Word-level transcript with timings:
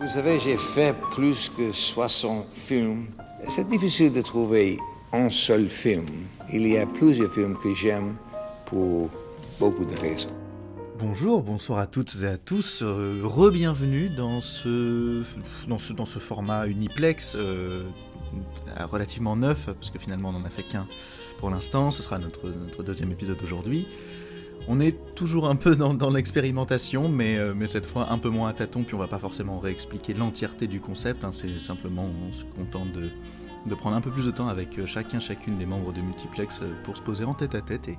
Vous 0.00 0.08
savez, 0.08 0.40
j'ai 0.40 0.56
fait 0.56 0.96
plus 1.10 1.50
que 1.54 1.72
60 1.72 2.46
films. 2.54 3.08
C'est 3.50 3.68
difficile 3.68 4.10
de 4.10 4.22
trouver 4.22 4.78
un 5.12 5.28
seul 5.28 5.68
film. 5.68 6.06
Il 6.50 6.66
y 6.66 6.78
a 6.78 6.86
plusieurs 6.86 7.30
films 7.30 7.54
que 7.62 7.74
j'aime 7.74 8.16
pour 8.64 9.10
beaucoup 9.58 9.84
de 9.84 9.94
raisons. 9.94 10.30
Bonjour, 10.98 11.42
bonsoir 11.42 11.80
à 11.80 11.86
toutes 11.86 12.16
et 12.22 12.26
à 12.26 12.38
tous. 12.38 12.80
Euh, 12.80 13.20
Re-bienvenue 13.22 14.08
dans 14.08 14.40
ce, 14.40 15.22
dans, 15.68 15.78
ce, 15.78 15.92
dans 15.92 16.06
ce 16.06 16.18
format 16.18 16.66
uniplex 16.66 17.34
euh, 17.36 17.84
relativement 18.90 19.36
neuf, 19.36 19.66
parce 19.66 19.90
que 19.90 19.98
finalement 19.98 20.30
on 20.30 20.32
n'en 20.32 20.44
a 20.46 20.50
fait 20.50 20.62
qu'un 20.62 20.86
pour 21.38 21.50
l'instant. 21.50 21.90
Ce 21.90 22.02
sera 22.02 22.18
notre, 22.18 22.48
notre 22.48 22.82
deuxième 22.82 23.12
épisode 23.12 23.38
aujourd'hui. 23.42 23.86
On 24.68 24.80
est 24.80 25.14
toujours 25.14 25.48
un 25.48 25.56
peu 25.56 25.74
dans, 25.74 26.10
l'expérimentation, 26.10 27.08
mais, 27.08 27.38
euh, 27.38 27.54
mais, 27.56 27.66
cette 27.66 27.86
fois 27.86 28.12
un 28.12 28.18
peu 28.18 28.28
moins 28.28 28.48
à 28.48 28.52
tâtons, 28.52 28.82
puis 28.82 28.94
on 28.94 28.98
va 28.98 29.08
pas 29.08 29.18
forcément 29.18 29.58
réexpliquer 29.58 30.14
l'entièreté 30.14 30.66
du 30.66 30.80
concept, 30.80 31.24
hein. 31.24 31.30
c'est 31.32 31.48
simplement 31.48 32.08
on 32.28 32.32
se 32.32 32.44
contente 32.44 32.92
de, 32.92 33.74
prendre 33.74 33.96
un 33.96 34.00
peu 34.00 34.10
plus 34.10 34.26
de 34.26 34.30
temps 34.30 34.48
avec 34.48 34.78
euh, 34.78 34.86
chacun, 34.86 35.18
chacune 35.18 35.56
des 35.58 35.66
membres 35.66 35.92
de 35.92 36.00
Multiplex 36.00 36.60
euh, 36.62 36.72
pour 36.84 36.96
se 36.96 37.02
poser 37.02 37.24
en 37.24 37.34
tête 37.34 37.54
à 37.54 37.62
tête 37.62 37.88
et, 37.88 37.98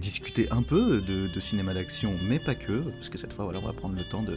discuter 0.00 0.50
un 0.50 0.62
peu 0.62 1.00
de, 1.00 1.32
de 1.32 1.40
cinéma 1.40 1.72
d'action, 1.72 2.14
mais 2.28 2.40
pas 2.40 2.56
que, 2.56 2.80
parce 2.80 3.08
que 3.08 3.16
cette 3.16 3.32
fois 3.32 3.44
voilà, 3.44 3.60
on 3.62 3.66
va 3.66 3.72
prendre 3.72 3.94
le 3.94 4.02
temps 4.02 4.22
de, 4.22 4.36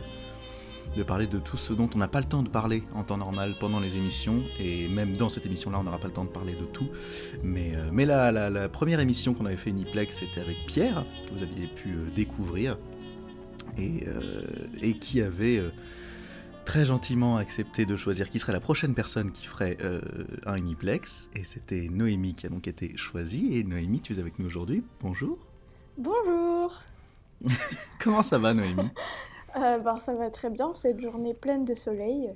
de 0.95 1.03
parler 1.03 1.27
de 1.27 1.39
tout 1.39 1.57
ce 1.57 1.73
dont 1.73 1.89
on 1.95 1.97
n'a 1.97 2.07
pas 2.07 2.19
le 2.19 2.25
temps 2.25 2.43
de 2.43 2.49
parler 2.49 2.83
en 2.93 3.03
temps 3.03 3.17
normal 3.17 3.53
pendant 3.59 3.79
les 3.79 3.95
émissions, 3.95 4.41
et 4.59 4.87
même 4.89 5.15
dans 5.15 5.29
cette 5.29 5.45
émission-là, 5.45 5.79
on 5.79 5.83
n'aura 5.83 5.97
pas 5.97 6.07
le 6.07 6.13
temps 6.13 6.23
de 6.23 6.29
parler 6.29 6.53
de 6.53 6.65
tout. 6.65 6.89
Mais, 7.43 7.73
euh, 7.75 7.89
mais 7.91 8.05
la, 8.05 8.31
la, 8.31 8.69
première 8.69 8.99
émission 8.99 9.33
qu'on 9.33 9.45
avait 9.45 9.57
fait 9.57 9.69
Uniplex, 9.69 10.17
c'était 10.17 10.41
avec 10.41 10.57
Pierre, 10.65 11.05
que 11.27 11.33
vous 11.35 11.43
aviez 11.43 11.67
pu 11.67 11.89
euh, 11.89 12.09
découvrir, 12.15 12.77
et, 13.77 14.07
euh, 14.07 14.21
et, 14.81 14.93
qui 14.93 15.21
avait 15.21 15.61
très 16.65 16.85
gentiment 16.85 17.37
accepté 17.37 17.85
de 17.85 17.95
choisir 17.95 18.29
qui 18.29 18.39
serait 18.39 18.53
la 18.53 18.59
prochaine 18.59 18.95
personne 18.95 19.31
qui 19.31 19.45
ferait 19.45 19.77
un 20.45 20.57
Uniplex, 20.57 21.29
et 21.35 21.43
c'était 21.43 21.87
Noémie 21.91 22.33
qui 22.33 22.45
a 22.47 22.49
donc 22.49 22.67
été 22.67 22.97
choisie. 22.97 23.57
Et 23.57 23.63
Noémie, 23.63 24.01
tu 24.01 24.15
es 24.15 24.19
avec 24.19 24.39
nous 24.39 24.47
aujourd'hui. 24.47 24.83
Bonjour. 25.01 25.37
Bonjour. 25.97 26.81
Comment 27.99 28.23
ça 28.23 28.39
va, 28.39 28.53
Noémie? 28.53 28.89
euh, 29.61 29.79
ben, 29.79 29.97
ça 29.97 30.13
va 30.13 30.29
très 30.29 30.49
bien, 30.49 30.73
cette 30.73 30.99
journée 30.99 31.33
pleine 31.33 31.65
de 31.65 31.73
soleil. 31.73 32.31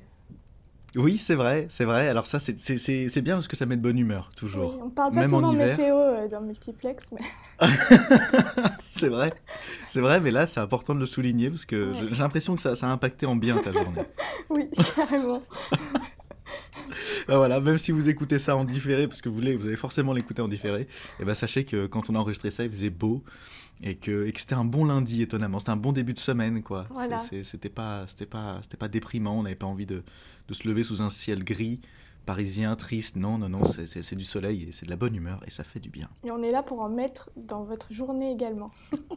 Oui, 0.95 1.17
c'est 1.17 1.35
vrai, 1.35 1.67
c'est 1.69 1.85
vrai. 1.85 2.09
Alors 2.09 2.27
ça, 2.27 2.39
c'est 2.39 3.21
bien 3.21 3.35
parce 3.35 3.47
que 3.47 3.55
ça 3.55 3.65
met 3.65 3.77
de 3.77 3.81
bonne 3.81 3.97
humeur, 3.97 4.29
toujours. 4.35 4.77
on 4.83 4.89
parle 4.89 5.13
pas 5.13 5.21
Même 5.21 5.29
souvent 5.29 5.47
en 5.47 5.53
météo 5.53 5.95
euh, 5.95 6.27
dans 6.27 6.41
Multiplex, 6.41 7.11
mais... 7.11 7.67
c'est 8.79 9.07
vrai, 9.07 9.31
c'est 9.87 10.01
vrai, 10.01 10.19
mais 10.19 10.31
là, 10.31 10.47
c'est 10.47 10.59
important 10.59 10.93
de 10.93 10.99
le 10.99 11.05
souligner 11.05 11.49
parce 11.49 11.63
que 11.63 11.93
j'ai 11.93 12.09
l'impression 12.09 12.55
que 12.55 12.61
ça, 12.61 12.75
ça, 12.75 12.87
a 12.87 12.91
impacté 12.91 13.25
en 13.25 13.37
bien 13.37 13.57
ta 13.59 13.71
journée. 13.71 14.01
oui, 14.49 14.69
carrément. 14.95 15.41
ben 17.27 17.37
voilà, 17.37 17.61
même 17.61 17.77
si 17.77 17.93
vous 17.93 18.09
écoutez 18.09 18.37
ça 18.37 18.57
en 18.57 18.65
différé, 18.65 19.07
parce 19.07 19.21
que 19.21 19.29
vous, 19.29 19.35
voulez, 19.35 19.55
vous 19.55 19.67
allez 19.67 19.77
forcément 19.77 20.11
l'écouter 20.11 20.41
en 20.41 20.49
différé, 20.49 20.81
et 20.81 20.87
eh 21.21 21.25
ben 21.25 21.35
sachez 21.35 21.63
que 21.63 21.87
quand 21.87 22.09
on 22.09 22.15
a 22.15 22.19
enregistré 22.19 22.51
ça, 22.51 22.65
il 22.65 22.69
faisait 22.69 22.89
beau, 22.89 23.23
et 23.83 23.95
que, 23.95 24.29
que 24.29 24.39
c'était 24.39 24.55
un 24.55 24.65
bon 24.65 24.85
lundi 24.85 25.21
étonnamment 25.21 25.59
c'était 25.59 25.71
un 25.71 25.77
bon 25.77 25.91
début 25.91 26.13
de 26.13 26.19
semaine 26.19 26.61
quoi 26.61 26.87
c'était 27.43 27.69
pas 27.69 28.05
c'était 28.07 28.25
pas 28.25 28.59
c'était 28.61 28.77
pas 28.77 28.87
déprimant 28.87 29.39
on 29.39 29.43
n'avait 29.43 29.55
pas 29.55 29.67
envie 29.67 29.85
de, 29.85 30.03
de, 30.47 30.53
se 30.53 30.67
lever 30.67 30.83
sous 30.83 31.01
un 31.01 31.09
ciel 31.09 31.43
gris 31.43 31.81
parisien, 32.25 32.75
triste. 32.75 33.15
Non, 33.15 33.37
non, 33.37 33.49
non, 33.49 33.63
c'est 33.65 34.15
du 34.15 34.25
soleil 34.25 34.69
et 34.69 34.71
c'est 34.71 34.85
de 34.85 34.89
la 34.89 34.95
bonne 34.95 35.15
humeur 35.15 35.41
et 35.45 35.49
ça 35.49 35.63
fait 35.63 35.79
du 35.79 35.89
bien. 35.89 36.09
Et 36.23 36.31
on 36.31 36.41
est 36.41 36.51
là 36.51 36.63
pour 36.63 36.81
en 36.81 36.89
mettre 36.89 37.29
dans 37.35 37.63
votre 37.63 37.91
journée 37.91 38.31
également. 38.31 38.71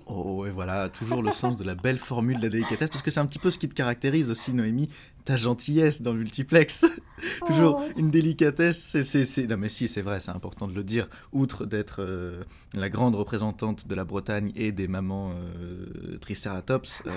oh, 0.06 0.46
et 0.46 0.50
voilà, 0.50 0.89
toujours 0.89 1.22
le 1.22 1.33
sens 1.33 1.56
de 1.56 1.64
la 1.64 1.74
belle 1.74 1.98
formule 1.98 2.39
de 2.39 2.42
la 2.42 2.48
délicatesse, 2.48 2.91
parce 2.91 3.02
que 3.02 3.11
c'est 3.11 3.20
un 3.20 3.27
petit 3.27 3.39
peu 3.39 3.50
ce 3.50 3.58
qui 3.58 3.68
te 3.68 3.74
caractérise 3.74 4.30
aussi, 4.30 4.52
Noémie, 4.52 4.89
ta 5.25 5.36
gentillesse 5.36 6.03
dans 6.03 6.14
Multiplex. 6.14 6.84
toujours 7.47 7.80
oh. 7.80 7.92
une 7.97 8.11
délicatesse. 8.11 9.00
c'est 9.03 9.47
Non, 9.48 9.56
mais 9.56 9.69
si, 9.69 9.89
c'est 9.89 10.03
vrai, 10.03 10.20
c'est 10.20 10.30
important 10.30 10.69
de 10.69 10.75
le 10.75 10.84
dire. 10.84 11.08
Outre 11.33 11.64
d'être 11.64 12.03
euh, 12.03 12.42
la 12.75 12.89
grande 12.89 13.14
représentante 13.14 13.86
de 13.86 13.95
la 13.95 14.05
Bretagne 14.05 14.52
et 14.57 14.73
des 14.73 14.89
mamans 14.89 15.33
euh, 15.33 16.18
Triceratops, 16.18 17.02
euh, 17.07 17.11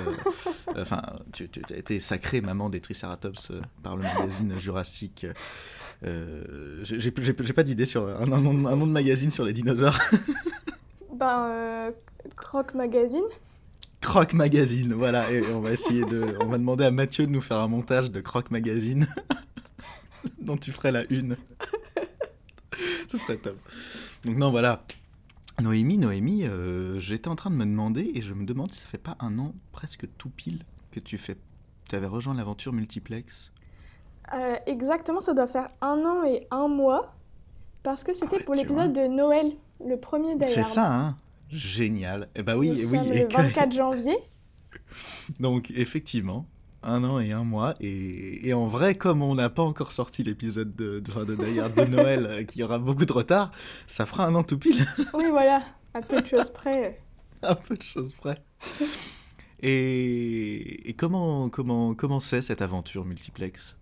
enfin, 0.78 1.02
tu, 1.34 1.48
tu, 1.48 1.62
as 1.74 1.78
été 1.78 2.00
sacrée 2.00 2.42
maman 2.42 2.70
des 2.70 2.80
Triceratops 2.80 3.52
par 3.84 3.98
le 3.98 4.04
magazine 4.04 4.58
Jurassique. 4.58 5.26
Euh, 6.04 6.80
j'ai 6.84 7.12
pas 7.12 7.64
d'idée 7.64 7.86
sur 7.86 8.08
un, 8.08 8.32
un, 8.32 8.42
nom 8.42 8.88
de 8.88 8.92
magazine 8.92 9.32
sur 9.32 9.44
les 9.44 9.54
dinosaures. 9.54 10.00
ben, 11.14 11.92
Croc 12.36 12.74
Magazine. 12.76 13.26
Croc 14.02 14.34
Magazine, 14.34 14.94
voilà. 14.94 15.32
Et 15.32 15.42
on 15.54 15.60
va 15.60 15.72
essayer 15.72 16.06
de. 16.06 16.38
On 16.42 16.48
va 16.48 16.58
demander 16.58 16.86
à 16.86 16.92
Mathieu 16.92 17.26
de 17.26 17.32
nous 17.32 17.42
faire 17.42 17.58
un 17.58 17.68
montage 17.68 18.12
de 18.12 18.22
Croc 18.22 18.52
Magazine 18.52 19.08
dont 20.42 20.58
tu 20.58 20.72
ferais 20.72 20.92
la 20.92 21.04
une. 21.12 21.38
Ce 23.08 23.18
serait 23.18 23.38
top. 23.38 23.58
Donc, 24.26 24.38
non, 24.38 24.52
voilà. 24.52 24.84
Noémie, 25.62 25.98
Noémie, 25.98 26.46
euh, 26.46 27.00
j'étais 27.00 27.30
en 27.30 27.36
train 27.36 27.50
de 27.50 27.56
me 27.56 27.66
demander, 27.66 28.12
et 28.14 28.22
je 28.22 28.34
me 28.34 28.46
demande 28.46 28.72
si 28.72 28.82
ça 28.82 28.86
fait 28.86 29.00
pas 29.00 29.18
un 29.20 29.40
an 29.40 29.54
presque 29.72 30.08
tout 30.18 30.30
pile 30.30 30.64
que 30.92 31.00
tu 31.00 31.18
fais. 31.18 31.36
Tu 31.90 31.96
avais 31.96 32.06
rejoint 32.06 32.36
l'aventure 32.36 32.74
multiplex. 32.74 33.52
Euh, 34.34 34.56
exactement, 34.68 35.20
ça 35.20 35.34
doit 35.34 35.48
faire 35.48 35.70
un 35.82 36.06
an 36.06 36.24
et 36.26 36.46
un 36.52 36.68
mois, 36.68 37.16
parce 37.82 38.04
que 38.04 38.14
c'était 38.14 38.40
pour 38.40 38.54
l'épisode 38.54 38.94
de 38.94 39.08
Noël, 39.08 39.54
le 39.84 39.98
premier 39.98 40.36
d'ailleurs. 40.36 40.54
C'est 40.54 40.64
ça, 40.64 40.94
hein 40.94 41.16
Génial. 41.52 42.30
Eh 42.36 42.44
ben 42.44 42.56
oui, 42.56 42.70
Nous 42.70 42.90
oui. 42.90 42.98
Sommes 42.98 43.10
le 43.12 43.28
24 43.28 43.72
janvier. 43.72 44.18
Donc 45.40 45.72
effectivement, 45.76 46.46
un 46.84 47.04
an 47.04 47.20
et 47.20 47.32
un 47.32 47.44
mois. 47.44 47.76
Et, 47.80 48.48
et 48.48 48.54
en 48.54 48.68
vrai, 48.68 48.96
comme 48.96 49.22
on 49.22 49.36
n'a 49.36 49.50
pas 49.50 49.64
encore 49.64 49.92
sorti 49.92 50.24
l'épisode 50.24 50.76
de, 50.76 51.00
de, 51.00 51.24
de, 51.26 51.36
de 51.36 51.86
Noël, 51.86 52.26
euh, 52.26 52.44
qui 52.44 52.64
aura 52.64 52.80
beaucoup 52.80 53.06
de 53.06 53.14
retard, 53.14 53.52
ça 53.88 54.06
fera 54.06 54.26
un 54.26 54.36
an 54.36 54.44
tout 54.44 54.58
pile. 54.60 54.86
oui, 55.14 55.26
voilà, 55.30 55.64
à 55.94 56.02
peu 56.02 56.22
de 56.22 56.28
choses 56.28 56.50
près. 56.52 57.00
à 57.42 57.56
peu 57.56 57.76
de 57.76 57.82
choses 57.84 58.14
près. 58.16 58.38
Et, 59.62 60.90
et 60.90 60.94
comment 60.94 61.50
comment 61.50 61.96
comment 61.96 62.20
c'est 62.20 62.42
cette 62.42 62.62
aventure 62.62 63.06
multiplex? 63.06 63.76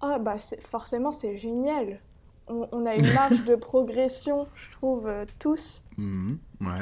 Ah 0.00 0.18
bah 0.18 0.36
forcément 0.68 1.12
c'est 1.12 1.36
génial. 1.36 2.00
On, 2.48 2.86
a 2.86 2.94
une 2.94 3.12
marge 3.14 3.44
de 3.44 3.54
progression, 3.54 4.46
je 4.54 4.70
trouve, 4.72 5.06
euh, 5.06 5.24
tous, 5.38 5.84
mmh, 5.96 6.34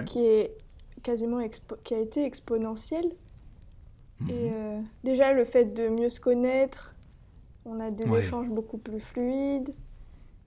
qui 0.06 0.24
est 0.24 0.56
quasiment 1.02 1.40
qui 1.84 1.94
a 1.94 1.98
été 1.98 2.24
exponentielle. 2.24 3.10
Mmh. 4.20 4.30
Et 4.30 4.50
euh, 4.52 4.80
déjà 5.04 5.32
le 5.32 5.44
fait 5.44 5.66
de 5.66 5.88
mieux 5.88 6.10
se 6.10 6.20
connaître, 6.20 6.94
on 7.64 7.78
a 7.80 7.90
des 7.90 8.10
échanges 8.14 8.48
beaucoup 8.48 8.78
plus 8.78 9.00
fluides. 9.00 9.74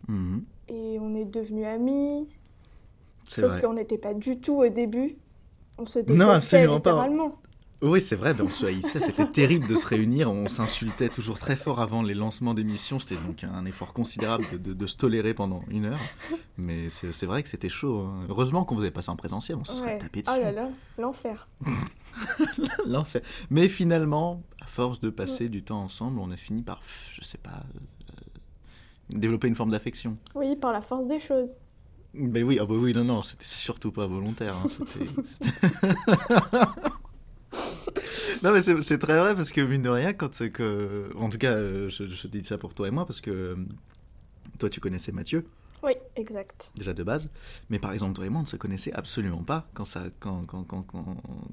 Mmh. 0.08 0.40
Et 0.70 0.98
on 1.00 1.16
est 1.16 1.26
devenus 1.26 1.66
amis. 1.66 2.28
Chose 3.28 3.60
qu'on 3.60 3.74
n'était 3.74 3.98
pas 3.98 4.14
du 4.14 4.40
tout 4.40 4.56
au 4.56 4.68
début. 4.68 5.16
On 5.78 5.86
se 5.86 6.00
détestait 6.00 6.24
non, 6.24 6.30
absolument 6.30 6.76
littéralement. 6.76 7.38
Oui, 7.84 8.00
c'est 8.00 8.16
vrai, 8.16 8.34
ben 8.34 8.46
on 8.46 8.50
se 8.50 8.66
haïssait, 8.66 9.02
c'était 9.02 9.30
terrible 9.30 9.68
de 9.68 9.76
se 9.76 9.86
réunir, 9.86 10.32
on 10.32 10.48
s'insultait 10.48 11.10
toujours 11.10 11.38
très 11.38 11.58
fort 11.58 11.82
avant 11.82 12.02
les 12.02 12.14
lancements 12.14 12.54
d'émissions, 12.54 12.98
c'était 12.98 13.22
donc 13.22 13.44
un 13.44 13.66
effort 13.66 13.92
considérable 13.92 14.46
de, 14.62 14.88
se 14.88 14.96
tolérer 14.96 15.34
pendant 15.34 15.64
une 15.68 15.88
heure, 15.88 16.00
mais 16.56 16.88
c'est 16.90 17.26
vrai 17.26 17.44
que 17.44 17.50
c'était 17.50 17.68
chaud. 17.68 18.00
Hein. 18.00 18.26
Heureusement 18.30 18.64
qu'on 18.64 18.76
vous 18.76 18.82
avait 18.84 18.92
passé 18.92 19.10
en 19.10 19.18
présentiel, 19.18 19.58
on 19.60 19.66
se 19.66 19.76
serait 19.76 19.98
tapé 19.98 20.22
dessus. 20.22 20.34
Oh 20.34 20.42
là 20.42 20.54
là, 20.54 20.70
l'enfer. 20.98 21.50
l'enfer. 22.88 23.22
Mais 23.50 23.68
finalement, 23.68 24.42
à 24.62 24.68
force 24.68 25.02
de 25.02 25.10
passer 25.10 25.50
du 25.50 25.62
temps 25.62 25.82
ensemble, 25.82 26.20
on 26.20 26.32
a 26.32 26.38
fini 26.38 26.62
par, 26.62 26.80
je 27.12 27.22
sais 27.22 27.38
pas, 27.38 27.66
euh, 27.76 27.80
développer 29.10 29.50
une 29.50 29.56
forme 29.56 29.72
d'affection. 29.72 30.18
Oui, 30.36 30.56
par 30.56 30.72
la 30.72 30.82
force 30.82 31.08
des 31.08 31.20
choses. 31.20 31.58
Ben 32.14 32.44
oui, 32.44 32.60
ah 32.62 32.66
bah 32.66 32.76
oui, 32.78 32.94
non, 32.94 33.04
non, 33.04 33.22
c'était 33.24 33.44
surtout 33.44 33.92
pas 33.92 34.06
volontaire. 34.08 34.56
Hein, 34.56 34.68
non, 38.44 38.52
mais 38.52 38.62
c'est 38.62 38.98
très 38.98 39.20
vrai 39.20 39.36
parce 39.36 39.52
que, 39.52 39.62
mine 39.62 39.82
de 39.82 39.90
rien, 39.90 40.14
quand. 40.14 40.50
Que, 40.52 41.10
en 41.16 41.30
tout 41.30 41.38
cas, 41.38 41.58
je, 41.58 41.88
je 42.08 42.28
dis 42.28 42.44
ça 42.44 42.58
pour 42.58 42.74
toi 42.74 42.88
et 42.88 42.92
moi 42.92 43.06
parce 43.06 43.22
que 43.22 43.58
toi, 44.60 44.70
tu 44.70 44.80
connaissais 44.80 45.12
Mathieu. 45.12 45.46
Oui, 45.84 45.92
exact. 46.16 46.72
Déjà 46.76 46.94
de 46.94 47.04
base. 47.04 47.30
Mais 47.70 47.78
par 47.78 47.92
exemple, 47.92 48.14
toi 48.14 48.26
et 48.26 48.30
moi, 48.30 48.40
on 48.40 48.44
ne 48.44 48.48
se 48.48 48.56
connaissait 48.56 48.94
absolument 48.94 49.44
pas 49.44 49.68
quand, 49.74 49.84
ça, 49.84 50.04
quand, 50.20 50.46
quand, 50.46 50.64
quand, 50.64 50.86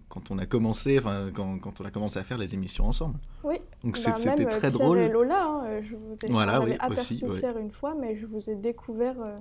quand, 0.09 0.31
on 0.31 0.39
a 0.39 0.47
commencé, 0.47 0.99
enfin, 0.99 1.31
quand, 1.35 1.59
quand 1.59 1.81
on 1.81 1.85
a 1.85 1.91
commencé 1.91 2.19
à 2.19 2.23
faire 2.23 2.39
les 2.39 2.55
émissions 2.55 2.87
ensemble. 2.87 3.19
Oui. 3.43 3.57
Donc 3.83 4.01
bah, 4.05 4.15
c'était 4.17 4.47
très 4.47 4.61
Pierre 4.61 4.73
drôle. 4.73 4.99
Et 4.99 5.09
Lola, 5.09 5.45
hein, 5.45 5.81
je 5.83 5.97
vous 5.97 6.17
ai 6.23 6.31
voilà, 6.31 6.61
oui, 6.61 6.75
aperçu 6.79 7.25
aussi, 7.25 7.39
Pierre 7.39 7.59
une 7.59 7.73
fois, 7.73 7.97
mais 8.01 8.17
je 8.17 8.27
vous 8.27 8.49
ai 8.49 8.55
découvert 8.55 9.21
euh, 9.21 9.37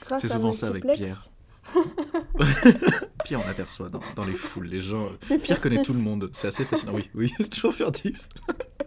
grâce 0.00 0.24
à 0.24 0.28
C'est 0.28 0.34
souvent 0.34 0.54
ça 0.54 0.68
avec 0.68 0.86
Pierre. 0.86 1.18
Pierre, 3.24 3.42
on 3.44 3.48
aperçoit 3.48 3.88
dans, 3.88 4.00
dans, 4.16 4.24
les 4.24 4.34
foules, 4.34 4.66
les 4.66 4.80
gens. 4.80 5.08
Pierre 5.42 5.60
connaît 5.60 5.82
tout 5.82 5.94
le 5.94 6.00
monde, 6.00 6.30
c'est 6.32 6.48
assez 6.48 6.64
fascinant. 6.64 6.92
Oui, 6.94 7.10
oui, 7.14 7.32
c'est 7.38 7.48
toujours 7.48 7.74
furtif. 7.74 8.28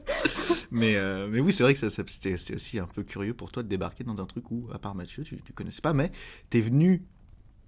mais, 0.71 0.95
euh, 0.95 1.27
mais 1.29 1.39
oui, 1.39 1.51
c'est 1.51 1.63
vrai 1.63 1.73
que 1.73 1.89
c'était 1.89 2.53
aussi 2.55 2.79
un 2.79 2.87
peu 2.87 3.03
curieux 3.03 3.33
pour 3.33 3.51
toi 3.51 3.63
de 3.63 3.67
débarquer 3.67 4.03
dans 4.03 4.19
un 4.21 4.25
truc 4.25 4.51
où, 4.51 4.67
à 4.73 4.79
part 4.79 4.95
Mathieu, 4.95 5.23
tu 5.23 5.35
ne 5.35 5.53
connaissais 5.55 5.81
pas, 5.81 5.93
mais 5.93 6.11
tu 6.49 6.57
es 6.57 6.61
venu 6.61 7.03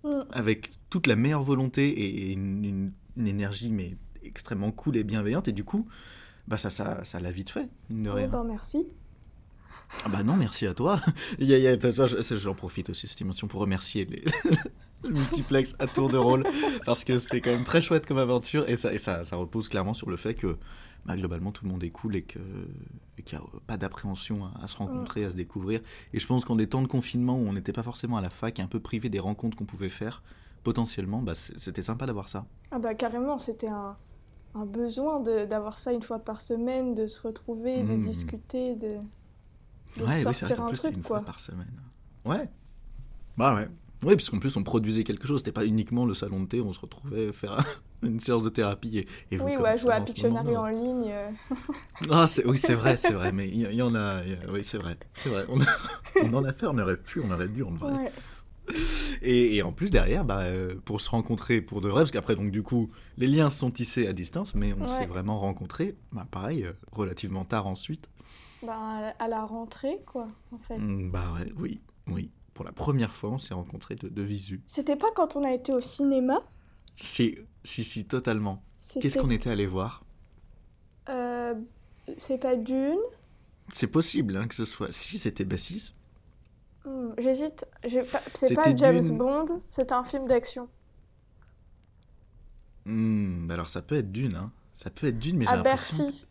mm. 0.04 0.10
avec 0.32 0.72
toute 0.90 1.08
la 1.08 1.16
meilleure 1.16 1.44
volonté 1.44 1.90
et 1.90 2.32
une, 2.32 2.94
une, 3.18 3.28
énergie 3.28 3.70
mais 3.70 3.98
extrêmement 4.24 4.72
cool 4.72 4.98
et 4.98 5.04
bienveillante. 5.04 5.48
Et 5.48 5.52
du 5.52 5.64
coup, 5.64 5.88
Bah 6.48 6.58
ça, 6.58 6.70
ça, 6.70 7.04
ça 7.04 7.20
l'a 7.20 7.32
vite 7.32 7.50
fait, 7.50 7.70
mine 7.90 8.04
de 8.04 8.10
Oh, 8.10 8.14
rien. 8.14 8.28
ben, 8.28 8.44
merci. 8.44 8.88
Ah 10.06 10.10
bah 10.10 10.24
non, 10.24 10.36
merci 10.36 10.68
à 10.68 10.74
toi. 10.74 11.02
J'en 11.40 12.54
profite 12.54 12.90
aussi 12.90 13.08
cette 13.08 13.22
émission 13.22 13.48
pour 13.48 13.62
remercier 13.62 14.06
les 14.06 14.22
le 14.22 14.58
multiplex 15.08 15.76
à 15.80 15.88
tour 15.88 16.10
de 16.10 16.18
rôle 16.18 16.44
parce 16.86 17.04
que 17.04 17.18
c'est 17.20 17.42
quand 17.42 17.52
même 17.52 17.64
très 17.64 17.82
chouette 17.82 18.06
comme 18.06 18.18
aventure 18.18 18.68
et 18.70 18.76
ça, 18.78 18.94
et 18.94 18.98
ça, 18.98 19.24
ça 19.24 19.36
repose 19.36 19.68
clairement 19.68 19.94
sur 19.94 20.10
le 20.10 20.18
fait 20.18 20.34
que 20.34 20.58
bah, 21.06 21.16
globalement 21.16 21.52
tout 21.52 21.64
le 21.66 21.72
monde 21.72 21.84
est 21.84 21.90
cool 21.90 22.16
et 22.18 22.24
qu'il 22.24 22.42
n'y 23.32 23.36
a 23.38 23.42
pas 23.68 23.78
d'appréhension 23.78 24.46
à, 24.46 24.52
à 24.64 24.68
se 24.68 24.76
rencontrer, 24.78 25.24
à 25.24 25.32
se 25.32 25.36
découvrir. 25.36 25.80
Et 26.14 26.20
je 26.20 26.28
pense 26.28 26.44
qu'en 26.46 26.56
des 26.58 26.68
temps 26.68 26.82
de 26.82 26.88
confinement 26.88 27.38
où 27.38 27.48
on 27.48 27.54
n'était 27.54 27.72
pas 27.74 27.84
forcément 27.84 28.18
à 28.18 28.22
la 28.22 28.30
fac 28.30 28.60
et 28.60 28.62
un 28.62 28.68
peu 28.68 28.80
privé 28.82 29.10
des 29.10 29.20
rencontres 29.20 29.58
qu'on 29.58 29.66
pouvait 29.66 29.90
faire, 29.90 30.22
potentiellement, 30.64 31.22
bah, 31.22 31.34
c'était 31.36 31.82
sympa 31.82 32.06
d'avoir 32.06 32.28
ça. 32.28 32.46
Ah 32.72 32.80
bah 32.80 32.94
carrément, 32.96 33.40
c'était 33.40 33.70
un, 33.70 33.96
un 34.56 34.66
besoin 34.66 35.22
d'avoir 35.22 35.80
ça 35.80 35.94
une 35.94 36.04
fois 36.04 36.20
par 36.20 36.42
semaine, 36.42 36.94
de 36.96 37.08
se 37.08 37.22
retrouver, 37.22 37.84
de 37.84 37.94
Mmh. 37.96 38.02
discuter, 38.02 38.76
de, 38.76 38.98
de 39.98 40.04
Ouais, 40.04 40.24
oui, 40.26 40.34
c'est 40.34 40.46
vrai 40.46 40.56
sortir 40.56 40.62
un 40.64 40.68
plus, 40.68 40.78
truc, 40.80 40.96
une 40.96 41.02
quoi. 41.02 41.18
fois 41.20 41.26
par 41.26 41.40
semaine. 41.40 41.72
Ouais. 42.26 42.50
Bah 43.38 43.56
ouais. 43.56 43.70
Oui, 44.04 44.16
parce 44.16 44.30
qu'en 44.30 44.40
plus, 44.40 44.56
on 44.56 44.64
produisait 44.64 45.04
quelque 45.04 45.28
chose. 45.28 45.40
C'était 45.42 45.52
pas 45.52 45.66
uniquement 45.66 46.06
le 46.06 46.14
salon 46.14 46.40
de 46.42 46.46
thé, 46.48 46.62
on 46.62 46.72
se 46.72 46.80
retrouvait 46.80 47.34
faire 47.34 47.58
une 48.02 48.20
séance 48.22 48.44
de 48.44 48.50
thérapie. 48.50 49.00
Et, 49.00 49.08
et 49.32 49.38
vous, 49.38 49.46
Oui, 49.46 49.58
ouais, 49.58 49.78
jouer 49.78 49.94
à 49.94 50.02
Pictionary 50.02 50.46
moment, 50.48 50.62
en 50.62 50.68
ligne. 50.68 51.12
euh, 51.12 51.30
Ah, 52.10 52.26
c'est- 52.28 52.46
oui, 52.46 52.58
c'est 52.58 52.76
vrai, 52.76 52.96
c'est 52.96 53.12
vrai. 53.12 53.32
Mais 53.34 53.50
il 53.50 53.60
y, 53.74 53.82
en 53.82 53.94
a. 53.96 54.24
il 54.24 54.32
y 54.32 54.34
a- 54.36 54.52
oui, 54.54 54.64
c'est 54.64 54.78
vrai. 54.78 54.98
C'est 55.14 55.28
vrai. 55.30 55.46
On, 55.50 55.60
a- 55.62 55.66
on 56.24 56.34
en 56.34 56.44
a 56.46 56.54
fait, 56.54 56.68
on 56.68 56.78
aurait 56.78 56.96
pu, 56.98 57.20
on 57.20 57.30
aurait 57.32 57.50
dû, 57.50 57.62
on 57.64 57.72
devrait. 57.72 57.92
ouais. 58.06 58.12
Et, 59.22 59.56
et 59.56 59.64
en 59.64 59.72
plus, 59.74 59.90
derrière, 59.90 60.24
bah, 60.24 60.42
euh, 60.42 60.76
pour 60.86 61.02
se 61.02 61.10
rencontrer 61.10 61.60
pour 61.60 61.82
de 61.82 61.90
vrai, 61.90 62.02
parce 62.02 62.12
qu'après, 62.12 62.36
donc, 62.36 62.52
du 62.52 62.62
coup, 62.64 62.90
les 63.18 63.28
liens 63.28 63.50
sont 63.50 63.72
tissés 63.72 64.08
à 64.08 64.14
distance, 64.14 64.54
mais 64.56 64.74
on 64.80 64.88
s'est 64.88 65.00
Ouais. 65.02 65.06
vraiment 65.08 65.40
rencontrés, 65.40 65.96
bah, 66.12 66.26
pareil, 66.30 66.64
euh, 66.66 66.74
relativement 66.92 67.46
tard 67.46 67.66
ensuite. 67.68 68.10
Ben, 68.62 69.12
à 69.18 69.28
la- 69.28 69.44
rentrée, 69.44 70.00
quoi, 70.06 70.28
en 70.54 70.58
fait. 70.60 70.78
Mm, 70.78 71.10
Bah 71.12 71.34
ouais, 71.36 71.52
oui, 71.58 71.82
oui. 72.08 72.30
Pour 72.60 72.66
la 72.66 72.74
première 72.74 73.14
fois, 73.14 73.30
on 73.30 73.38
s'est 73.38 73.54
rencontrés 73.54 73.96
de, 73.96 74.10
de 74.10 74.22
visu. 74.22 74.62
C'était 74.68 74.96
pas 74.96 75.12
quand 75.16 75.36
on 75.38 75.46
a 75.46 75.54
été 75.54 75.74
au 75.74 75.80
cinéma 75.82 76.44
Si, 76.98 77.36
si, 77.64 77.84
si, 77.84 78.06
totalement. 78.06 78.64
Qu'est-ce 79.00 79.18
qu'on 79.18 79.32
était 79.32 79.50
allé 79.50 79.66
voir? 79.66 80.04
Euh, 81.10 81.56
c'est 82.18 82.38
pas 82.38 82.56
Dune 82.56 83.00
C'est 83.72 83.88
possible 83.88 84.38
hein, 84.38 84.48
que 84.48 84.54
ce 84.54 84.64
soit. 84.66 84.92
Si 84.92 85.18
c'était 85.18 85.44
Bassis, 85.46 85.94
Hmm, 86.84 87.14
J'hésite. 87.18 87.66
Pas- 88.12 88.22
C'est 88.34 88.52
pas 88.52 88.76
James 88.76 89.02
Dune. 89.02 89.18
Bond, 89.18 89.62
c'est 89.72 89.92
un 89.94 90.04
film 90.04 90.28
d'action. 90.28 90.68
hmm, 92.86 93.50
alors 93.52 93.70
ça 93.70 93.82
peut 93.82 93.96
être 93.96 94.12
Dune, 94.12 94.36
hein. 94.36 94.52
Ça 94.74 94.90
peut 94.90 95.08
être 95.08 95.20
Dune, 95.20 95.38
mais 95.38 95.46
j'ai 95.48 95.56
l'impression. 95.56 95.98
Bercy. 95.98 96.26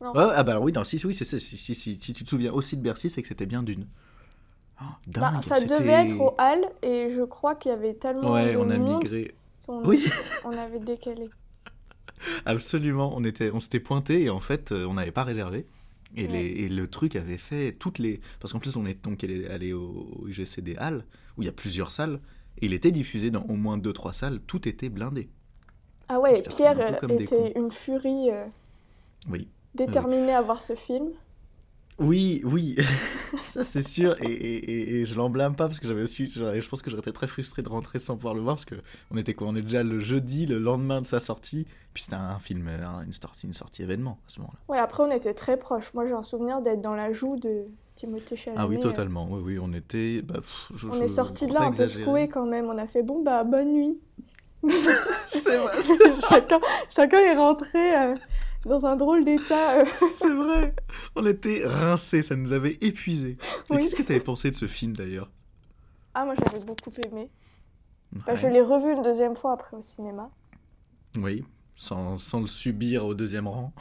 Non. 0.00 0.14
Ah 0.14 0.42
bah 0.44 0.52
alors 0.52 0.64
oui, 0.64 0.72
non, 0.72 0.84
si, 0.84 1.00
oui, 1.06 1.14
c'est. 1.14 1.24
Si, 1.24 1.56
si, 1.56 1.74
si, 1.74 1.96
si 2.00 2.12
tu 2.14 2.24
te 2.24 2.28
souviens 2.30 2.52
aussi 2.52 2.76
de 2.76 2.82
Bercy, 2.82 3.10
c'est 3.10 3.22
que 3.22 3.28
c'était 3.28 3.46
bien 3.46 3.62
Dune. 3.62 3.88
Oh, 4.80 4.84
Bah, 5.06 5.40
ça 5.42 5.60
devait 5.60 6.06
être 6.06 6.20
au 6.20 6.34
Hall 6.38 6.68
et 6.82 7.10
je 7.14 7.22
crois 7.22 7.54
qu'il 7.54 7.70
y 7.70 7.74
avait 7.74 7.94
tellement 7.94 8.32
Ouais, 8.32 8.52
de 8.54 8.58
on 8.58 8.70
a 8.70 8.78
monde 8.78 9.02
migré. 9.02 9.34
qu'on 9.66 9.84
Oui. 9.84 10.04
on 10.44 10.50
avait 10.52 10.80
décalé. 10.80 11.30
Absolument, 12.46 13.12
on 13.16 13.22
était, 13.24 13.50
on 13.52 13.60
s'était 13.60 13.80
pointé 13.80 14.22
et 14.24 14.30
en 14.30 14.40
fait, 14.40 14.72
euh, 14.72 14.86
on 14.86 14.94
n'avait 14.94 15.12
pas 15.12 15.24
réservé. 15.24 15.66
Et, 16.16 16.26
Ouais. 16.26 16.32
les, 16.32 16.46
et 16.64 16.68
le 16.68 16.86
truc 16.88 17.16
avait 17.16 17.38
fait 17.38 17.72
toutes 17.72 17.98
les. 17.98 18.20
Parce 18.40 18.52
qu'en 18.52 18.60
plus, 18.60 18.76
on 18.76 18.86
est 18.86 19.02
donc 19.04 19.24
allé 19.24 19.46
allé 19.48 19.72
au, 19.72 20.08
au 20.22 20.28
des 20.28 20.76
Halles, 20.76 21.04
où 21.36 21.42
il 21.42 21.46
y 21.46 21.48
a 21.48 21.52
plusieurs 21.52 21.90
salles, 21.90 22.20
et 22.60 22.66
il 22.66 22.72
était 22.72 22.92
diffusé 22.92 23.30
dans 23.32 23.42
au 23.42 23.54
moins 23.54 23.78
deux, 23.78 23.92
trois 23.92 24.12
salles, 24.12 24.40
tout 24.46 24.68
était 24.68 24.88
blindé. 24.90 25.28
Ah 26.08 26.20
ouais, 26.20 26.40
Pierre 26.48 26.78
un 26.80 27.08
euh, 27.10 27.18
était 27.18 27.52
une 27.58 27.72
furie 27.72 28.30
euh, 28.30 28.44
Oui. 29.30 29.48
déterminée 29.74 30.32
à 30.34 30.40
voir 30.42 30.62
ce 30.62 30.76
film. 30.76 31.08
Oui, 32.00 32.40
oui, 32.44 32.74
ça 33.42 33.62
c'est 33.62 33.80
sûr, 33.82 34.16
et, 34.20 34.26
et, 34.26 34.96
et- 35.00 35.04
je 35.04 35.14
l'en 35.14 35.30
blâme 35.30 35.54
pas 35.54 35.68
parce 35.68 35.78
que 35.78 35.86
j'avais 35.86 36.02
aussi, 36.02 36.28
je 36.28 36.68
pense 36.68 36.82
que 36.82 36.90
j'aurais 36.90 37.02
été 37.02 37.12
très 37.12 37.28
frustré 37.28 37.62
de 37.62 37.68
rentrer 37.68 38.00
sans 38.00 38.16
pouvoir 38.16 38.34
le 38.34 38.40
voir 38.40 38.56
parce 38.56 38.64
que 38.64 38.74
on 39.12 39.16
était 39.16 39.34
quoi, 39.34 39.46
on 39.46 39.54
est 39.54 39.62
déjà 39.62 39.84
le 39.84 40.00
jeudi, 40.00 40.46
le 40.46 40.58
lendemain 40.58 41.00
de 41.02 41.06
sa 41.06 41.20
sortie, 41.20 41.66
puis 41.92 42.02
c'était 42.02 42.16
un 42.16 42.40
film, 42.40 42.66
euh, 42.66 43.02
une 43.06 43.12
sortie, 43.12 43.46
une 43.46 43.52
sortie 43.54 43.82
événement 43.84 44.18
à 44.26 44.28
ce 44.28 44.40
moment-là. 44.40 44.58
Ouais, 44.68 44.78
après 44.78 45.04
on 45.04 45.10
était 45.12 45.34
très 45.34 45.56
proches. 45.56 45.94
Moi 45.94 46.04
j'ai 46.06 46.14
un 46.14 46.24
souvenir 46.24 46.62
d'être 46.62 46.80
dans 46.80 46.96
la 46.96 47.12
joue 47.12 47.36
de 47.36 47.66
Timothée 47.94 48.34
Chalamet. 48.34 48.60
Ah 48.60 48.66
oui, 48.66 48.74
euh. 48.76 48.80
totalement, 48.80 49.28
oui, 49.30 49.40
oui, 49.44 49.58
on 49.62 49.72
était, 49.72 50.20
bah, 50.22 50.34
pff, 50.38 50.72
je- 50.74 50.88
On 50.88 50.94
je 50.94 51.02
est 51.04 51.08
sorti 51.08 51.46
de 51.46 51.54
là 51.54 51.62
un 51.62 51.70
peu 51.70 51.86
secoué 51.86 52.26
quand 52.26 52.46
même. 52.46 52.66
On 52.66 52.76
a 52.76 52.88
fait 52.88 53.04
bon 53.04 53.22
bah 53.22 53.44
bonne 53.44 53.72
nuit. 53.72 53.98
C'est 55.28 55.56
vrai, 55.58 55.72
chacun, 56.28 56.58
chacun 56.90 57.18
est 57.18 57.36
rentré 57.36 57.96
euh, 57.96 58.14
dans 58.66 58.86
un 58.86 58.96
drôle 58.96 59.24
d'état. 59.24 59.80
euh. 59.80 59.84
c'est 59.94 60.32
vrai, 60.34 60.74
on 61.16 61.24
était 61.26 61.62
rincés, 61.66 62.22
ça 62.22 62.36
nous 62.36 62.52
avait 62.52 62.78
épuisés. 62.80 63.36
Oui. 63.70 63.78
Qu'est-ce 63.78 63.96
que 63.96 64.02
tu 64.02 64.12
avais 64.12 64.20
pensé 64.20 64.50
de 64.50 64.56
ce 64.56 64.66
film 64.66 64.94
d'ailleurs? 64.96 65.30
Ah 66.14 66.24
moi 66.24 66.34
j'avais 66.36 66.64
beaucoup 66.64 66.90
aimé. 67.04 67.30
Bah, 68.26 68.36
je 68.36 68.46
l'ai 68.46 68.60
revu 68.62 68.92
une 68.94 69.02
deuxième 69.02 69.34
fois 69.36 69.52
après 69.54 69.76
au 69.76 69.82
cinéma. 69.82 70.30
Oui, 71.18 71.44
sans, 71.74 72.16
sans 72.16 72.40
le 72.40 72.46
subir 72.46 73.04
au 73.04 73.14
deuxième 73.14 73.48
rang. 73.48 73.72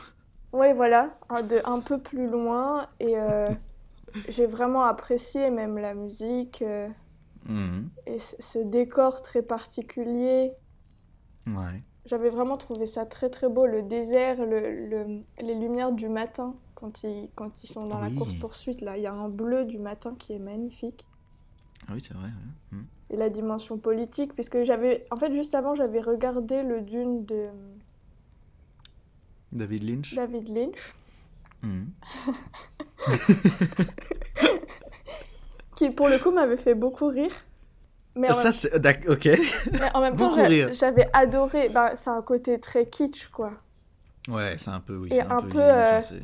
Oui, 0.52 0.68
voilà, 0.74 1.16
un, 1.30 1.44
de, 1.44 1.62
un 1.66 1.80
peu 1.80 2.00
plus 2.00 2.28
loin. 2.28 2.88
Et 3.00 3.18
euh, 3.18 3.50
j'ai 4.30 4.48
vraiment 4.48 4.84
apprécié 4.86 5.52
même 5.52 5.78
la 5.78 5.94
musique 5.94 6.62
euh, 6.64 6.88
Mhm. 7.46 7.90
et 8.08 8.18
ce 8.20 8.58
décor 8.60 9.22
très 9.22 9.42
particulier. 9.42 10.54
Ouais. 11.46 11.84
J'avais 12.06 12.30
vraiment 12.30 12.58
trouvé 12.58 12.86
ça 12.86 13.06
très 13.06 13.30
très 13.30 13.48
beau. 13.50 13.66
Le 13.66 13.82
désert, 13.82 14.46
le, 14.46 14.88
le- 14.88 15.22
les 15.42 15.56
lumières 15.56 15.92
du 15.94 16.10
matin 16.10 16.54
quand 16.76 17.04
ils, 17.04 17.30
quand 17.36 17.64
ils 17.64 17.68
sont 17.68 17.88
dans 17.88 18.02
Oui. 18.02 18.10
la 18.14 18.18
course-poursuite. 18.18 18.82
Là, 18.82 18.98
il 18.98 19.04
y 19.04 19.08
a 19.08 19.14
un 19.14 19.30
bleu 19.30 19.64
du 19.64 19.80
matin 19.80 20.14
qui 20.20 20.34
est 20.34 20.40
magnifique. 20.40 21.08
Ah 21.88 21.92
oui, 21.94 22.02
c'est 22.02 22.14
vrai. 22.14 22.28
Mhm. 22.72 22.86
Et 23.12 23.16
la 23.18 23.30
dimension 23.30 23.78
politique, 23.78 24.34
puisque 24.34 24.64
j'avais... 24.64 25.06
En 25.12 25.16
fait, 25.18 25.34
juste 25.34 25.56
avant, 25.56 25.76
j'avais 25.76 26.02
regardé 26.02 26.64
le 26.64 26.82
Dune 26.82 27.24
de 27.26 27.48
David 29.52 29.84
Lynch. 29.84 30.16
David 30.16 30.50
Lynch, 30.50 30.94
Mhm. 31.62 31.88
qui 35.76 35.90
pour 35.92 36.10
le 36.10 36.20
coup 36.20 36.32
m'avait 36.32 36.58
fait 36.58 36.76
beaucoup 36.76 37.08
rire. 37.08 37.32
Mais 38.16 38.30
en, 38.30 38.34
Ça, 38.34 38.52
c'est. 38.52 38.74
Ok. 39.10 39.26
mais 39.72 39.90
en 39.94 40.02
même 40.02 40.16
temps, 40.16 40.36
j'avais 40.74 41.10
adoré. 41.14 41.70
Ben, 41.70 41.92
c'est 41.96 42.10
un 42.12 42.22
côté 42.22 42.60
très 42.60 42.86
kitsch, 42.88 43.28
quoi. 43.30 43.52
Ouais, 44.30 44.56
c'est 44.58 44.70
un 44.70 44.80
peu. 44.80 44.96
Oui, 44.98 45.10
Et 45.12 45.22
un 45.22 45.42
peu, 45.42 45.60
enfin, 45.60 46.00
euh, 46.14 46.20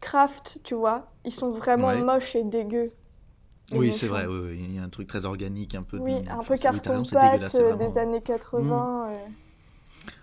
Craft, 0.00 0.60
tu 0.64 0.74
vois. 0.74 1.10
Ils 1.24 1.32
sont 1.32 1.50
vraiment 1.50 1.88
Ouais. 1.88 2.00
moches 2.00 2.36
et 2.36 2.44
dégueux. 2.44 2.92
Oui, 3.72 3.92
c'est 3.92 4.06
vrai, 4.06 4.24
oui, 4.26 4.38
oui, 4.44 4.58
il 4.70 4.76
y 4.76 4.78
a 4.78 4.82
un 4.82 4.88
truc 4.88 5.08
très 5.08 5.26
organique, 5.26 5.74
un 5.74 5.82
peu. 5.82 5.98
de- 5.98 6.02
Oui, 6.02 6.12
un 6.30 6.38
enfin, 6.38 6.44
peu 6.48 6.56
c'est- 6.56 6.68
oui, 6.70 6.80
euh, 6.80 7.74
vraiment- 7.74 7.76
des 7.76 7.98
années 7.98 8.22
80. 8.22 9.10
euh, 9.10 9.16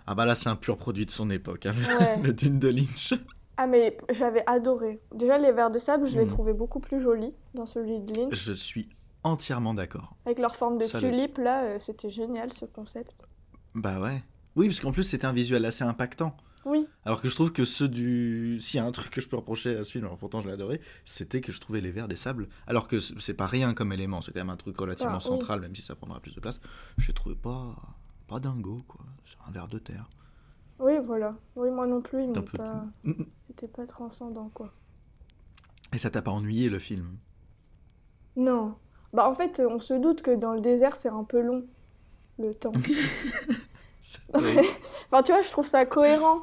Ah 0.07 0.15
bah 0.15 0.25
là, 0.25 0.33
c'est 0.33 0.49
un 0.49 0.55
pur 0.55 0.77
produit 0.77 1.05
de 1.05 1.11
son 1.11 1.29
époque, 1.29 1.65
hein, 1.67 1.73
le- 1.77 1.97
ouais. 2.05 2.17
le 2.23 2.33
Dune 2.33 2.57
de 2.57 2.69
Lynch. 2.69 3.13
Ah, 3.57 3.67
mais 3.67 3.97
j'avais 4.09 4.43
adoré. 4.47 4.89
Déjà, 5.13 5.37
les 5.37 5.51
vers 5.51 5.69
de 5.69 5.77
sable, 5.77 6.07
je 6.07 6.17
les 6.17 6.25
Mm. 6.25 6.29
trouvais 6.29 6.53
beaucoup 6.53 6.79
plus 6.79 6.99
jolis 6.99 7.35
dans 7.53 7.65
celui 7.67 7.99
de 7.99 8.19
Lynch. 8.19 8.33
Je 8.33 8.53
suis 8.53 8.89
entièrement 9.25 9.74
d'accord. 9.74 10.15
Avec 10.25 10.39
leur 10.39 10.55
forme 10.55 10.77
de 10.77 10.86
Ça, 10.86 11.00
tulipe, 11.00 11.38
là, 11.38 11.63
euh, 11.63 11.79
c'était 11.79 12.10
génial 12.10 12.53
ce 12.53 12.65
concept. 12.65 13.25
Bah 13.74 14.00
ouais. 14.00 14.24
Oui, 14.55 14.67
parce 14.67 14.79
qu'en 14.79 14.91
plus, 14.94 15.03
c'était 15.03 15.25
un 15.25 15.34
visuel 15.34 15.65
assez 15.65 15.84
impactant. 15.84 16.38
Oui, 16.63 16.88
Alors 17.03 17.22
que 17.22 17.29
je 17.29 17.36
trouve 17.36 17.51
que 17.51 17.63
ceux 17.63 17.88
du. 17.88 18.60
S'il 18.60 18.79
y 18.79 18.82
a 18.82 18.86
un 18.86 18.91
truc 18.91 19.12
que 19.12 19.22
je 19.22 19.29
peux 19.29 19.36
reprocher 19.36 19.75
à 19.75 19.84
ce 19.84 19.91
film, 19.91 20.05
alors 20.05 20.17
pourtant 20.17 20.41
je 20.41 20.48
l'ai 20.48 20.53
adoré, 20.53 20.82
c'était 21.03 21.39
que 21.39 21.51
je 21.51 21.60
trouvais 21.60 21.79
les 21.79 21.91
vers 21.91 22.08
des 22.08 22.15
sables. 22.15 22.48
Alors 22.65 22.88
que 22.88 23.00
c'est 23.00 23.36
pas 23.36 23.46
rien 23.46 23.75
comme 23.75 23.91
élément, 23.94 24.20
c'est 24.22 24.32
quand 24.32 24.39
même 24.39 24.50
un 24.50 24.58
truc 24.58 24.75
relativement 24.79 25.13
Ah, 25.13 25.17
oui. 25.22 25.27
central, 25.27 25.60
même 25.62 25.75
si 25.75 25.84
ça 25.84 25.94
prendra 25.96 26.20
plus 26.22 26.34
de 26.34 26.39
place. 26.39 26.60
Je 26.98 27.12
trouvais 27.12 27.36
pas. 27.36 27.75
pas 28.27 28.39
dingo, 28.39 28.82
quoi. 28.88 29.01
C'est 29.25 29.38
un 29.48 29.51
ver 29.51 29.67
de 29.67 29.77
terre. 29.77 30.10
oui, 30.79 30.94
voilà. 31.05 31.36
Oui, 31.55 31.70
moi 31.70 31.86
non 31.86 32.01
plus, 32.01 32.25
m'ont 32.25 32.34
peu 32.34 32.58
pas... 32.58 32.86
C'était 33.46 33.67
pas 33.67 33.86
transcendant, 33.86 34.50
quoi. 34.51 34.74
Et 35.94 36.00
ça 36.00 36.10
t'a 36.10 36.24
pas 36.24 36.32
ennuyé 36.32 36.70
le 36.70 36.79
film? 36.79 37.17
Non. 38.38 38.75
Bah, 39.15 39.29
en 39.29 39.34
fait, 39.34 39.62
on 39.67 39.79
se 39.79 39.93
doute 39.93 40.22
que 40.22 40.31
dans 40.36 40.53
le 40.53 40.62
désert, 40.62 40.95
c'est 40.95 41.10
un 41.10 41.24
peu 41.24 41.41
long, 41.41 41.65
le 42.39 42.53
temps. 42.53 42.72
Oui. 44.36 44.57
Enfin, 45.12 45.24
tu 45.24 45.31
vois, 45.31 45.41
je 45.41 45.50
trouve 45.50 45.65
ça 45.67 45.86
cohérent. 45.86 46.41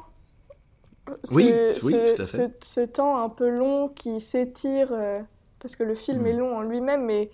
Oui, 1.31 1.45
Ce- 1.45 1.85
oui, 1.85 1.93
ce- 1.93 2.15
tout 2.15 2.21
à 2.21 2.25
fait. 2.25 2.51
Ce, 2.63 2.81
ce 2.81 2.85
temps 2.85 3.21
un 3.23 3.29
peu 3.29 3.49
long 3.49 3.89
qui 3.89 4.19
s'étire, 4.21 4.89
euh, 4.91 5.21
parce 5.59 5.75
que 5.75 5.83
le 5.83 5.95
film 5.95 6.23
Mm. 6.23 6.27
est 6.27 6.33
long 6.33 6.57
en 6.57 6.61
lui-même, 6.61 7.05
mais 7.05 7.29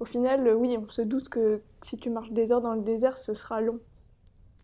au 0.00 0.04
final, 0.04 0.46
euh, 0.46 0.54
oui, 0.54 0.76
on 0.78 0.88
se 0.88 1.02
doute 1.02 1.28
que 1.28 1.60
si 1.82 1.96
tu 1.96 2.10
marches 2.10 2.32
des 2.32 2.52
heures 2.52 2.60
dans 2.60 2.74
le 2.74 2.82
désert, 2.82 3.16
ce 3.16 3.34
sera 3.34 3.60
long. 3.60 3.78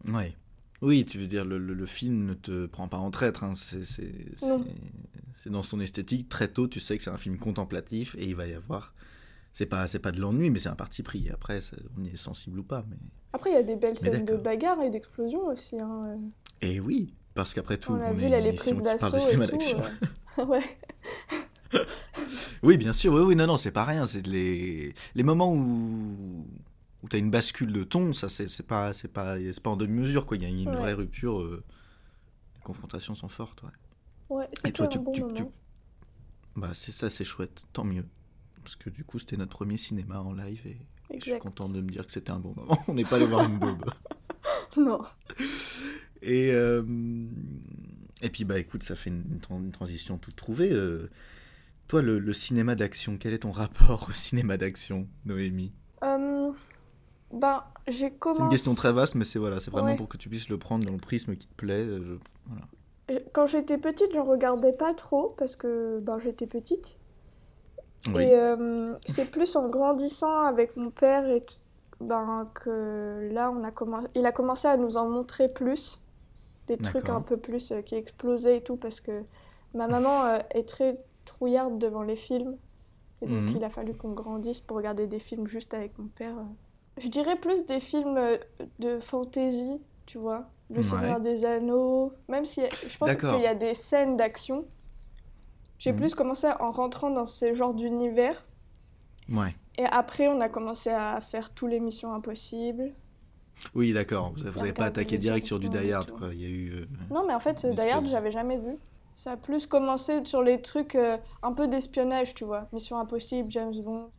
Ouais. 0.06 0.34
Oui, 0.80 1.04
tu 1.04 1.18
veux 1.18 1.26
dire, 1.26 1.44
le, 1.44 1.58
le- 1.58 1.74
le 1.74 1.86
film 1.86 2.24
ne 2.26 2.34
te 2.34 2.66
prend 2.66 2.86
pas 2.88 2.98
en 2.98 3.10
traître. 3.10 3.44
hein, 3.44 3.52
c'est 3.54 5.50
dans 5.50 5.62
son 5.62 5.80
esthétique. 5.80 6.28
Très 6.28 6.48
tôt, 6.48 6.68
tu 6.68 6.80
sais 6.80 6.96
que 6.96 7.02
c'est 7.02 7.10
un 7.10 7.18
film 7.18 7.38
contemplatif 7.38 8.14
et 8.18 8.24
il 8.26 8.36
va 8.36 8.46
y 8.46 8.54
avoir. 8.54 8.94
C'est 9.52 9.66
pas, 9.66 9.86
c'est 9.88 9.98
pas 9.98 10.12
de 10.12 10.20
l'ennui, 10.20 10.50
mais 10.50 10.60
c'est 10.60 10.68
un 10.68 10.76
parti 10.76 11.02
pris. 11.02 11.28
Après, 11.30 11.58
on 11.96 12.04
y 12.04 12.08
est 12.10 12.16
sensible 12.16 12.60
ou 12.60 12.62
pas. 12.62 12.84
Mais... 12.88 12.96
Après, 13.32 13.50
il 13.50 13.54
y 13.54 13.56
a 13.56 13.62
des 13.62 13.76
belles 13.76 13.96
Mais 14.02 14.10
scènes 14.12 14.24
de 14.24 14.36
bagarre 14.36 14.80
et 14.82 14.90
d'explosion 14.90 15.46
aussi. 15.46 15.78
hein, 15.80 16.04
euh. 16.06 16.16
Et 16.62 16.78
oui, 16.80 17.08
parce 17.34 17.54
qu'après 17.54 17.76
tout, 17.78 17.92
on 17.92 18.00
est 18.00 18.06
elle 18.24 18.24
une 18.26 18.32
est 18.46 18.48
émission 18.50 18.76
prise 18.76 18.92
qui 18.92 18.98
parle 18.98 19.12
de 19.12 19.18
d'assaut 19.18 19.30
et 19.42 19.46
tout. 19.46 19.52
d'action. 19.52 19.80
euh, 20.38 20.44
ouais. 20.46 20.78
Oui, 22.62 22.76
bien 22.76 22.92
sûr, 22.92 23.12
oui, 23.12 23.20
oui, 23.22 23.36
non, 23.36 23.46
non, 23.46 23.56
c'est 23.56 23.70
pas 23.70 23.84
rien. 23.84 24.04
C'est 24.06 24.26
les, 24.26 24.94
les 25.14 25.22
moments 25.22 25.52
où, 25.54 26.46
où 27.02 27.08
tu 27.08 27.16
as 27.16 27.18
une 27.18 27.30
bascule 27.30 27.72
de 27.72 27.84
ton, 27.84 28.12
ça, 28.12 28.28
c'est 28.28 28.48
c'est 28.48 28.62
pas, 28.64 28.92
c'est 28.92 29.08
pas, 29.08 29.36
c'est 29.38 29.60
pas 29.62 29.70
en 29.70 29.76
demi-mesure, 29.76 30.26
quoi. 30.26 30.36
Il 30.36 30.42
y 30.42 30.46
a 30.46 30.48
une 30.48 30.68
Ouais. 30.68 30.74
vraie 30.76 30.92
rupture. 30.94 31.40
euh, 31.40 31.62
les 32.56 32.60
confrontations 32.62 33.14
sont 33.14 33.28
fortes, 33.28 33.62
ouais. 33.62 33.70
Ouais, 34.30 34.48
Et 34.64 34.68
un 34.82 34.86
tu, 34.86 34.98
bon 34.98 35.12
tu- 35.12 35.20
moment. 35.22 35.34
tu- 35.34 35.44
Bah, 36.56 36.70
c'est 36.74 36.92
ça, 36.92 37.08
c'est 37.10 37.24
chouette, 37.24 37.62
tant 37.72 37.84
mieux. 37.84 38.04
Parce 38.68 38.76
que 38.76 38.90
du 38.90 39.02
coup, 39.02 39.18
c'était 39.18 39.38
notre 39.38 39.56
premier 39.56 39.78
cinéma 39.78 40.20
en 40.20 40.34
live 40.34 40.60
et 40.66 40.76
je 41.18 41.30
suis 41.30 41.38
content 41.38 41.70
de 41.70 41.80
me 41.80 41.88
dire 41.90 42.04
que 42.04 42.12
c'était 42.12 42.32
un 42.32 42.38
bon 42.38 42.52
moment. 42.54 42.78
On 42.88 42.92
n'est 42.92 43.04
pas 43.04 43.16
allé 43.16 43.24
voir 43.24 43.48
une 43.48 43.58
daube. 43.58 43.84
Non. 44.76 45.00
Et, 46.20 46.50
euh, 46.52 46.82
et 48.20 48.28
puis, 48.28 48.44
bah 48.44 48.58
écoute, 48.58 48.82
ça 48.82 48.94
fait 48.94 49.08
une, 49.08 49.24
une 49.32 49.40
tran- 49.40 49.58
une 49.58 49.70
transition 49.72 50.18
toute 50.18 50.36
trouvée. 50.36 50.70
euh. 50.70 51.08
toi, 51.88 52.02
le, 52.02 52.18
le 52.18 52.32
cinéma 52.34 52.74
d'action, 52.74 53.16
quel 53.18 53.32
est 53.32 53.38
ton 53.38 53.50
rapport 53.50 54.06
au 54.10 54.12
cinéma 54.12 54.58
d'action, 54.58 55.08
Noémie? 55.24 55.72
Euh, 56.04 56.52
ben, 57.32 57.64
j'ai 57.88 58.10
commencé. 58.10 58.38
C'est 58.38 58.44
une 58.44 58.50
question 58.50 58.74
très 58.74 58.92
vaste, 58.92 59.14
mais 59.14 59.24
c'est 59.24 59.38
voilà, 59.38 59.60
c'est 59.60 59.70
vraiment 59.70 59.88
Ouais. 59.92 59.96
pour 59.96 60.08
que 60.08 60.18
tu 60.18 60.28
puisses 60.28 60.50
le 60.50 60.58
prendre 60.58 60.84
dans 60.84 60.92
le 60.92 60.98
prisme 60.98 61.34
qui 61.36 61.46
te 61.48 61.54
plaît. 61.54 61.72
euh, 61.86 62.02
je- 62.04 62.18
voilà. 62.46 63.22
Quand 63.32 63.46
j'étais 63.46 63.78
petite, 63.78 64.12
j'en 64.12 64.24
regardais 64.24 64.74
pas 64.74 64.92
trop 64.92 65.34
parce 65.38 65.56
que 65.56 65.98
ben, 66.00 66.18
j'étais 66.18 66.46
petite. 66.46 66.98
Oui. 68.14 68.22
Et 68.22 68.34
euh, 68.34 68.94
c'est 69.08 69.30
plus 69.30 69.56
en 69.56 69.68
grandissant 69.68 70.42
avec 70.42 70.76
mon 70.76 70.90
père 70.90 71.28
et 71.28 71.42
ben, 72.00 72.48
que 72.54 73.28
là, 73.32 73.50
on 73.50 73.64
a 73.64 73.70
il 74.14 74.24
a 74.24 74.32
commencé 74.32 74.68
à 74.68 74.76
nous 74.76 74.96
en 74.96 75.08
montrer 75.08 75.48
plus. 75.48 76.00
Des 76.68 76.76
trucs 76.76 77.08
un 77.08 77.20
peu 77.22 77.36
plus 77.38 77.72
euh, 77.72 77.80
qui 77.82 77.94
explosaient 77.94 78.58
et 78.58 78.60
tout 78.62 78.76
parce 78.76 79.00
que 79.00 79.22
ma 79.74 79.86
maman 79.88 80.24
euh, 80.26 80.38
est 80.50 80.68
très 80.68 80.98
trouillarde 81.24 81.78
devant 81.78 82.02
les 82.02 82.16
films. 82.16 82.56
Et 83.22 83.26
donc, 83.26 83.42
Mhm. 83.42 83.54
il 83.56 83.64
a 83.64 83.68
fallu 83.70 83.94
qu'on 83.94 84.12
grandisse 84.12 84.60
pour 84.60 84.76
regarder 84.76 85.06
des 85.06 85.18
films 85.18 85.48
juste 85.48 85.74
avec 85.74 85.98
mon 85.98 86.06
père. 86.08 86.34
Je 86.98 87.08
dirais 87.08 87.36
plus 87.36 87.66
des 87.66 87.80
films 87.80 88.18
de 88.78 89.00
fantasy, 89.00 89.80
tu 90.06 90.18
vois. 90.18 90.44
Le 90.70 90.76
Ouais. 90.78 90.82
Seigneur 90.82 91.20
des 91.20 91.44
Anneaux. 91.44 92.12
Même 92.28 92.44
si 92.44 92.60
je 92.86 92.96
pense 92.98 93.14
qu'il 93.14 93.40
y 93.40 93.46
a 93.46 93.54
des 93.54 93.74
scènes 93.74 94.16
d'action. 94.16 94.66
J'ai 95.78 95.92
Mhm. 95.92 95.98
plus 95.98 96.14
commencé 96.14 96.48
en 96.60 96.70
rentrant 96.72 97.10
dans 97.10 97.24
ce 97.24 97.54
genre 97.54 97.74
d'univers. 97.74 98.44
Ouais. 99.30 99.54
Et 99.76 99.84
après, 99.84 100.26
on 100.28 100.40
a 100.40 100.48
commencé 100.48 100.90
à 100.90 101.20
faire 101.20 101.54
tous 101.54 101.66
les 101.66 101.78
missions 101.80 102.12
impossibles. 102.12 102.92
Oui, 103.74 103.92
d'accord. 103.92 104.32
Vous 104.36 104.44
n'avez 104.44 104.72
pas 104.72 104.86
attaqué 104.86 105.18
direct 105.18 105.44
sur 105.46 105.58
du 105.58 105.68
Die 105.68 105.92
Hard, 105.92 106.10
quoi. 106.12 106.28
Il 106.32 106.40
y 106.40 106.44
a 106.46 106.48
eu. 106.48 106.70
euh, 106.74 106.86
Non, 107.10 107.24
mais 107.26 107.34
en 107.34 107.40
fait, 107.40 107.64
Die 107.66 107.80
Hard, 107.88 108.06
j'avais 108.06 108.30
jamais 108.32 108.56
vu. 108.56 108.76
Ça 109.14 109.32
a 109.32 109.36
plus 109.36 109.66
commencé 109.66 110.24
sur 110.24 110.42
les 110.42 110.60
trucs 110.62 110.94
euh, 110.94 111.16
un 111.42 111.52
peu 111.52 111.66
d'espionnage, 111.66 112.34
tu 112.34 112.44
vois. 112.44 112.68
Mission 112.72 112.98
Impossible, 113.00 113.50
James 113.50 113.74
Bond. 113.82 114.10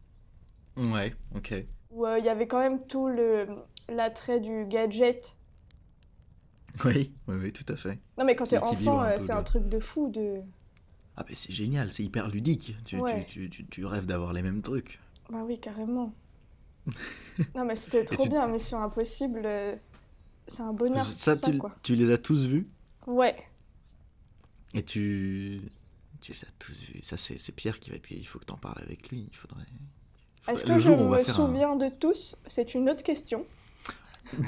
Ouais, 0.77 1.13
ok. 1.35 1.53
Où 1.91 2.05
euh, 2.05 2.19
il 2.19 2.25
y 2.25 2.29
avait 2.29 2.47
quand 2.47 2.59
même 2.59 2.85
tout 2.85 3.07
le 3.07 3.47
l'attrait 3.87 4.39
du 4.41 4.65
gadget. 4.65 5.35
Oui, 6.85 7.13
oui, 7.27 7.35
oui, 7.41 7.51
tout 7.53 7.65
à 7.71 7.75
fait. 7.75 7.97
Non, 8.17 8.25
mais 8.25 8.35
quand 8.35 8.45
t'es 8.45 8.57
enfant, 8.59 9.03
c'est 9.17 9.31
un 9.31 9.43
truc 9.43 9.67
de 9.67 9.79
fou. 9.79 10.09
De... 10.09 10.41
Ah, 11.21 11.25
ben 11.27 11.35
c'est 11.35 11.51
génial, 11.51 11.91
c'est 11.91 12.03
hyper 12.03 12.29
ludique. 12.29 12.75
Tu, 12.85 12.95
tu- 12.95 12.99
Ouais. 13.01 13.25
tu, 13.29 13.49
tu, 13.49 13.65
tu 13.65 13.85
rêves 13.85 14.05
d'avoir 14.05 14.31
les 14.31 14.41
mêmes 14.41 14.61
trucs. 14.61 14.99
Bah 15.29 15.43
oui, 15.45 15.59
carrément. 15.59 16.13
non, 17.55 17.65
mais 17.65 17.75
c'était 17.75 18.05
trop 18.05 18.25
bien, 18.25 18.47
Mission 18.47 18.81
Impossible. 18.81 19.41
euh, 19.43 19.75
C'est 20.47 20.61
un 20.61 20.71
bonheur. 20.71 21.03
Ça, 21.03 21.35
tu, 21.37 21.57
quoi. 21.57 21.75
tu 21.83 21.95
les 21.95 22.09
as 22.11 22.17
tous 22.17 22.45
vus? 22.45 22.69
Ouais. 23.05 23.35
Et 24.73 24.83
tu. 24.83 25.61
Tu 26.21 26.31
les 26.31 26.39
as 26.39 26.51
tous 26.57 26.71
vus. 26.83 27.01
Ça, 27.03 27.17
c'est 27.17 27.51
Pierre 27.51 27.79
qui 27.81 27.89
va 27.89 27.97
être. 27.97 28.09
Il 28.11 28.25
faut 28.25 28.39
que 28.39 28.45
t'en 28.45 28.55
parles 28.57 28.81
avec 28.81 29.09
lui. 29.09 29.27
Il 29.29 29.35
faudrait. 29.35 29.65
Est-ce 30.47 30.63
que 30.63 30.77
je 30.77 30.85
jour 30.87 30.97
va 31.09 31.17
me 31.21 31.29
un- 31.29 31.33
souviens 31.33 31.75
de 31.75 31.89
tous? 31.89 32.37
C'est 32.47 32.73
une 32.75 32.89
autre 32.89 33.03
question. 33.03 33.45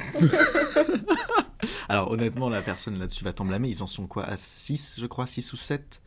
Alors, 1.89 2.11
honnêtement, 2.11 2.49
la 2.49 2.61
personne 2.61 2.97
là-dessus 2.97 3.23
va 3.23 3.33
t'en 3.33 3.45
blâmer. 3.45 3.69
Ils 3.69 3.83
en 3.83 3.87
sont 3.87 4.07
quoi? 4.07 4.23
À 4.25 4.37
6, 4.37 4.97
je 4.99 5.05
crois 5.05 5.27
6 5.27 5.53
ou 5.53 5.57
7 5.57 6.01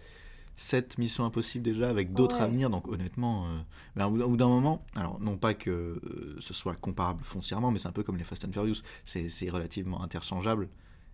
7 0.57 0.99
missions 0.99 1.25
impossibles 1.25 1.65
déjà, 1.65 1.91
avec 1.91 2.15
d'autres 2.15 2.41
à 2.43 2.47
Ouais. 2.47 2.49
venir. 2.49 2.71
Donc, 2.71 2.89
honnêtement, 2.89 3.47
euh, 3.47 3.61
mais 3.97 4.05
au 4.05 4.11
bout- 4.29 4.37
d'un 4.37 4.49
moment, 4.49 4.85
alors, 4.95 5.21
non 5.21 5.37
pas 5.37 5.55
que 5.55 5.71
euh, 5.71 6.37
ce 6.41 6.55
soit 6.55 6.75
comparable 6.77 7.23
foncièrement, 7.25 7.71
mais 7.71 7.79
c'est 7.79 7.89
un 7.89 7.93
peu 7.93 8.03
comme 8.03 8.17
les 8.17 8.25
Fast 8.25 8.45
and 8.45 8.53
Furious. 8.53 8.77
C'est 9.05 9.51
relativement 9.51 10.03
interchangeable. 10.03 10.69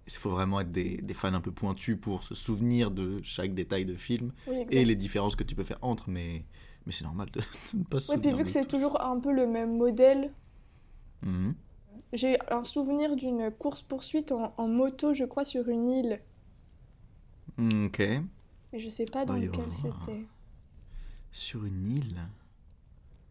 Il 0.06 0.12
faut 0.14 0.30
vraiment 0.30 0.60
être 0.60 0.72
des, 0.72 0.96
des 0.98 1.14
fans 1.14 1.32
un 1.34 1.40
peu 1.40 1.52
pointus 1.52 1.96
pour 2.00 2.22
se 2.24 2.34
souvenir 2.34 2.90
de 2.90 3.18
chaque 3.22 3.54
détail 3.54 3.84
de 3.84 3.94
film 3.94 4.32
Oui, 4.46 4.66
et 4.68 4.84
les 4.84 4.96
différences 4.96 5.36
que 5.36 5.44
tu 5.44 5.54
peux 5.54 5.62
faire 5.62 5.78
entre, 5.82 6.10
mais, 6.10 6.44
mais 6.86 6.92
c'est 6.92 7.04
normal 7.04 7.28
de, 7.32 7.40
ne 7.78 7.84
pas 7.84 8.00
se 8.00 8.08
Ouais, 8.08 8.18
puis 8.18 8.28
souvenir 8.28 8.36
vu 8.36 8.44
que 8.44 8.50
c'est 8.50 8.66
toujours 8.66 9.00
un 9.00 9.18
peu 9.18 9.32
le 9.32 9.46
même 9.46 9.74
modèle, 9.78 10.34
Mhm. 11.22 11.54
j'ai 12.12 12.38
un 12.52 12.62
souvenir 12.62 13.16
d'une 13.16 13.50
course-poursuite 13.50 14.30
en, 14.30 14.54
en 14.56 14.68
moto, 14.68 15.12
je 15.12 15.24
crois, 15.24 15.44
sur 15.44 15.68
une 15.68 15.90
île. 15.90 16.20
Ok. 17.58 18.00
Mais 18.72 18.78
je 18.78 18.88
sais 18.88 19.04
pas 19.06 19.24
dans 19.24 19.34
Oui, 19.34 19.46
lequel 19.46 19.70
c'était. 19.72 20.24
Sur 21.32 21.64
une 21.64 21.86
île 21.96 22.16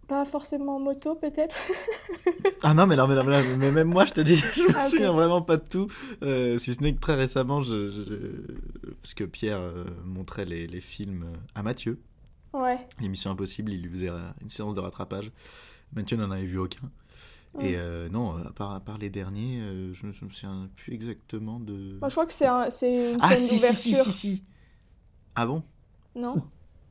Pas 0.07 0.25
forcément 0.25 0.77
en 0.77 0.79
moto, 0.79 1.15
peut-être 1.15 1.57
Ah 2.63 2.73
non, 2.73 2.87
mais, 2.87 2.95
non, 2.95 3.07
mais, 3.07 3.15
non, 3.15 3.23
mais, 3.57 3.71
même 3.71 3.87
moi, 3.87 4.05
je 4.05 4.13
te 4.13 4.21
dis, 4.21 4.35
je 4.53 4.63
me 4.63 4.75
Ah, 4.75 4.81
souviens 4.81 5.11
vraiment 5.11 5.41
pas 5.41 5.57
de 5.57 5.63
tout. 5.67 5.87
euh, 6.23 6.57
si 6.59 6.73
ce 6.73 6.81
n'est 6.81 6.93
que 6.93 6.99
très 6.99 7.15
récemment, 7.15 7.61
je, 7.61 7.89
je- 7.89 8.93
parce 9.01 9.13
que 9.13 9.23
Pierre 9.23 9.59
euh, 9.59 9.85
montrait 10.05 10.45
les, 10.45 10.67
les 10.67 10.81
films 10.81 11.25
à 11.55 11.63
Mathieu. 11.63 11.99
Ouais. 12.53 12.79
L'émission 12.99 13.31
Impossible, 13.31 13.71
il 13.71 13.81
lui 13.81 13.89
faisait 13.91 14.09
euh, 14.09 14.19
une 14.41 14.49
séance 14.49 14.73
de 14.75 14.79
rattrapage. 14.79 15.31
Mathieu 15.93 16.17
n'en 16.17 16.31
avait 16.31 16.45
vu 16.45 16.57
aucun. 16.57 16.89
Et 17.59 17.75
euh, 17.77 18.09
non, 18.09 18.35
à 18.37 18.51
part, 18.51 18.71
à 18.73 18.79
part 18.79 18.97
les 18.99 19.09
derniers, 19.09 19.59
euh, 19.61 19.93
je 19.93 20.03
ne 20.05 20.09
me 20.09 20.13
souviens 20.13 20.69
plus 20.75 20.93
exactement 20.93 21.59
de. 21.59 21.97
Moi, 21.99 22.09
je 22.09 22.13
crois 22.15 22.25
que 22.27 22.33
c'est 22.33 22.45
un, 22.47 22.69
une 22.81 23.17
ah 23.21 23.35
scène 23.35 23.37
si, 23.37 23.57
si, 23.59 23.73
si, 23.73 23.91
d'ouverture. 23.91 24.11
si, 24.11 24.11
si 24.11 24.43
Ah 25.35 25.45
bon? 25.45 25.63
Non 26.15 26.43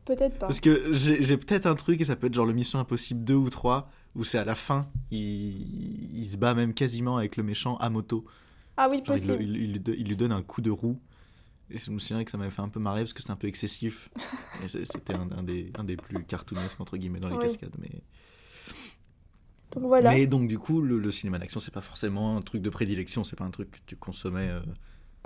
Peut-être 0.04 0.38
pas. 0.38 0.46
Parce 0.46 0.60
que 0.60 0.92
j'ai 0.92 1.36
peut-être 1.36 1.66
un 1.66 1.74
truc, 1.74 2.00
et 2.00 2.04
ça 2.04 2.16
peut 2.16 2.28
être 2.28 2.34
genre 2.34 2.46
le 2.46 2.54
Mission 2.54 2.78
Impossible 2.78 3.24
2 3.24 3.34
ou 3.34 3.50
3, 3.50 3.90
où 4.14 4.24
c'est 4.24 4.38
à 4.38 4.44
la 4.44 4.54
fin, 4.54 4.88
il, 5.10 6.16
il 6.18 6.26
se 6.28 6.38
bat 6.38 6.54
même 6.54 6.72
quasiment 6.72 7.18
avec 7.18 7.36
le 7.36 7.42
méchant 7.42 7.76
à 7.76 7.90
moto. 7.90 8.24
Ah 8.78 8.88
oui, 8.88 8.98
Genre, 9.04 9.16
possible. 9.16 9.36
il- 9.42 9.56
il 9.56 9.72
lui 9.72 9.80
do- 9.80 9.92
il 9.96 10.06
lui 10.08 10.16
donne 10.16 10.32
un 10.32 10.42
coup 10.42 10.62
de 10.62 10.70
roue. 10.70 10.98
Et 11.70 11.76
je 11.76 11.90
me 11.90 11.98
souviens 11.98 12.24
que 12.24 12.30
ça 12.30 12.38
m'avait 12.38 12.50
fait 12.50 12.62
un 12.62 12.70
peu 12.70 12.80
marrer 12.80 13.02
parce 13.02 13.12
que 13.12 13.20
c'était 13.20 13.32
un 13.32 13.36
peu 13.36 13.48
excessif. 13.48 14.08
C'était 14.66 15.12
un, 15.14 15.28
un 15.36 15.42
des, 15.42 15.70
un 15.76 15.84
des 15.84 15.96
plus 15.96 16.24
cartoonesques, 16.24 16.80
entre 16.80 16.96
guillemets, 16.96 17.20
dans 17.20 17.28
les 17.28 17.36
Oui. 17.36 17.42
cascades. 17.42 17.74
Mais... 17.78 17.90
Donc 19.72 19.84
voilà. 19.84 20.10
mais 20.10 20.26
donc, 20.26 20.48
du 20.48 20.58
coup, 20.58 20.80
le, 20.80 20.98
le 20.98 21.10
cinéma 21.10 21.38
d'action, 21.38 21.60
c'est 21.60 21.70
pas 21.74 21.82
forcément 21.82 22.38
un 22.38 22.40
truc 22.40 22.62
de 22.62 22.70
prédilection, 22.70 23.22
c'est 23.24 23.36
pas 23.36 23.44
un 23.44 23.50
truc 23.50 23.70
que 23.70 23.78
tu 23.84 23.96
consommais. 23.96 24.48
euh, 24.48 24.60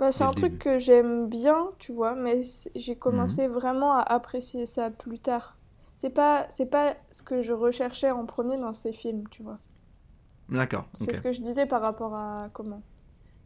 Bah, 0.03 0.11
c'est 0.11 0.23
un 0.25 0.31
truc 0.31 0.59
que 0.59 0.77
j'aime 0.79 1.29
bien, 1.29 1.69
tu 1.79 1.93
vois, 1.93 2.13
mais 2.13 2.41
j'ai 2.75 2.95
commencé 2.97 3.47
Mhm. 3.47 3.53
vraiment 3.53 3.93
à 3.93 4.01
apprécier 4.01 4.65
ça 4.65 4.89
plus 4.89 5.17
tard. 5.19 5.57
C'est 5.95 6.09
pas, 6.09 6.45
c'est 6.49 6.65
pas 6.65 6.95
ce 7.09 7.23
que 7.23 7.41
je 7.41 7.53
recherchais 7.53 8.11
en 8.11 8.25
premier 8.25 8.57
dans 8.57 8.73
ces 8.73 8.91
films, 8.91 9.23
tu 9.29 9.43
vois. 9.43 9.59
D'accord, 10.49 10.85
C'est 10.93 11.15
ce 11.15 11.21
que 11.21 11.31
je 11.31 11.39
disais 11.41 11.65
par 11.65 11.81
rapport 11.81 12.13
à 12.15 12.49
comment. 12.51 12.81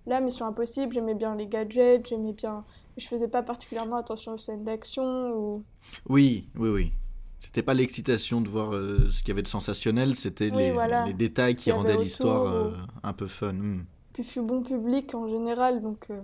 Là, 0.07 0.19
Mission 0.19 0.47
Impossible, 0.47 0.93
j'aimais 0.93 1.13
bien 1.13 1.35
les 1.35 1.45
gadgets, 1.47 2.07
j'aimais 2.07 2.33
bien. 2.33 2.63
Je 2.97 3.05
faisais 3.07 3.27
pas 3.27 3.43
particulièrement 3.43 3.97
attention 3.97 4.33
aux 4.33 4.37
scènes 4.37 4.63
d'action 4.63 5.31
ou. 5.33 5.63
Oui, 6.09 6.49
oui, 6.55 6.69
oui. 6.69 6.91
C'était 7.37 7.61
pas 7.61 7.75
l'excitation 7.75 8.41
de 8.41 8.49
voir 8.49 8.73
euh, 8.73 9.09
ce 9.11 9.19
qu'il 9.19 9.27
y 9.27 9.31
avait 9.33 9.43
de 9.43 9.47
sensationnel, 9.47 10.15
c'était 10.15 10.49
Oui, 10.49 10.57
les, 10.57 10.71
voilà. 10.71 11.05
les 11.05 11.13
détails 11.13 11.53
Ce 11.53 11.59
qui 11.59 11.71
rendaient 11.71 11.97
l'histoire 11.97 12.47
euh, 12.51 12.71
un 13.03 13.13
peu 13.13 13.27
fun. 13.27 13.53
hmm. 13.53 13.85
Puis 14.13 14.23
je 14.23 14.29
suis 14.29 14.41
bon 14.41 14.63
public 14.63 15.13
en 15.13 15.27
général, 15.27 15.83
donc. 15.83 16.07
euh, 16.09 16.19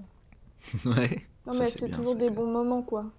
ouais. 0.86 1.27
Non, 1.46 1.53
Ça, 1.53 1.65
mais 1.65 1.72
c'est 1.72 1.89
toujours 1.89 2.15
ça, 2.15 2.17
des 2.17 2.29
bons 2.29 2.51
moments, 2.51 2.84
quoi. 2.84 3.13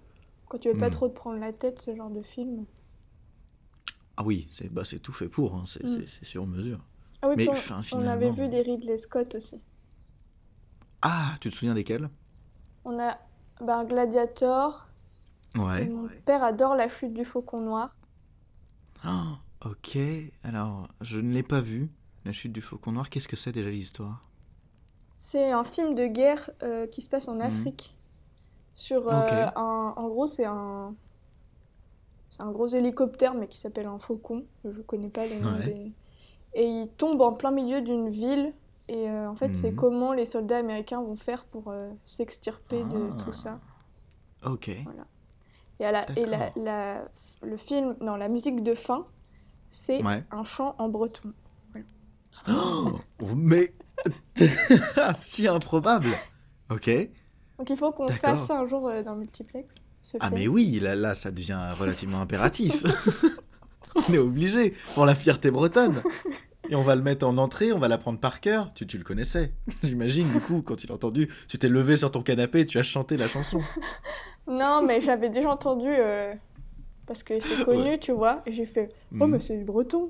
Quand 0.47 0.59
tu 0.59 0.69
veux 0.69 0.77
pas 0.77 0.89
Mm. 0.89 0.91
trop 0.91 1.07
te 1.09 1.15
prendre 1.15 1.39
la 1.39 1.53
tête, 1.53 1.81
ce 1.81 1.95
genre 1.95 2.11
de 2.11 2.21
film. 2.21 2.67
Ah 4.17 4.23
oui, 4.23 4.47
c'est 4.51 4.69
bah, 4.71 4.83
c'est 4.83 4.99
tout 4.99 5.11
fait 5.13 5.29
pour, 5.29 5.55
hein, 5.55 5.65
c'est 5.67 5.83
Mm. 5.83 6.05
c'est- 6.07 6.23
sur 6.25 6.45
mesure. 6.47 6.79
Ah 7.21 7.27
oui, 7.27 7.35
Mais 7.35 7.49
on, 7.49 7.61
on 7.91 8.07
avait 8.07 8.31
vu 8.31 8.47
des 8.47 8.61
Ridley 8.61 8.95
Scott 8.97 9.35
aussi. 9.35 9.65
Ah, 11.01 11.35
tu 11.39 11.49
te 11.49 11.55
souviens 11.55 11.73
desquels? 11.73 12.09
On 12.85 12.97
a 12.99 13.19
bah, 13.59 13.83
Gladiator. 13.83 14.87
Ouais. 15.55 15.89
mon 15.89 16.09
père 16.25 16.43
adore 16.43 16.75
La 16.75 16.89
chute 16.89 17.13
du 17.13 17.25
faucon 17.25 17.61
noir. 17.61 17.95
Ah, 19.03 19.39
ok, 19.63 19.97
alors, 20.43 20.89
je 21.01 21.19
ne 21.19 21.31
l'ai 21.33 21.43
pas 21.43 21.61
vu. 21.61 21.89
La 22.25 22.31
chute 22.31 22.51
du 22.53 22.61
faucon 22.61 22.91
noir, 22.91 23.09
qu'est-ce 23.09 23.27
que 23.27 23.35
c'est 23.37 23.51
déjà 23.51 23.69
l'histoire? 23.69 24.25
C'est 25.35 25.51
un 25.51 25.65
film 25.65 25.95
de 25.95 26.05
guerre 26.07 26.49
euh, 26.63 26.87
qui 26.87 27.01
se 27.01 27.09
passe 27.09 27.27
en 27.27 27.35
Mhm. 27.35 27.41
Afrique. 27.41 27.93
Sur 28.73 29.09
euh, 29.09 29.47
un. 29.57 29.93
En 29.97 30.07
gros, 30.07 30.27
c'est 30.27 30.45
un. 30.45 30.95
C'est 32.29 32.41
un 32.41 32.51
gros 32.51 32.67
hélicoptère, 32.67 33.33
mais 33.33 33.47
qui 33.49 33.57
s'appelle 33.57 33.87
un 33.87 33.99
faucon. 33.99 34.45
Je 34.63 34.79
connais 34.81 35.09
pas 35.09 35.25
les 35.25 35.37
noms 35.37 35.57
Ouais. 35.57 35.65
des. 35.65 35.91
Et 36.53 36.65
il 36.65 36.87
tombe 36.87 37.19
en 37.21 37.33
plein 37.33 37.51
milieu 37.51 37.81
d'une 37.81 38.09
ville 38.09 38.53
Et 38.87 39.09
euh, 39.09 39.27
en 39.29 39.35
fait, 39.35 39.53
c'est 39.55 39.71
Mhm. 39.71 39.77
comment 39.77 40.13
les 40.13 40.25
soldats 40.25 40.59
américains 40.59 41.01
vont 41.01 41.15
faire 41.15 41.43
pour 41.45 41.73
s'extirper 42.03 42.83
de 42.83 43.09
Ah. 43.11 43.23
tout 43.23 43.31
ça. 43.33 43.59
Ok. 44.45 44.67
Et, 44.69 44.85
à 45.85 45.91
la, 45.91 46.05
et 46.15 46.25
la, 46.27 47.03
le 47.41 47.57
film, 47.57 47.95
non, 47.99 48.15
la 48.15 48.29
musique 48.29 48.61
de 48.61 48.75
fin, 48.75 49.07
c'est 49.69 50.01
Ouais. 50.05 50.23
un 50.31 50.43
chant 50.43 50.75
en 50.77 50.87
breton. 50.87 51.33
Oh, 52.47 52.91
mais 53.35 53.73
si 55.15 55.47
improbable. 55.47 56.09
Ok. 56.69 56.89
Donc 57.57 57.69
il 57.69 57.77
faut 57.77 57.91
qu'on 57.91 58.07
fasse 58.07 58.47
ça 58.47 58.59
un 58.59 58.67
jour 58.67 58.87
euh, 58.89 59.01
dans 59.03 59.15
Multiplex. 59.15 59.69
ce 60.01 60.17
Ah 60.19 60.29
mais 60.29 60.47
oui, 60.47 60.79
là, 60.81 60.95
là 60.95 61.15
ça 61.15 61.31
devient 61.31 61.59
relativement 61.79 62.21
impératif. 62.21 62.83
on 64.09 64.13
est 64.13 64.17
obligé 64.17 64.73
pour 64.93 65.05
la 65.05 65.15
fierté 65.15 65.51
bretonne. 65.51 66.01
Et 66.69 66.75
on 66.75 66.81
va 66.81 66.95
le 66.95 67.03
mettre 67.03 67.27
en 67.27 67.37
entrée, 67.37 67.71
on 67.71 67.77
va 67.79 67.87
l'apprendre 67.87 68.19
par 68.19 68.41
cœur. 68.41 68.73
Tu, 68.73 68.87
tu 68.87 68.97
le 68.97 69.03
connaissais, 69.03 69.53
j'imagine. 69.83 70.27
Du 70.31 70.39
coup, 70.41 70.63
quand 70.63 70.75
tu 70.75 70.87
l'as 70.87 70.95
entendu, 70.95 71.29
tu 71.47 71.59
t'es 71.59 71.69
levé 71.69 71.95
sur 71.95 72.09
ton 72.09 72.23
canapé 72.23 72.61
et 72.61 72.65
tu 72.65 72.79
as 72.79 72.83
chanté 72.83 73.17
la 73.17 73.27
chanson. 73.27 73.61
Non, 74.47 74.81
mais 74.81 74.99
j'avais 74.99 75.29
déjà 75.29 75.49
entendu 75.51 75.85
euh, 75.87 76.33
parce 77.05 77.21
que 77.21 77.39
c'est 77.39 77.63
connu, 77.63 77.99
tu 77.99 78.11
vois. 78.13 78.41
Et 78.47 78.51
j'ai 78.51 78.65
fait 78.65 78.89
Oh, 79.11 79.25
Mhm. 79.27 79.31
mais 79.31 79.39
c'est 79.39 79.57
du 79.57 79.63
breton. 79.63 80.09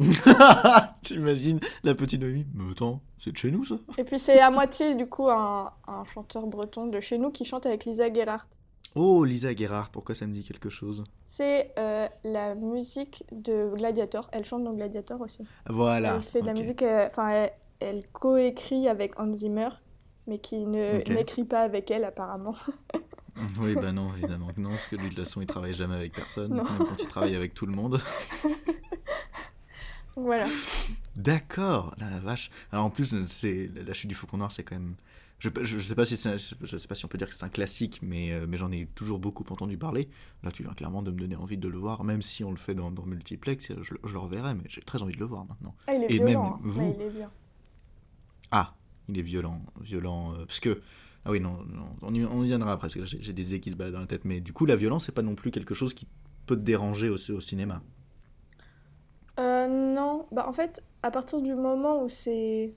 T'imagines 1.02 1.60
la 1.84 1.94
petite 1.94 2.20
Noémie 2.20 2.46
Mais 2.54 2.70
attends, 2.70 3.00
c'est 3.18 3.32
de 3.32 3.36
chez 3.36 3.50
nous 3.50 3.64
ça 3.64 3.76
Et 3.98 4.04
puis 4.04 4.18
c'est 4.18 4.40
à 4.40 4.50
moitié, 4.50 4.94
du 4.94 5.06
coup, 5.06 5.28
un, 5.28 5.70
un 5.86 6.04
chanteur 6.04 6.46
breton 6.46 6.86
de 6.86 7.00
chez 7.00 7.18
nous 7.18 7.30
qui 7.30 7.44
chante 7.44 7.66
avec 7.66 7.84
Lisa 7.84 8.12
Gerhardt. 8.12 8.46
Oh, 8.94 9.24
Lisa 9.24 9.54
Gerhardt, 9.54 9.90
pourquoi 9.92 10.14
ça 10.14 10.26
me 10.26 10.32
dit 10.32 10.42
quelque 10.42 10.68
chose? 10.70 11.04
C'est 11.28 11.72
euh, 11.78 12.08
la 12.24 12.54
musique 12.54 13.24
de 13.30 13.70
Gladiator. 13.74 14.28
Elle 14.32 14.44
chante 14.44 14.64
dans 14.64 14.72
Gladiator 14.72 15.20
aussi. 15.20 15.44
Voilà. 15.68 16.16
elle 16.16 16.22
fait 16.22 16.40
de 16.40 16.46
la 16.46 16.54
musique, 16.54 16.82
euh, 16.82 17.06
enfin, 17.06 17.28
elle, 17.28 17.52
elle 17.78 18.04
coécrit 18.12 18.88
avec 18.88 19.18
Hans 19.20 19.32
Zimmer, 19.32 19.68
mais 20.26 20.38
qui 20.38 20.66
ne 20.66 21.08
n'écrit 21.12 21.44
pas 21.44 21.60
avec 21.60 21.90
elle 21.90 22.04
apparemment. 22.04 22.56
Oui, 23.58 23.74
bah 23.74 23.90
non, 23.92 24.12
évidemment 24.18 24.48
que 24.48 24.60
non, 24.60 24.70
parce 24.70 24.86
que 24.88 24.96
lui, 24.96 25.04
de 25.04 25.14
toute 25.14 25.20
façon, 25.24 25.40
il 25.40 25.46
travaille 25.46 25.72
jamais 25.72 25.94
avec 25.94 26.12
personne, 26.12 26.52
Non. 26.52 26.64
même 26.64 26.78
quand 26.86 27.00
il 27.00 27.06
travaille 27.06 27.36
avec 27.36 27.54
tout 27.54 27.64
le 27.64 27.72
monde. 27.72 27.98
voilà. 30.22 30.46
D'accord, 31.16 31.94
la 31.98 32.18
vache. 32.20 32.50
Alors 32.72 32.84
en 32.84 32.90
plus, 32.90 33.14
c'est 33.24 33.70
la 33.74 33.92
chute 33.92 34.08
du 34.08 34.14
faucon 34.14 34.36
noir, 34.38 34.52
c'est 34.52 34.62
quand 34.62 34.76
même. 34.76 34.94
Je, 35.38 35.48
je, 35.62 35.78
je 35.78 35.84
sais 35.84 35.94
pas 35.94 36.04
si 36.04 36.14
un- 36.28 36.36
je 36.36 36.76
sais 36.76 36.86
pas 36.88 36.94
si 36.94 37.04
on 37.04 37.08
peut 37.08 37.16
dire 37.18 37.28
que 37.28 37.34
c'est 37.34 37.44
un 37.44 37.48
classique, 37.48 37.98
mais, 38.02 38.30
euh, 38.32 38.46
mais 38.48 38.58
j'en 38.58 38.70
ai 38.70 38.86
toujours 38.94 39.18
beaucoup 39.18 39.44
entendu 39.50 39.78
parler. 39.78 40.08
Là, 40.42 40.50
tu 40.52 40.62
viens 40.62 40.72
clairement 40.74 41.02
de 41.02 41.10
me 41.10 41.18
donner 41.18 41.36
envie 41.36 41.56
de 41.56 41.66
le 41.68 41.78
voir, 41.78 42.04
même 42.04 42.20
si 42.22 42.44
on 42.44 42.50
le 42.50 42.58
fait 42.58 42.74
dans, 42.74 42.90
dans 42.90 43.06
multiplex, 43.06 43.72
je, 43.80 43.94
je 44.04 44.12
le 44.12 44.18
reverrai, 44.18 44.54
mais 44.54 44.64
j'ai 44.68 44.82
très 44.82 45.02
envie 45.02 45.14
de 45.14 45.18
le 45.20 45.24
voir 45.26 45.46
maintenant. 45.46 45.74
Ah, 45.86 45.94
il 45.94 46.04
est 46.04 46.10
Et 46.12 46.14
violent. 46.18 46.24
même 46.24 46.52
hein. 46.52 46.58
vous. 46.62 46.88
Ouais, 46.90 46.94
il 46.98 47.02
est 47.02 47.10
bien. 47.10 47.30
Ah, 48.50 48.74
il 49.08 49.18
est 49.18 49.22
violent, 49.22 49.62
violent, 49.80 50.34
euh, 50.34 50.44
parce 50.44 50.60
que 50.60 50.80
ah 51.24 51.30
oui 51.30 51.40
non, 51.40 51.58
non, 51.72 51.96
on, 52.02 52.14
y, 52.14 52.24
on 52.24 52.42
y 52.42 52.46
viendra 52.46 52.72
après, 52.72 52.88
parce 52.88 52.94
que 52.94 53.04
j'ai 53.04 53.32
des 53.32 53.48
idées 53.48 53.60
qui 53.60 53.70
se 53.70 53.76
baladent 53.76 53.94
dans 53.94 54.00
la 54.00 54.06
tête, 54.06 54.24
mais 54.24 54.40
du 54.40 54.52
coup 54.52 54.66
la 54.66 54.76
violence 54.76 55.06
c'est 55.06 55.12
pas 55.14 55.22
non 55.22 55.34
plus 55.34 55.50
quelque 55.50 55.74
chose 55.74 55.92
qui 55.94 56.06
peut 56.46 56.56
te 56.56 56.62
déranger 56.62 57.08
au, 57.10 57.14
au 57.14 57.40
cinéma. 57.40 57.82
Euh, 59.40 59.66
non, 59.68 60.26
bah 60.32 60.46
en 60.48 60.52
fait, 60.52 60.84
à 61.02 61.10
partir 61.10 61.40
du 61.42 61.54
moment 61.56 62.02
où 62.02 62.08
c'est 62.08 62.70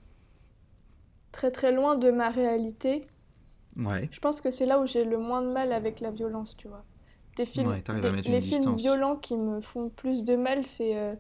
très 1.34 1.51
très 1.51 1.74
loin 1.74 1.96
de 1.98 2.12
ma 2.12 2.29
réalité, 2.29 3.05
Ouais. 3.77 4.10
je 4.12 4.20
pense 4.20 4.41
que 4.41 4.51
c'est 4.51 4.65
là 4.65 4.79
où 4.79 4.86
j'ai 4.86 5.03
le 5.03 5.17
moins 5.17 5.41
de 5.41 5.48
mal 5.50 5.72
avec 5.74 6.00
la 6.00 6.12
violence, 6.12 6.55
tu 6.58 6.67
vois. 6.70 6.86
Des 7.38 7.46
films, 7.46 7.70
Ouais, 7.70 7.82
des- 7.93 8.12
les 8.25 8.41
films 8.41 8.75
distance. 8.75 8.75
violents 8.75 9.15
qui 9.17 9.38
me 9.38 9.60
font 9.62 9.89
plus 9.89 10.24
de 10.24 10.36
mal, 10.36 10.65
c'est 10.65 10.96
euh, 10.98 11.15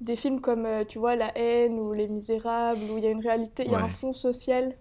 des 0.00 0.16
films 0.16 0.40
comme, 0.40 0.66
euh, 0.66 0.84
tu 0.84 0.98
vois, 0.98 1.16
La 1.16 1.36
haine 1.38 1.78
ou 1.80 1.92
Les 1.94 2.08
Misérables, 2.08 2.90
où 2.90 2.98
il 2.98 3.04
y 3.04 3.06
a 3.08 3.10
une 3.10 3.20
réalité, 3.22 3.64
il 3.64 3.70
y 3.72 3.76
a 3.76 3.82
un 3.82 3.88
fond 3.88 4.12
social 4.14 4.76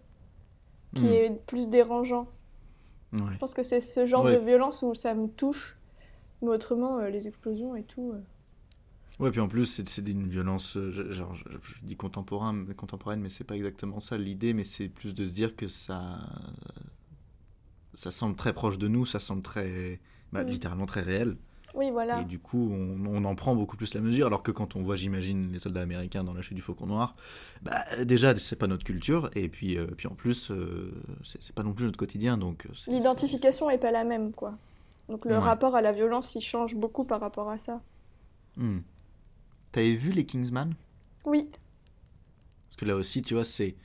qui 0.95 1.05
Hmm, 1.05 1.13
est 1.13 1.29
plus 1.45 1.67
dérangeant. 1.69 2.27
ouais. 3.13 3.19
Je 3.33 3.37
pense 3.37 3.53
que 3.53 3.63
c'est 3.63 3.81
ce 3.81 4.05
genre 4.07 4.27
de 4.29 4.37
violence 4.37 4.81
où 4.81 4.95
ça 4.95 5.13
me 5.13 5.27
touche, 5.27 5.77
mais 6.41 6.49
autrement, 6.49 6.99
euh, 6.99 7.09
les 7.09 7.27
explosions 7.27 7.75
et 7.75 7.83
tout. 7.83 8.13
Ouais, 9.19 9.29
puis 9.31 9.39
en 9.39 9.47
plus, 9.47 9.65
c'est 9.65 9.87
c'est 9.87 10.07
une 10.07 10.27
violence, 10.27 10.75
euh, 10.75 10.91
je- 10.91 11.11
genre, 11.13 11.33
je, 11.35 11.43
je 11.61 11.73
dis 11.83 11.95
contemporain, 11.95 12.51
mais- 12.53 12.73
contemporaine, 12.73 13.21
mais 13.21 13.29
c'est 13.29 13.43
pas 13.43 13.55
exactement 13.55 13.99
ça 13.99 14.17
l'idée, 14.17 14.53
mais 14.53 14.63
c'est 14.63 14.89
plus 14.89 15.13
de 15.13 15.25
se 15.27 15.31
dire 15.31 15.55
que 15.55 15.67
ça. 15.67 16.19
Ça 17.93 18.09
semble 18.09 18.35
très 18.35 18.53
proche 18.53 18.77
de 18.79 18.87
nous, 18.87 19.05
ça 19.05 19.19
semble 19.19 19.41
très. 19.43 19.99
bah, 20.31 20.43
Mm. 20.43 20.47
littéralement 20.47 20.85
très 20.87 21.01
réel. 21.01 21.37
Oui, 21.75 21.91
voilà. 21.91 22.21
Et 22.21 22.25
du 22.25 22.39
coup, 22.39 22.71
on, 22.71 23.05
on 23.05 23.23
en 23.23 23.35
prend 23.35 23.55
beaucoup 23.55 23.77
plus 23.77 23.93
la 23.93 24.01
mesure, 24.01 24.25
alors 24.25 24.41
que 24.41 24.49
quand 24.51 24.75
on 24.75 24.81
voit, 24.81 24.95
j'imagine, 24.95 25.51
les 25.51 25.59
soldats 25.59 25.81
américains 25.81 26.23
dans 26.23 26.33
la 26.33 26.41
chute 26.41 26.55
du 26.55 26.61
Faucon 26.63 26.87
Noir, 26.87 27.15
bah, 27.61 27.83
déjà, 28.03 28.35
c'est 28.37 28.55
pas 28.55 28.65
notre 28.65 28.83
culture, 28.83 29.29
et 29.35 29.47
puis, 29.47 29.77
euh, 29.77 29.85
puis 29.95 30.07
en 30.07 30.15
plus, 30.15 30.49
euh, 30.49 30.91
c'est 31.23 31.53
pas 31.53 31.61
non 31.61 31.73
plus 31.73 31.85
notre 31.85 31.97
quotidien, 31.99 32.37
donc. 32.37 32.65
euh, 32.65 32.69
L'identification 32.91 33.69
est 33.69 33.77
pas 33.77 33.91
la 33.91 34.03
même, 34.03 34.31
quoi. 34.33 34.55
Donc 35.07 35.25
le 35.25 35.33
Ouais. 35.33 35.37
rapport 35.39 35.75
à 35.75 35.81
la 35.81 35.91
violence, 35.91 36.33
il 36.33 36.41
change 36.41 36.75
beaucoup 36.75 37.03
par 37.03 37.19
rapport 37.21 37.49
à 37.51 37.59
ça. 37.59 37.79
Hmm. 38.57 38.79
T'avais 39.73 39.95
vu 39.95 40.11
les 40.13 40.25
Kingsman? 40.25 40.73
Oui, 41.25 41.51
Parce 42.69 42.77
que 42.77 42.85
là 42.85 42.95
aussi, 42.95 43.21
tu 43.21 43.33
vois, 43.33 43.43
c'est. 43.45 43.75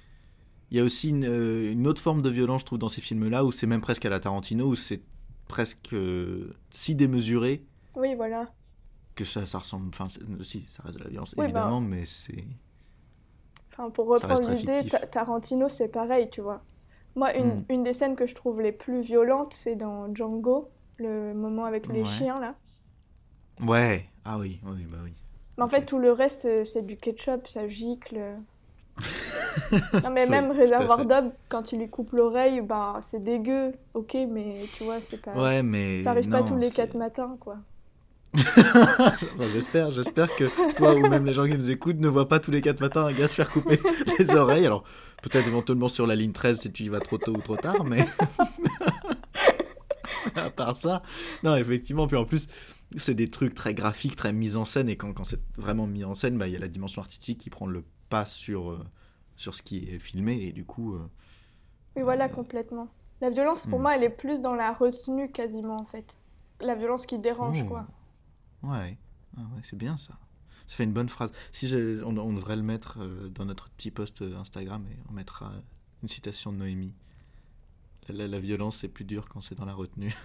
Il 0.70 0.78
y 0.78 0.80
a 0.80 0.84
aussi 0.84 1.10
une, 1.10 1.24
euh, 1.26 1.72
une 1.72 1.86
autre 1.86 2.02
forme 2.02 2.22
de 2.22 2.30
violence, 2.30 2.62
je 2.62 2.66
trouve, 2.66 2.78
dans 2.78 2.88
ces 2.90 3.02
films-là, 3.02 3.44
où 3.44 3.52
c'est 3.52 3.66
même 3.66 3.80
presque 3.82 4.06
à 4.06 4.10
la 4.10 4.20
Tarantino, 4.20 4.66
où 4.68 4.76
c'est 4.76 5.02
presque 5.48 5.94
euh, 5.94 6.52
si 6.70 6.94
démesuré 6.94 7.64
oui, 7.94 8.14
voilà. 8.14 8.54
que 9.14 9.24
ça, 9.24 9.46
ça 9.46 9.58
ressemble. 9.58 9.88
Enfin, 9.88 10.08
si, 10.42 10.64
ça 10.68 10.82
reste 10.84 10.98
de 10.98 11.04
la 11.04 11.10
violence, 11.10 11.34
Oui, 11.36 11.48
bah, 11.48 11.68
évidemment, 11.68 11.80
mais 11.80 12.04
c'est. 12.04 12.44
Enfin, 13.72 13.90
pour 13.90 14.08
reprendre 14.08 14.50
l'idée. 14.50 14.86
Ta- 14.86 15.06
Tarantino, 15.06 15.68
c'est 15.70 15.88
pareil, 15.88 16.28
tu 16.30 16.40
vois. 16.42 16.66
Moi, 17.14 17.34
une, 17.36 17.56
Mm. 17.56 17.64
une 17.70 17.82
des 17.82 17.92
scènes 17.94 18.14
que 18.16 18.26
je 18.26 18.34
trouve 18.34 18.60
les 18.60 18.72
plus 18.72 19.00
violentes, 19.00 19.54
c'est 19.54 19.74
dans 19.76 20.14
Django, 20.14 20.74
le 20.98 21.32
moment 21.34 21.64
avec 21.64 21.88
les 21.88 22.04
Ouais. 22.04 22.04
chiens, 22.04 22.40
là. 22.40 22.58
Ouais, 23.60 24.08
ah 24.24 24.38
oui, 24.38 24.60
oui, 24.64 24.84
bah 24.90 24.98
oui. 25.02 25.12
Mais 25.58 25.64
en 25.64 25.68
fait, 25.68 25.84
tout 25.84 25.98
le 25.98 26.12
reste, 26.12 26.44
euh, 26.44 26.64
c'est 26.64 26.86
du 26.86 26.96
ketchup, 26.96 27.46
ça 27.48 27.68
gicle. 27.68 28.18
non, 30.04 30.10
mais 30.12 30.26
même 30.26 30.50
Réservoir 30.52 31.04
d'Homme, 31.04 31.32
quand 31.48 31.72
il 31.72 31.80
lui 31.80 31.88
coupe 31.88 32.12
l'oreille, 32.12 32.60
bah, 32.60 33.00
c'est 33.02 33.22
dégueu, 33.22 33.72
ok, 33.94 34.16
mais 34.30 34.54
tu 34.76 34.84
vois, 34.84 35.00
c'est 35.00 35.20
pas... 35.20 35.32
Ouais, 35.34 35.62
mais. 35.62 36.02
Ça 36.02 36.10
arrive 36.10 36.28
pas 36.28 36.42
tous 36.42 36.56
les 36.56 36.68
c'est- 36.68 36.76
quatre 36.76 36.94
matins, 36.96 37.36
quoi. 37.40 37.56
Enfin, 38.34 39.48
j'espère, 39.52 39.90
j'espère 39.90 40.34
que 40.36 40.44
toi 40.76 40.94
ou 40.94 41.00
même 41.08 41.24
les 41.24 41.32
gens 41.32 41.46
qui 41.46 41.56
nous 41.56 41.70
écoutent 41.70 41.98
ne 41.98 42.08
voient 42.08 42.28
pas 42.28 42.38
tous 42.38 42.50
les 42.50 42.60
quatre 42.60 42.80
matins 42.80 43.06
un 43.06 43.12
gars 43.12 43.26
se 43.26 43.34
faire 43.34 43.48
couper 43.48 43.80
les 44.18 44.30
oreilles. 44.34 44.66
Alors, 44.66 44.84
peut-être 45.22 45.46
éventuellement 45.48 45.88
sur 45.88 46.06
la 46.06 46.14
ligne 46.14 46.32
13 46.32 46.60
si 46.60 46.70
tu 46.72 46.82
y 46.84 46.88
vas 46.88 47.00
trop 47.00 47.16
tôt 47.18 47.32
ou 47.32 47.40
trop 47.40 47.56
tard, 47.56 47.84
mais. 47.84 48.04
à 50.36 50.50
part 50.50 50.76
ça, 50.76 51.02
non, 51.42 51.56
effectivement. 51.56 52.06
Puis 52.06 52.16
en 52.18 52.26
plus, 52.26 52.48
c'est 52.96 53.14
des 53.14 53.28
trucs 53.30 53.54
très 53.54 53.74
graphiques, 53.74 54.16
très 54.16 54.32
mis 54.32 54.56
en 54.56 54.64
scène. 54.64 54.88
Et 54.88 54.96
quand, 54.96 55.12
quand 55.12 55.24
c'est 55.24 55.40
vraiment 55.56 55.86
mis 55.86 56.04
en 56.04 56.14
scène, 56.14 56.38
bah, 56.38 56.48
il 56.48 56.52
y 56.52 56.56
a 56.56 56.60
la 56.60 56.68
dimension 56.68 57.02
artistique 57.02 57.38
qui 57.38 57.50
prend 57.50 57.66
le 57.66 57.84
pas 58.08 58.24
sur, 58.24 58.70
euh, 58.70 58.84
sur 59.36 59.54
ce 59.54 59.62
qui 59.62 59.88
est 59.90 59.98
filmé. 59.98 60.40
Et 60.42 60.52
du 60.52 60.64
coup. 60.64 60.94
euh, 60.94 61.06
Oui, 61.96 62.02
voilà, 62.02 62.28
complètement. 62.28 62.88
La 63.20 63.30
violence, 63.30 63.66
pour 63.66 63.78
Mm. 63.78 63.82
moi, 63.82 63.96
elle 63.96 64.04
est 64.04 64.10
plus 64.10 64.40
dans 64.40 64.54
la 64.54 64.72
retenue, 64.72 65.30
quasiment, 65.32 65.76
en 65.76 65.84
fait. 65.84 66.16
La 66.60 66.74
violence 66.74 67.04
qui 67.06 67.18
dérange, 67.18 67.62
Oh. 67.64 67.68
quoi. 67.68 67.86
Ouais, 68.62 68.96
ah 69.36 69.40
ouais 69.42 69.60
c'est 69.62 69.76
bien 69.76 69.96
ça. 69.96 70.14
Ça 70.66 70.76
fait 70.76 70.84
une 70.84 70.92
bonne 70.92 71.08
phrase. 71.08 71.30
Si 71.52 71.72
on, 72.04 72.16
on 72.16 72.32
devrait 72.32 72.56
le 72.56 72.62
mettre 72.62 72.98
euh, 73.00 73.28
dans 73.30 73.44
notre 73.44 73.70
petit 73.70 73.90
post 73.90 74.22
euh, 74.22 74.36
Instagram 74.36 74.84
et 74.90 74.96
on 75.08 75.12
mettra 75.12 75.52
euh, 75.52 75.60
une 76.02 76.08
citation 76.08 76.52
de 76.52 76.58
Noémie. 76.58 76.94
La, 78.08 78.14
la- 78.14 78.28
la 78.28 78.38
violence 78.40 78.76
c'est 78.78 78.88
plus 78.88 79.04
dur 79.04 79.28
quand 79.28 79.40
c'est 79.40 79.54
dans 79.54 79.64
la 79.64 79.74
retenue. 79.74 80.14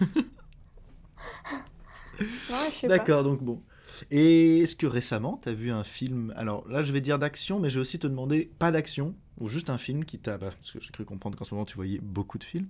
Ouais. 2.20 2.88
D'accord, 2.88 3.24
donc 3.24 3.42
bon. 3.42 3.62
Et 4.10 4.60
est-ce 4.60 4.76
que 4.76 4.86
récemment 4.86 5.38
t'as 5.42 5.52
vu 5.52 5.70
un 5.70 5.84
film? 5.84 6.32
Alors 6.36 6.66
là 6.68 6.82
je 6.82 6.92
vais 6.92 7.00
dire 7.00 7.18
d'action, 7.18 7.60
mais 7.60 7.70
je 7.70 7.76
vais 7.76 7.80
aussi 7.80 7.98
te 7.98 8.06
demander 8.06 8.50
pas 8.58 8.70
d'action 8.70 9.14
ou 9.38 9.48
juste 9.48 9.70
un 9.70 9.78
film 9.78 10.04
qui 10.04 10.18
t'a. 10.18 10.38
bah, 10.38 10.50
parce 10.50 10.72
que 10.72 10.80
j'ai 10.80 10.90
cru 10.90 11.04
comprendre 11.04 11.36
qu'en 11.38 11.44
ce 11.44 11.54
moment 11.54 11.64
tu 11.64 11.76
voyais 11.76 11.98
beaucoup 12.02 12.38
de 12.38 12.44
films. 12.44 12.68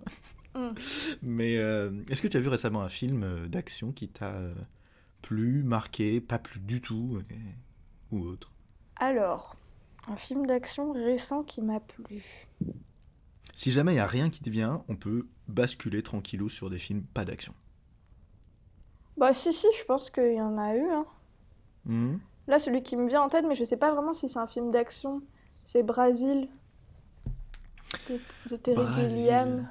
Mm. 0.54 0.70
Mais 1.22 1.56
euh, 1.56 1.90
est-ce 2.08 2.22
que 2.22 2.28
tu 2.28 2.37
as 2.37 2.40
vu 2.40 2.48
récemment 2.48 2.82
un 2.82 2.88
film 2.88 3.22
euh, 3.22 3.48
d'action 3.48 3.92
qui 3.92 4.08
t'a 4.08 4.34
euh, 4.34 4.54
plu, 5.22 5.62
marqué, 5.62 6.20
pas 6.20 6.38
plu 6.38 6.60
du 6.60 6.80
tout 6.80 7.20
ou 8.10 8.20
autre? 8.20 8.52
Alors, 8.96 9.56
un 10.06 10.16
film 10.16 10.46
d'action 10.46 10.92
récent 10.92 11.42
qui 11.42 11.60
m'a 11.60 11.80
plu. 11.80 12.22
Si 13.54 13.70
jamais 13.70 13.92
il 13.92 13.96
n'y 13.96 14.00
a 14.00 14.06
rien 14.06 14.30
qui 14.30 14.40
te 14.42 14.50
vient, 14.50 14.84
on 14.88 14.96
peut 14.96 15.28
basculer 15.48 16.02
tranquillou 16.02 16.48
sur 16.48 16.70
des 16.70 16.78
films 16.78 17.02
pas 17.02 17.24
d'action. 17.24 17.54
Bah, 19.16 19.33
si, 19.33 19.53
si, 19.53 19.66
je 19.79 19.85
pense 19.85 20.11
qu'il 20.11 20.35
y 20.35 20.40
en 20.40 20.59
a 20.59 20.74
eu, 20.74 20.90
hein. 20.90 21.07
Hmm 21.87 22.16
Là, 22.46 22.59
celui 22.59 22.83
qui 22.83 22.96
me 22.96 23.09
vient 23.09 23.22
en 23.22 23.29
tête, 23.29 23.44
mais 23.46 23.55
je 23.55 23.64
sais 23.64 23.77
pas 23.79 23.92
vraiment 23.92 24.12
si 24.12 24.29
c'est 24.29 24.38
un 24.38 24.46
film 24.46 24.70
d'action, 24.70 25.22
c'est 25.64 25.83
Brasil 25.83 26.48
de, 28.09 28.20
de 28.46 28.57
Terry. 28.57 28.85
Gilliam. 29.09 29.66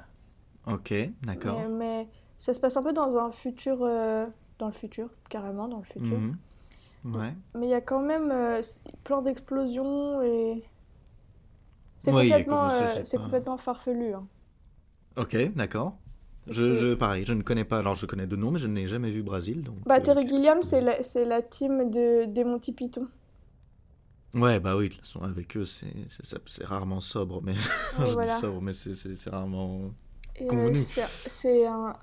Ok, 0.66 0.92
d'accord. 1.22 1.56
Mais, 1.56 1.68
mais 1.68 2.08
ça 2.38 2.52
se 2.54 2.60
passe 2.60 2.76
un 2.76 2.82
peu 2.82 2.92
dans 2.92 3.16
un 3.16 3.30
futur. 3.30 3.78
euh, 3.82 4.26
dans 4.58 4.66
le 4.66 4.72
futur, 4.72 5.08
carrément 5.28 5.66
dans 5.68 5.78
le 5.78 5.84
futur. 5.84 6.16
Mhm. 6.16 6.36
Ouais. 7.16 7.32
Mais 7.56 7.66
il 7.66 7.70
y 7.70 7.74
a 7.74 7.80
quand 7.80 8.00
même 8.00 8.30
euh, 8.30 8.60
plein 9.04 9.20
d'explosions 9.22 10.22
et. 10.22 10.62
C'est 11.98 12.10
complètement, 12.12 12.68
euh, 12.70 12.86
pas- 13.12 13.18
complètement 13.18 13.56
farfelu. 13.56 14.14
hein. 14.14 14.26
Ok, 15.16 15.36
d'accord. 15.54 15.96
Je, 16.48 16.74
je, 16.74 16.94
pareil, 16.94 17.24
je 17.24 17.32
ne 17.32 17.42
connais 17.42 17.64
pas. 17.64 17.78
Alors, 17.78 17.94
je 17.94 18.04
connais 18.06 18.26
de 18.26 18.36
nom, 18.36 18.50
mais 18.50 18.58
je 18.58 18.66
n'ai 18.68 18.86
jamais 18.86 19.10
vu 19.10 19.22
Brésil. 19.22 19.62
Donc, 19.62 19.76
Bah, 19.86 19.96
euh, 19.96 20.00
Terry 20.00 20.24
que 20.24 20.30
Gilliam, 20.30 20.62
c'est 20.62 20.80
la, 20.80 21.02
c'est 21.02 21.24
la 21.24 21.40
team 21.42 21.90
de, 21.90 22.26
des 22.26 22.44
Monty 22.44 22.72
Python. 22.72 23.08
Ouais, 24.34 24.58
bah 24.58 24.76
oui, 24.76 24.88
de 24.88 24.94
toute 24.94 25.02
façon, 25.02 25.22
avec 25.22 25.56
eux, 25.56 25.64
c'est 25.64 25.86
c'est- 26.08 26.36
c'est 26.46 26.64
rarement 26.64 27.00
sobre. 27.00 27.40
Mais 27.42 27.52
Ouais, 27.52 27.58
je 28.06 28.12
voilà. 28.14 28.28
dis 28.28 28.34
sobre, 28.40 28.60
mais 28.60 28.72
c'est- 28.74 28.94
c'est 28.94 29.14
c'est 29.14 29.30
rarement. 29.30 29.92
Euh, 30.40 30.74
c'est- 30.74 31.28
c'est 31.28 31.66
un... 31.66 31.94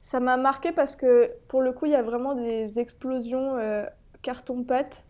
Ça 0.00 0.18
m'a 0.20 0.36
marqué 0.36 0.72
parce 0.72 0.94
que 0.96 1.30
pour 1.48 1.62
le 1.62 1.72
coup, 1.72 1.86
il 1.86 1.92
y 1.92 1.96
a 1.96 2.02
vraiment 2.02 2.34
des 2.34 2.78
explosions 2.80 3.56
euh, 3.56 3.84
carton-pâte 4.22 5.06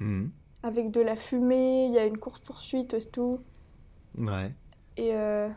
Mhm. 0.00 0.30
avec 0.64 0.90
de 0.90 1.00
la 1.00 1.14
fumée, 1.16 1.86
il 1.86 1.94
y 1.94 1.98
a 1.98 2.06
une 2.06 2.18
course-poursuite 2.18 2.94
et 2.94 3.04
tout. 3.10 3.40
Ouais. 4.18 4.52
Et 4.96 5.14
euh, 5.14 5.48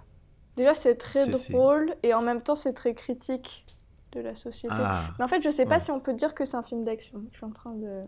déjà, 0.57 0.73
c'est 0.75 0.95
très 0.95 1.27
drôle 1.27 1.95
et 2.03 2.13
en 2.13 2.21
même 2.21 2.41
temps, 2.41 2.55
c'est 2.55 2.73
très 2.73 2.93
critique 2.93 3.65
de 4.13 4.21
la 4.21 4.35
société. 4.35 4.73
Ah. 4.77 5.05
Mais 5.19 5.25
en 5.25 5.27
fait, 5.27 5.41
je 5.41 5.49
sais 5.51 5.65
pas 5.65 5.75
Ouais. 5.75 5.79
si 5.81 5.91
on 5.91 5.99
peut 5.99 6.13
dire 6.13 6.33
que 6.33 6.45
c'est 6.45 6.55
un 6.57 6.63
film 6.63 6.83
d'action. 6.83 7.23
Je 7.31 7.37
suis 7.37 7.45
en 7.45 7.51
train 7.51 7.73
de. 7.73 8.03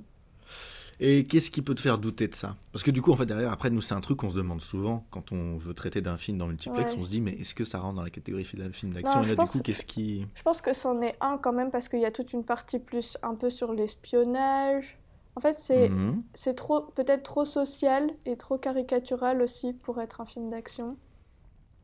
Et 1.00 1.28
qu'est-ce 1.28 1.52
qui 1.52 1.62
peut 1.62 1.76
te 1.76 1.82
faire 1.82 2.00
douter 2.00 2.28
de 2.28 2.34
ça? 2.34 2.56
Parce 2.72 2.82
que 2.84 2.90
du 2.90 3.04
coup, 3.04 3.12
en 3.12 3.16
fait, 3.16 3.26
derrière, 3.28 3.52
après, 3.52 3.70
nous, 3.70 3.82
c'est 3.82 3.94
un 3.94 4.02
truc 4.02 4.18
qu'on 4.18 4.32
se 4.32 4.36
demande 4.38 4.62
souvent 4.62 5.06
quand 5.12 5.32
on 5.32 5.56
veut 5.58 5.76
traiter 5.76 6.02
d'un 6.02 6.18
film 6.18 6.40
dans 6.40 6.48
multiplex. 6.48 6.94
Ouais. 6.94 6.98
On 7.00 7.04
se 7.04 7.10
dit, 7.12 7.22
mais 7.22 7.34
est-ce 7.34 7.54
que 7.54 7.66
ça 7.66 7.78
rentre 7.80 7.96
dans 7.98 8.02
la 8.04 8.10
catégorie 8.10 8.44
film 8.46 8.72
film 8.74 8.94
d'action? 8.94 9.22
Et 9.22 9.26
je 9.26 9.30
là, 9.32 9.36
pense- 9.36 9.52
du 9.52 9.58
coup, 9.60 9.64
qu'est-ce 9.64 9.86
qui. 9.86 10.26
Je 10.34 10.42
pense 10.42 10.60
que 10.62 10.74
c'en 10.74 11.00
est 11.02 11.14
un 11.22 11.38
quand 11.38 11.54
même 11.54 11.70
parce 11.70 11.88
qu'il 11.88 12.00
y 12.00 12.06
a 12.06 12.12
toute 12.12 12.34
une 12.34 12.44
partie 12.44 12.80
plus 12.80 13.18
un 13.22 13.36
peu 13.36 13.50
sur 13.52 13.74
l'espionnage. 13.74 14.98
En 15.36 15.40
fait, 15.40 15.56
c'est 15.62 15.92
c'est 16.34 16.56
trop 16.56 16.82
peut-être 16.82 17.22
trop 17.22 17.46
social 17.46 18.10
et 18.26 18.36
trop 18.38 18.58
caricatural 18.58 19.42
aussi 19.44 19.74
pour 19.74 20.02
être 20.02 20.20
un 20.22 20.26
film 20.26 20.50
d'action. 20.50 20.98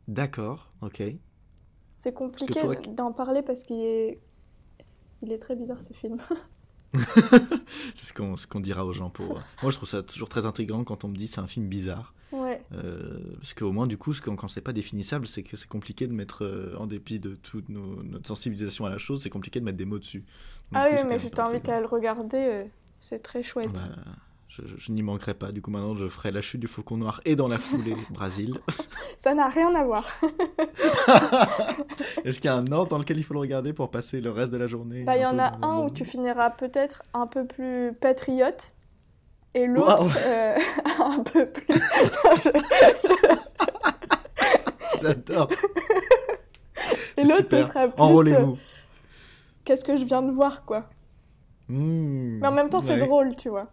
D'accord, 0.07 0.71
ok. 0.81 1.01
C'est 1.99 2.13
compliqué 2.13 2.53
toi- 2.59 2.75
d'en 2.75 3.11
parler 3.13 3.41
parce 3.41 3.63
qu'il 3.63 3.79
est 3.79 4.19
il 5.21 5.31
est 5.31 5.37
très 5.39 5.55
bizarre 5.55 5.79
ce 5.79 5.93
film. 5.93 6.17
C'est 7.95 8.05
ce 8.05 8.13
qu'on 8.13 8.35
ce 8.37 8.45
dira 8.59 8.85
aux 8.85 8.93
gens 8.93 9.09
pour. 9.09 9.39
Moi, 9.61 9.71
je 9.71 9.77
trouve 9.77 9.89
ça 9.89 10.03
toujours 10.03 10.29
très 10.29 10.45
intriguant 10.45 10.83
quand 10.83 11.03
on 11.05 11.07
me 11.07 11.15
dit 11.15 11.27
c'est 11.27 11.39
un 11.41 11.47
film 11.47 11.67
bizarre. 11.67 12.13
Ouais. 12.31 12.63
Euh, 12.73 13.19
parce 13.37 13.53
qu'au 13.53 13.71
moins, 13.71 13.87
du 13.87 13.97
coup, 13.97 14.13
ce 14.13 14.21
que- 14.21 14.29
quand 14.31 14.47
c'est 14.47 14.61
pas 14.61 14.73
définissable, 14.73 15.25
c'est 15.27 15.43
que 15.43 15.55
c'est 15.55 15.67
compliqué 15.67 16.07
de 16.07 16.13
mettre, 16.13 16.43
euh, 16.43 16.75
en 16.77 16.87
dépit 16.87 17.19
de 17.19 17.35
toute 17.35 17.69
nos- 17.69 18.01
notre 18.03 18.27
sensibilisation 18.27 18.85
à 18.85 18.89
la 18.89 18.97
chose, 18.97 19.21
c'est 19.21 19.29
compliqué 19.29 19.59
de 19.59 19.65
mettre 19.65 19.77
des 19.77 19.85
mots 19.85 19.99
dessus. 19.99 20.19
Donc, 20.19 20.25
Ah 20.73 20.89
coup, 20.89 20.95
oui, 20.97 21.03
mais 21.07 21.19
je 21.19 21.27
t'invite 21.29 21.69
à 21.69 21.79
le 21.79 21.85
regarder, 21.85 22.37
euh, 22.37 22.65
c'est 22.99 23.19
très 23.19 23.43
chouette. 23.43 23.71
Bah, 23.71 23.81
je 24.55 24.61
je- 24.67 24.77
je 24.77 24.91
n'y 24.91 25.01
manquerai 25.01 25.33
pas. 25.33 25.51
Du 25.51 25.61
coup, 25.61 25.71
maintenant, 25.71 25.95
je 25.95 26.07
ferai 26.07 26.31
la 26.31 26.41
chute 26.41 26.59
du 26.61 26.67
faucon 26.67 26.97
noir 26.97 27.21
et 27.25 27.35
dans 27.35 27.47
la 27.47 27.57
foulée, 27.57 27.95
Brésil. 28.11 28.59
Ça 29.17 29.33
n'a 29.33 29.49
rien 29.49 29.73
à 29.73 29.83
voir. 29.83 30.05
Est-ce 32.23 32.39
qu'il 32.39 32.49
y 32.49 32.53
a 32.53 32.55
un 32.55 32.71
ordre 32.71 32.89
dans 32.89 32.97
lequel 32.99 33.17
il 33.17 33.23
faut 33.23 33.33
le 33.33 33.39
regarder 33.39 33.73
pour 33.73 33.89
passer 33.89 34.21
le 34.21 34.29
reste 34.31 34.51
de 34.51 34.57
la 34.57 34.67
journée 34.67 35.03
Bah, 35.05 35.17
il 35.17 35.21
y 35.21 35.25
en 35.25 35.39
a 35.39 35.53
un 35.65 35.79
où 35.85 35.89
tu 35.89 36.05
finiras 36.05 36.51
peut-être 36.51 37.01
un 37.13 37.25
peu 37.27 37.45
plus 37.47 37.93
patriote 37.99 38.73
et 39.55 39.65
l'autre 39.67 40.05
euh, 40.25 40.57
un 40.99 41.19
peu 41.23 41.45
plus. 41.47 41.65
J'adore. 45.01 45.49
et 47.17 47.23
C'est 47.23 47.25
l'autre, 47.27 47.47
ce 47.49 47.63
sera 47.63 47.87
plus. 47.87 47.89
euh, 47.89 48.03
Enrôlez-vous. 48.03 48.57
Qu'est-ce 49.65 49.83
que 49.83 49.97
je 49.97 50.03
viens 50.05 50.21
de 50.21 50.31
voir, 50.31 50.63
quoi. 50.65 50.89
Mmh. 51.69 52.39
Mais 52.41 52.47
en 52.47 52.51
même 52.51 52.69
temps, 52.69 52.79
c'est 52.79 52.97
drôle, 52.97 53.35
tu 53.35 53.49
vois. 53.49 53.67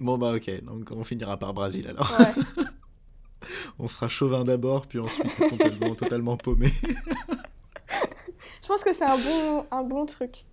Bon, 0.00 0.18
bah, 0.18 0.34
ok. 0.34 0.64
Donc, 0.64 0.90
on 0.90 1.04
finira 1.04 1.36
par 1.38 1.54
Brésil 1.54 1.86
alors. 1.88 2.10
Ouais. 2.18 2.64
On 3.78 3.88
sera 3.88 4.08
chauvin 4.08 4.44
d'abord, 4.44 4.86
puis 4.86 4.98
ensuite 4.98 5.26
totalement, 5.48 5.94
totalement 5.94 6.36
paumé. 6.36 6.70
je 8.62 8.68
pense 8.68 8.84
que 8.84 8.92
c'est 8.92 9.04
un 9.04 9.16
bon, 9.16 9.66
un 9.70 9.82
bon 9.82 10.04
truc. 10.04 10.44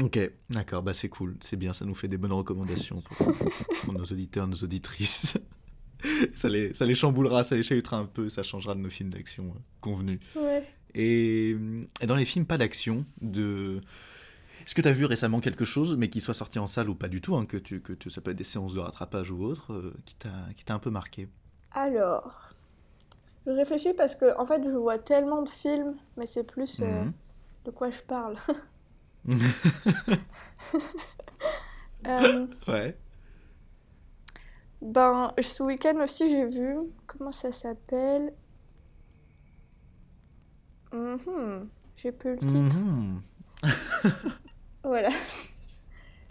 Ok, 0.00 0.18
d'accord, 0.50 0.82
bah 0.82 0.92
c'est 0.92 1.08
cool, 1.08 1.36
c'est 1.40 1.56
bien, 1.56 1.72
ça 1.72 1.84
nous 1.84 1.94
fait 1.94 2.08
des 2.08 2.16
bonnes 2.16 2.32
recommandations 2.32 3.02
pour, 3.02 3.34
pour 3.82 3.92
nos 3.92 4.04
auditeurs, 4.04 4.46
nos 4.46 4.56
auditrices. 4.56 5.38
ça, 6.32 6.48
les, 6.48 6.72
ça 6.74 6.86
les 6.86 6.94
chamboulera, 6.94 7.44
ça 7.44 7.56
les 7.56 7.62
chahutera 7.62 7.98
un 7.98 8.06
peu, 8.06 8.28
ça 8.28 8.42
changera 8.42 8.74
de 8.74 8.80
nos 8.80 8.90
films 8.90 9.10
d'action 9.10 9.44
euh, 9.44 9.60
convenus. 9.80 10.20
Ouais. 10.36 10.64
Et, 10.94 11.56
et 12.00 12.06
dans 12.06 12.16
les 12.16 12.24
films 12.24 12.46
pas 12.46 12.58
d'action, 12.58 13.04
de... 13.20 13.80
est-ce 14.64 14.74
que 14.74 14.82
tu 14.82 14.88
as 14.88 14.92
vu 14.92 15.04
récemment 15.04 15.40
quelque 15.40 15.64
chose, 15.64 15.96
mais 15.96 16.08
qui 16.10 16.20
soit 16.20 16.34
sorti 16.34 16.58
en 16.58 16.66
salle 16.66 16.88
ou 16.88 16.94
pas 16.94 17.08
du 17.08 17.20
tout, 17.20 17.36
hein, 17.36 17.46
que, 17.46 17.56
tu, 17.56 17.80
que 17.80 17.92
tu, 17.92 18.10
ça 18.10 18.20
peut 18.20 18.30
être 18.32 18.36
des 18.36 18.44
séances 18.44 18.74
de 18.74 18.80
rattrapage 18.80 19.30
ou 19.30 19.42
autre, 19.42 19.72
euh, 19.72 19.94
qui 20.06 20.64
t'a 20.64 20.74
un 20.74 20.78
peu 20.78 20.90
marqué 20.90 21.28
Alors. 21.72 22.48
Je 23.46 23.50
réfléchis 23.52 23.92
parce 23.94 24.14
que, 24.14 24.38
en 24.38 24.46
fait, 24.46 24.62
je 24.62 24.70
vois 24.70 24.98
tellement 24.98 25.42
de 25.42 25.48
films, 25.48 25.96
mais 26.16 26.26
c'est 26.26 26.44
plus 26.44 26.80
euh, 26.80 27.04
Mhm. 27.04 27.12
de 27.64 27.70
quoi 27.72 27.90
je 27.90 28.00
parle. 28.02 28.36
Euh, 32.06 32.46
Ouais. 32.66 32.98
ben, 34.80 35.32
ce 35.40 35.62
week-end 35.62 35.96
aussi, 36.02 36.28
j'ai 36.28 36.46
vu. 36.48 36.76
Comment 37.06 37.30
ça 37.32 37.52
s'appelle? 37.52 38.32
Mhm. 40.92 41.68
J'ai 41.96 42.12
plus 42.12 42.32
le 42.32 42.38
titre. 42.38 42.78
Mhm. 42.78 43.22
Voilà. 44.84 45.10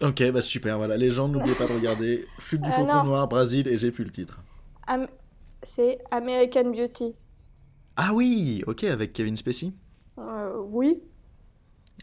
Ok, 0.01 0.23
bah 0.31 0.41
super, 0.41 0.77
voilà, 0.77 0.97
les 0.97 1.11
gens, 1.11 1.27
n'oubliez 1.27 1.53
pas 1.55 1.67
de 1.67 1.73
regarder 1.73 2.25
Chute 2.39 2.61
du 2.61 2.71
Faucon 2.71 2.87
non. 2.87 3.03
Noir, 3.03 3.27
Brésil, 3.27 3.67
et 3.67 3.77
j'ai 3.77 3.91
plus 3.91 4.03
le 4.03 4.09
titre. 4.09 4.39
Am- 4.87 5.07
C'est 5.63 5.99
American 6.09 6.71
Beauty. 6.71 7.13
Ah 7.97 8.11
oui, 8.13 8.63
ok, 8.65 8.83
avec 8.85 9.13
Kevin 9.13 9.37
Spacey. 9.37 9.71
Euh, 10.17 10.57
oui. 10.69 11.01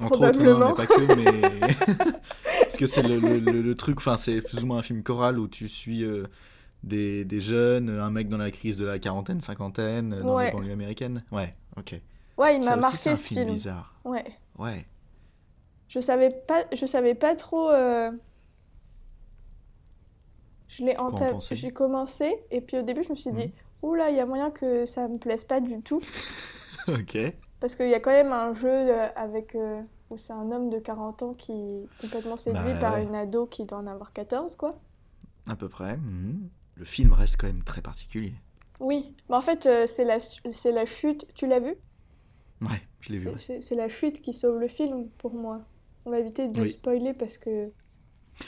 Entre 0.01 0.13
autres, 0.29 0.41
non, 0.41 0.55
Probablement. 0.55 0.69
mais 0.69 0.75
pas 0.75 0.87
que, 0.87 1.15
mais. 1.15 1.75
Parce 2.63 2.77
que 2.77 2.87
c'est 2.87 3.03
le, 3.03 3.19
le- 3.19 3.41
le- 3.41 3.63
le 3.63 3.75
truc, 3.75 3.99
enfin, 3.99 4.17
c'est 4.17 4.43
plus 4.43 4.63
ou 4.63 4.67
moins 4.67 4.79
un 4.79 4.83
film 4.83 5.03
choral 5.03 5.39
où 5.41 5.49
tu 5.49 5.67
suis 5.69 6.05
euh, 6.05 6.23
des, 6.85 7.25
des 7.25 7.41
jeunes, 7.41 7.91
un 7.91 8.11
mec 8.11 8.29
dans 8.29 8.37
la 8.39 8.53
crise 8.53 8.77
de 8.77 8.85
la 8.87 9.01
quarantaine, 9.01 9.41
cinquantaine, 9.41 10.13
euh, 10.17 10.23
dans 10.23 10.37
Ouais. 10.37 10.47
les 10.47 10.53
banlieues 10.53 10.73
américaines. 10.73 11.25
Ouais, 11.33 11.57
ok. 11.77 12.01
Ouais, 12.37 12.57
il 12.57 12.65
m'a 12.65 12.77
marqué 12.77 12.97
ce 12.97 13.17
film 13.17 13.41
film. 13.47 13.53
bizarre. 13.55 13.93
Ouais. 14.05 14.25
Ouais. 14.57 14.87
Je 15.89 16.01
savais 16.01 16.31
pas, 16.31 16.65
je 16.73 16.87
savais 16.87 17.15
pas 17.15 17.35
trop. 17.35 17.71
euh, 17.71 18.11
Je 20.69 20.85
l'ai 20.85 20.97
en 21.07 21.07
entamé, 21.09 21.39
j'ai 21.51 21.73
commencé 21.73 22.33
et 22.51 22.61
puis 22.61 22.79
au 22.79 22.83
début 22.83 23.03
je 23.03 23.11
me 23.11 23.17
suis 23.17 23.33
dit, 23.33 23.47
Mhm. 23.47 23.53
oula, 23.83 24.11
il 24.11 24.17
y 24.17 24.21
a 24.21 24.27
moyen 24.27 24.51
que 24.51 24.87
ça 24.87 25.09
me 25.09 25.19
plaise 25.19 25.45
pas 25.45 25.61
du 25.61 25.81
tout 25.83 26.01
ok. 26.89 27.39
parce 27.61 27.75
qu'il 27.77 27.89
y 27.89 27.95
a 27.95 28.01
quand 28.01 28.11
même 28.11 28.33
un 28.33 28.53
jeu 28.55 28.69
euh, 28.69 29.09
avec 29.17 29.55
euh, 29.55 29.81
où 30.11 30.17
c'est 30.19 30.33
un 30.33 30.51
homme 30.53 30.71
de 30.71 30.79
40 30.79 31.23
ans 31.23 31.35
qui 31.35 31.53
est 31.53 31.89
complètement 31.99 32.37
séduit 32.37 32.75
Bah 32.75 32.81
par 32.81 32.97
ouais. 32.97 33.03
une 33.03 33.15
ado 33.15 33.47
qui 33.47 33.65
doit 33.65 33.79
en 33.79 33.87
avoir 33.87 34.13
14 34.13 34.57
quoi. 34.57 34.81
À 35.49 35.57
peu 35.57 35.69
près. 35.69 35.97
mhm. 35.97 36.49
Le 36.77 36.85
film 36.85 37.13
reste 37.13 37.39
quand 37.39 37.49
même 37.49 37.65
très 37.65 37.83
particulier. 37.83 38.35
Oui, 38.81 39.15
mais 39.29 39.37
en 39.37 39.41
fait 39.41 39.67
euh, 39.67 39.87
c'est 39.87 40.05
la 40.05 40.19
la 40.73 40.85
chute, 40.87 41.27
tu 41.35 41.47
l'as 41.47 41.61
vu? 41.61 41.77
Ouais, 42.61 42.89
je 43.01 43.11
l'ai 43.13 43.19
vu. 43.19 43.31
C'est- 43.31 43.33
ouais. 43.33 43.39
C'est 43.39 43.61
c'est 43.61 43.75
la 43.75 43.91
chute 43.91 44.23
qui 44.23 44.33
sauve 44.33 44.59
le 44.59 44.67
film 44.67 45.11
pour 45.19 45.35
moi. 45.35 45.67
On 46.05 46.11
va 46.11 46.19
éviter 46.19 46.49
de 46.49 46.65
Oui. 46.65 46.67
spoiler 46.67 47.15
parce 47.15 47.39
que 47.39 47.73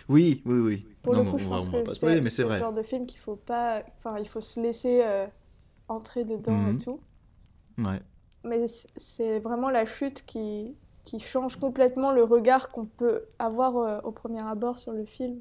Oui, 0.09 0.43
oui, 0.45 0.59
oui. 0.59 0.87
Pour 1.03 1.15
non, 1.15 1.25
le 1.25 1.25
coup, 1.25 1.39
non, 1.39 1.39
je 1.39 1.47
on 1.47 1.49
pense 1.49 1.69
va 1.71 1.71
que 1.71 1.77
pas 1.83 1.95
spoiler, 1.95 2.21
mais 2.21 2.31
c'est 2.31 2.43
le 2.43 2.49
vrai. 2.49 2.61
genre 2.61 2.73
de 2.73 2.83
film 2.83 3.07
qu'il 3.07 3.19
faut 3.21 3.37
pas. 3.37 3.83
Enfin, 3.99 4.19
il 4.19 4.29
faut 4.29 4.41
se 4.41 4.61
laisser 4.61 5.03
euh, 5.05 5.27
entrer 5.89 6.25
dedans 6.25 6.67
Mhm. 6.67 6.69
et 6.69 6.77
tout. 6.77 7.03
Ouais. 7.79 8.01
Mais 8.45 8.67
c'est 8.97 9.39
vraiment 9.39 9.71
la 9.71 9.87
chute 9.87 10.27
qui, 10.27 10.77
qui 11.05 11.21
change 11.21 11.57
complètement 11.57 12.13
le 12.13 12.23
regard 12.23 12.71
qu'on 12.71 12.85
peut 12.85 13.27
avoir 13.39 13.77
euh, 13.79 14.01
au 14.03 14.13
premier 14.13 14.41
abord 14.47 14.77
sur 14.77 14.93
le 14.93 15.07
film. 15.07 15.41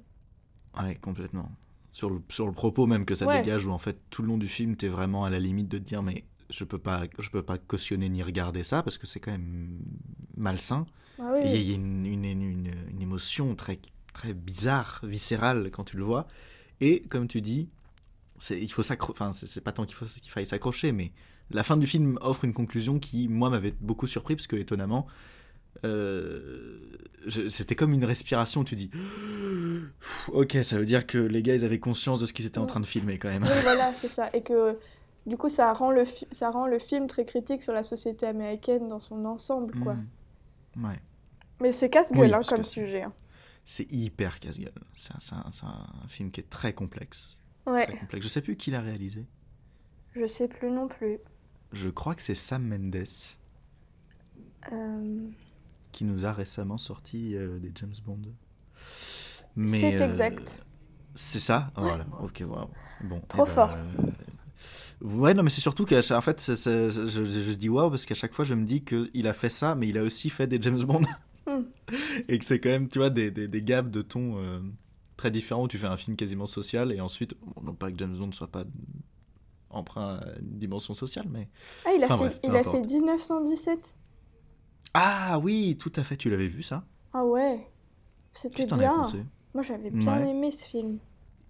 Ouais, 0.80 0.96
complètement. 0.96 1.52
Sur 1.92 2.10
le, 2.10 2.22
sur 2.30 2.46
le 2.46 2.52
propos 2.54 2.86
même 2.86 3.06
que 3.06 3.16
ça 3.16 3.26
Ouais. 3.26 3.28
dégage, 3.28 3.66
où 3.66 3.72
en 3.72 3.80
fait 3.80 3.98
tout 4.10 4.22
le 4.22 4.28
long 4.28 4.38
du 4.38 4.48
film, 4.48 4.76
t'es 4.76 4.88
vraiment 4.88 5.26
à 5.26 5.30
la 5.30 5.40
limite 5.40 5.68
de 5.68 5.78
te 5.78 5.84
dire 5.84 6.04
mais 6.04 6.24
je 6.50 6.64
peux 6.64 6.78
pas, 6.78 7.04
je 7.18 7.30
peux 7.30 7.44
pas 7.44 7.58
cautionner 7.58 8.10
ni 8.10 8.22
regarder 8.24 8.64
ça 8.64 8.84
parce 8.84 8.98
que 8.98 9.08
c'est 9.08 9.20
quand 9.20 9.32
même 9.32 9.80
malsain. 10.38 10.86
Ah 11.20 11.32
oui, 11.34 11.42
Et 11.42 11.48
oui. 11.48 11.62
il 11.62 11.70
y 11.70 11.72
a 11.72 11.76
une, 11.76 12.06
une, 12.06 12.26
une, 12.26 12.72
une 12.92 13.02
émotion 13.02 13.56
très, 13.56 13.80
très 14.14 14.34
bizarre, 14.34 15.00
viscérale 15.04 15.70
quand 15.72 15.84
tu 15.86 15.98
le 15.98 16.04
vois. 16.04 16.28
Et 16.82 17.02
comme 17.10 17.28
tu 17.28 17.42
dis, 17.42 17.70
il 18.52 18.72
faut 18.72 18.84
enfin 18.92 19.32
c'est, 19.34 19.62
pas 19.62 19.72
tant 19.74 19.86
qu'il 19.86 19.96
qu'il 19.98 20.32
faille 20.32 20.46
s'accrocher, 20.46 20.92
mais 20.92 21.12
la 21.52 21.64
fin 21.64 21.78
du 21.78 21.88
film 21.88 22.18
offre 22.22 22.46
une 22.46 22.54
conclusion 22.54 23.00
qui 23.00 23.28
moi 23.30 23.50
m'avait 23.50 23.76
beaucoup 23.82 24.08
surpris 24.08 24.36
parce 24.36 24.48
que 24.48 24.56
étonnamment. 24.56 25.08
euh, 25.86 26.80
c'était 27.50 27.76
comme 27.76 27.94
une 27.94 28.06
respiration, 28.06 28.64
tu 28.64 28.76
dis 28.76 28.92
ok, 30.34 30.58
ça 30.64 30.78
veut 30.78 30.86
dire 30.86 31.08
que 31.08 31.18
les 31.18 31.44
gars 31.44 31.56
ils 31.56 31.66
avaient 31.66 31.80
conscience 31.80 32.20
de 32.20 32.26
ce 32.26 32.34
qu'ils 32.34 32.46
étaient 32.46 32.60
en 32.60 32.66
train 32.66 32.80
de 32.80 32.86
filmer 32.86 33.20
quand 33.20 33.30
même. 33.30 33.46
Oui, 33.46 33.54
voilà, 33.62 33.94
c'est 33.94 34.10
ça. 34.10 34.30
Et 34.34 34.44
que 34.44 34.80
du 35.26 35.38
coup, 35.38 35.50
ça 35.50 35.72
rend, 35.74 35.92
le 35.92 36.04
ça 36.32 36.50
rend 36.52 36.68
le 36.68 36.80
film 36.80 37.08
très 37.08 37.26
critique 37.26 37.64
sur 37.64 37.74
la 37.74 37.84
société 37.84 38.26
américaine 38.26 38.88
dans 38.88 39.00
son 39.00 39.26
ensemble, 39.26 39.76
quoi. 39.76 39.98
Mm. 40.76 40.86
Ouais. 40.86 41.00
Mais 41.62 41.72
c'est 41.72 41.90
casse-gueule 41.90 42.22
Oui, 42.28 42.34
hein, 42.34 42.42
comme 42.48 42.62
que 42.62 42.68
sujet. 42.68 43.04
hein. 43.04 43.14
C'est 43.66 43.92
hyper 43.92 44.40
casse-gueule. 44.40 44.72
C'est 44.94 45.14
un, 45.34 45.88
film 46.08 46.32
qui 46.32 46.40
est 46.42 46.50
très 46.50 46.74
complexe. 46.74 47.40
Ouais, 47.68 47.86
très 47.86 47.98
complexe. 47.98 48.26
Je 48.26 48.30
sais 48.30 48.42
plus 48.42 48.56
qui 48.56 48.72
l'a 48.72 48.82
réalisé. 48.82 49.26
je 50.16 50.26
sais 50.26 50.48
plus 50.48 50.72
non 50.72 50.88
plus. 50.88 51.20
Je 51.72 51.90
crois 51.90 52.16
que 52.16 52.22
c'est 52.22 52.36
Sam 52.36 52.68
Mendes 52.68 53.06
Euh, 54.72 55.28
qui 55.92 56.04
nous 56.04 56.26
a 56.26 56.34
récemment 56.34 56.78
sorti 56.78 57.36
euh, 57.36 57.60
des 57.60 57.72
James 57.76 57.94
Bond. 58.06 58.22
Mais, 59.56 59.80
C'est 59.80 60.02
euh, 60.02 60.08
exact. 60.10 60.66
C'est 61.16 61.40
ça? 61.40 61.72
Voilà, 61.76 62.06
ok, 62.22 62.44
waouh. 62.48 62.70
Bon, 63.04 63.22
Trop 63.28 63.44
eh 63.44 63.46
ben, 63.46 63.52
fort. 63.54 63.78
Ouais, 65.02 65.34
non, 65.34 65.44
mais 65.44 65.50
c'est 65.50 65.62
surtout 65.62 65.86
qu'en 65.86 66.22
fait, 66.22 66.40
c'est- 66.40 66.56
c'est- 66.56 66.90
je, 66.90 67.08
je- 67.08 67.24
je 67.24 67.54
dis 67.54 67.70
waouh 67.70 67.90
parce 67.90 68.06
qu'à 68.06 68.16
chaque 68.16 68.34
fois, 68.34 68.46
je 68.46 68.54
me 68.54 68.66
dis 68.66 68.84
qu'il 68.84 69.28
a 69.28 69.34
fait 69.34 69.50
ça, 69.50 69.76
mais 69.76 69.88
il 69.88 69.98
a 69.98 70.04
aussi 70.04 70.30
fait 70.30 70.48
des 70.48 70.62
James 70.62 70.82
Bond. 70.84 71.02
Et 72.28 72.40
que 72.40 72.46
c'est 72.46 72.60
quand 72.60 72.70
même, 72.70 72.88
tu 72.90 73.00
vois, 73.00 73.10
des, 73.10 73.32
des, 73.32 73.48
des 73.48 73.62
gammes 73.62 73.92
de 73.92 74.02
ton 74.02 74.38
euh, 74.38 74.60
très 75.18 75.32
différents 75.32 75.64
où 75.64 75.68
tu 75.68 75.78
fais 75.78 75.88
un 75.88 75.98
film 75.98 76.16
quasiment 76.16 76.46
social 76.46 76.92
et 76.92 77.02
ensuite, 77.02 77.36
bon, 77.42 77.62
non 77.64 77.74
pas 77.74 77.92
que 77.92 77.98
James 77.98 78.16
Bond 78.16 78.28
ne 78.28 78.32
soit 78.32 78.48
pas 78.52 78.64
emprunt 79.70 80.16
à 80.18 80.40
une 80.40 80.58
dimension 80.58 80.94
sociale, 80.94 81.28
mais. 81.30 81.48
Ah, 81.86 81.92
il 81.96 82.04
a 82.04 82.06
Enfin, 82.06 82.18
fait, 82.18 82.24
bref, 82.26 82.40
il 82.44 82.56
a 82.56 82.64
fait 82.64 82.82
1917. 82.82 83.96
Ah 84.94 85.40
oui, 85.44 85.78
tout 85.80 85.92
à 85.96 86.04
fait, 86.04 86.18
tu 86.18 86.30
l'avais 86.30 86.48
vu 86.48 86.64
ça? 86.64 86.84
Ah 87.14 87.24
ouais, 87.26 87.68
c'était 88.32 88.66
bien. 88.66 89.04
Moi, 89.54 89.64
j'avais 89.64 89.90
bien 89.92 90.22
Ouais. 90.22 90.30
aimé 90.30 90.52
ce 90.52 90.64
film. 90.66 91.00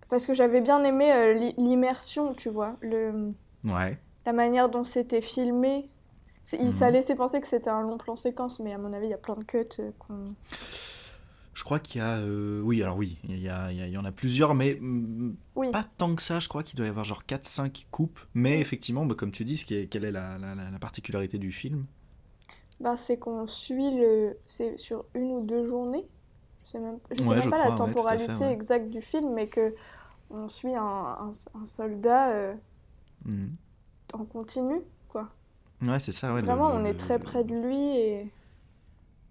Parce 0.09 0.25
que 0.25 0.33
j'avais 0.33 0.61
bien 0.61 0.83
aimé 0.83 1.11
euh, 1.11 1.33
l'i- 1.33 1.53
l'immersion, 1.57 2.33
tu 2.33 2.49
vois, 2.49 2.75
le, 2.81 3.33
Ouais. 3.63 3.97
la 4.25 4.33
manière 4.33 4.69
dont 4.69 4.83
c'était 4.83 5.21
filmé. 5.21 5.89
Il- 6.53 6.73
Ça 6.73 6.87
Mhm. 6.87 6.93
laissait 6.93 7.15
penser 7.15 7.41
que 7.41 7.47
c'était 7.47 7.69
un 7.69 7.81
long 7.81 7.97
plan 7.97 8.15
séquence, 8.15 8.59
mais 8.59 8.73
à 8.73 8.77
mon 8.77 8.93
avis, 8.93 9.07
il 9.07 9.11
y 9.11 9.13
a 9.13 9.17
plein 9.17 9.35
de 9.35 9.43
cuts 9.43 9.57
euh, 9.79 9.91
qu'on... 9.99 10.35
Je 11.53 11.63
crois 11.65 11.79
qu'il 11.79 11.99
y 11.99 12.03
a. 12.03 12.17
euh, 12.19 12.61
Oui, 12.63 12.81
alors 12.81 12.95
oui, 12.95 13.19
il 13.25 13.37
y, 13.39 13.49
a- 13.49 13.71
il 13.71 13.77
y 13.91 13.95
a- 13.95 13.99
en 13.99 14.05
a 14.05 14.11
plusieurs, 14.13 14.55
mais 14.55 14.79
Oui. 15.55 15.71
pas 15.71 15.85
tant 15.97 16.15
que 16.15 16.21
ça. 16.21 16.39
Je 16.39 16.47
crois 16.47 16.63
qu'il 16.63 16.77
doit 16.77 16.85
y 16.85 16.89
avoir 16.89 17.03
genre 17.03 17.25
4-5 17.25 17.85
coupes. 17.91 18.19
Mais 18.33 18.61
effectivement, 18.61 19.05
bah, 19.05 19.15
comme 19.15 19.31
tu 19.31 19.43
dis, 19.43 19.57
ce 19.57 19.65
qui 19.65 19.75
est, 19.75 19.87
quelle 19.87 20.05
est 20.05 20.11
la, 20.11 20.37
la- 20.37 20.55
la- 20.55 20.71
la 20.71 20.79
particularité 20.79 21.37
du 21.37 21.51
film? 21.51 21.85
Bah, 22.79 22.95
c'est 22.95 23.17
qu'on 23.17 23.45
suit 23.45 23.91
le... 23.97 24.37
C'est 24.45 24.77
sur 24.77 25.03
une 25.15 25.31
ou 25.31 25.41
deux 25.41 25.65
journées. 25.65 26.05
Je 26.65 26.71
sais 26.71 26.79
même, 26.79 26.99
je 27.11 27.21
sais 27.23 27.29
même 27.29 27.41
je 27.41 27.49
pas 27.49 27.57
crois, 27.57 27.65
la 27.65 27.71
ouais, 27.71 27.93
temporalité 27.93 28.35
fait, 28.37 28.45
ouais. 28.45 28.53
exacte 28.53 28.89
du 28.89 29.01
film, 29.01 29.33
mais 29.33 29.47
que 29.49 29.75
on 30.29 30.47
suit 30.47 30.75
un, 30.75 30.81
un- 30.81 31.31
un 31.61 31.65
soldat 31.65 32.29
euh, 32.31 32.53
Mhm. 33.25 33.49
en 34.13 34.23
continu. 34.23 34.75
Ouais, 35.81 35.99
c'est 35.99 36.11
ça, 36.11 36.33
ouais. 36.33 36.41
Vraiment, 36.41 36.69
le- 36.69 36.73
on 36.73 36.83
est 36.85 36.95
très 36.99 37.17
près 37.19 37.43
de 37.45 37.55
lui 37.55 37.77
et... 37.97 38.31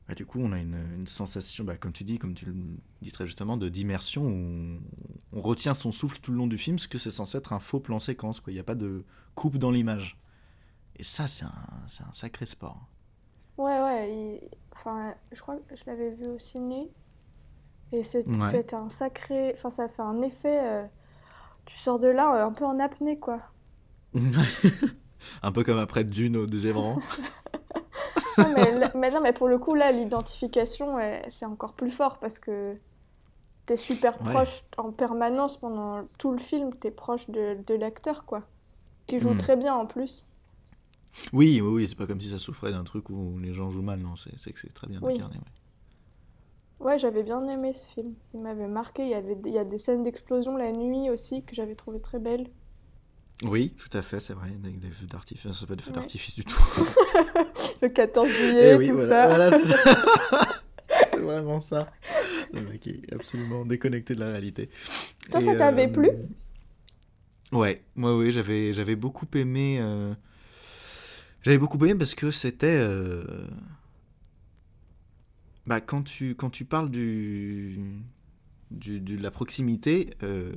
Bah, 0.09 0.15
du 0.15 0.25
coup, 0.25 0.41
on 0.41 0.53
a 0.53 0.59
une, 0.59 0.77
une 0.97 1.07
sensation, 1.07 1.65
bah, 1.65 1.77
comme 1.77 1.93
tu 1.93 2.03
dis, 2.03 2.19
comme 2.19 2.33
tu 2.35 2.47
le 2.47 2.55
dis 3.03 3.13
très 3.13 3.27
justement, 3.27 3.57
de 3.59 3.69
d'immersion 3.69 4.23
où 4.25 4.29
on, 4.31 4.81
on 5.33 5.41
retient 5.43 5.75
son 5.75 5.93
souffle 5.93 6.19
tout 6.21 6.31
le 6.33 6.39
long 6.39 6.47
du 6.47 6.57
film, 6.57 6.77
parce 6.77 6.87
que 6.87 6.97
c'est 6.99 7.11
censé 7.11 7.37
être 7.39 7.53
un 7.53 7.61
faux 7.61 7.81
plan 7.81 7.99
séquence. 7.99 8.41
quoi. 8.41 8.51
Il 8.53 8.57
n'y 8.57 8.61
a 8.61 8.65
pas 8.65 8.75
de 8.75 9.05
coupe 9.35 9.59
dans 9.59 9.71
l'image. 9.71 10.19
Et 10.97 11.05
ça, 11.05 11.29
c'est 11.29 11.45
un, 11.47 11.53
un 12.09 12.15
sacré 12.15 12.47
sport. 12.47 12.89
Ouais, 13.59 13.79
ouais, 13.83 14.11
il- 14.43 14.51
enfin, 14.73 15.15
je 15.33 15.41
crois 15.43 15.57
que 15.59 15.77
je 15.77 15.85
l'avais 15.87 16.11
vu 16.11 16.27
au 16.29 16.39
ciné. 16.39 16.89
Et 17.93 18.03
c'est 18.03 18.27
Ouais. 18.27 18.61
un 18.73 18.89
sacré... 18.89 19.53
Enfin, 19.55 19.71
ça 19.71 19.89
fait 19.89 20.01
un 20.03 20.23
effet... 20.23 20.59
euh, 20.65 20.87
Tu 21.67 21.79
sors 21.79 21.99
de 22.01 22.09
là 22.09 22.37
euh, 22.37 22.47
un 22.47 22.53
peu 22.53 22.65
en 22.67 22.79
apnée, 22.81 23.19
quoi. 23.19 23.43
un 25.43 25.53
peu 25.53 25.65
comme 25.65 25.79
après 25.79 26.05
Dune 26.05 26.37
au 26.37 26.47
deuxième 26.47 26.77
rang. 26.77 26.99
Non, 28.39 28.53
mais, 28.55 28.71
là- 28.73 28.93
mais 28.95 29.11
non, 29.11 29.21
mais 29.21 29.33
pour 29.33 29.49
le 29.49 29.59
coup, 29.59 29.75
là, 29.75 29.91
l'identification, 29.91 30.97
c'est 31.29 31.45
encore 31.45 31.73
plus 31.73 31.91
fort 31.91 32.19
parce 32.21 32.39
que 32.39 32.77
t'es 33.67 33.77
super 33.77 34.15
Ouais. 34.25 34.33
proche 34.33 34.63
en 34.77 34.93
permanence 34.93 35.57
pendant 35.59 36.05
tout 36.19 36.31
le 36.31 36.39
film, 36.39 36.73
t'es 36.75 36.93
proche 36.93 37.29
de, 37.31 37.59
de 37.67 37.75
l'acteur, 37.75 38.25
quoi. 38.27 38.43
Qui 39.07 39.19
joue 39.19 39.31
Hmm. 39.35 39.39
très 39.39 39.57
bien 39.57 39.75
en 39.75 39.87
plus. 39.87 40.29
Oui, 41.33 41.61
oui, 41.61 41.69
oui, 41.69 41.89
c'est 41.89 41.97
pas 41.97 42.07
comme 42.07 42.21
si 42.21 42.31
ça 42.31 42.39
souffrait 42.39 42.71
d'un 42.71 42.85
truc 42.85 43.11
où 43.11 43.39
les 43.39 43.53
gens 43.53 43.71
jouent 43.73 43.83
mal, 43.83 43.99
non, 43.99 44.15
c'est 44.15 44.39
c'est 44.39 44.53
que 44.53 44.61
c'est 44.61 44.73
très 44.73 44.87
bien 44.87 45.01
Oui. 45.03 45.15
incarné. 45.15 45.37
ouais. 45.37 46.87
Ouais, 46.87 46.99
j'avais 46.99 47.25
bien 47.25 47.45
aimé 47.49 47.73
ce 47.73 47.89
film. 47.89 48.15
Il 48.35 48.41
m'avait 48.41 48.69
marqué. 48.69 49.03
Il 49.03 49.09
y 49.11 49.15
avait, 49.15 49.37
il 49.47 49.53
y 49.53 49.59
a 49.59 49.65
des 49.65 49.79
scènes 49.79 50.05
d'explosion 50.05 50.57
la 50.57 50.71
nuit 50.71 51.11
aussi 51.11 51.43
que 51.43 51.57
j'avais 51.57 51.75
trouvé 51.75 51.99
très 51.99 52.21
belles. 52.21 52.49
Oui, 53.45 53.73
tout 53.77 53.97
à 53.97 54.03
fait, 54.03 54.19
c'est 54.19 54.33
vrai, 54.33 54.49
avec 54.65 54.81
des 54.81 54.91
feux 54.91 55.07
d'artifice, 55.07 55.53
c'est 55.53 55.67
pas 55.67 55.77
des 55.77 55.83
feux 55.83 55.91
Ouais. 55.91 55.97
d'artifice 55.97 56.35
du 56.35 56.45
tout. 56.45 56.61
Le 57.83 57.89
14 57.89 58.29
juillet, 58.29 58.73
Eh 58.73 58.75
oui, 58.75 58.89
tout 58.89 58.95
voilà, 58.95 59.07
ça. 59.09 59.29
voilà, 59.29 59.53
c'est 59.53 59.75
c'est 61.11 61.19
vraiment 61.21 61.61
ça. 61.61 61.89
Le 62.53 62.63
mec 62.63 62.87
est 62.89 63.13
absolument 63.13 63.65
déconnecté 63.65 64.15
de 64.15 64.21
la 64.21 64.29
réalité. 64.31 64.71
Toi, 65.31 65.41
Et, 65.41 65.45
ça 65.45 65.55
t'avait 65.55 65.87
euh, 65.87 65.93
plu? 65.93 66.11
Ouais, 67.53 67.83
moi 67.97 68.17
oui, 68.17 68.31
j'avais 68.33 68.75
j'avais 68.75 68.97
beaucoup 68.97 69.27
aimé. 69.35 69.79
euh, 69.81 70.15
J'avais 71.43 71.59
beaucoup 71.59 71.79
aimé 71.85 71.95
parce 71.95 72.15
que 72.15 72.31
c'était. 72.31 72.67
euh, 72.79 73.47
Bah, 75.67 75.81
quand 75.81 76.03
tu, 76.03 76.35
quand 76.35 76.51
tu 76.51 76.65
parles 76.65 76.91
du, 76.91 77.79
du, 78.71 79.01
de 79.01 79.17
la 79.23 79.31
proximité, 79.31 80.11
euh, 80.23 80.53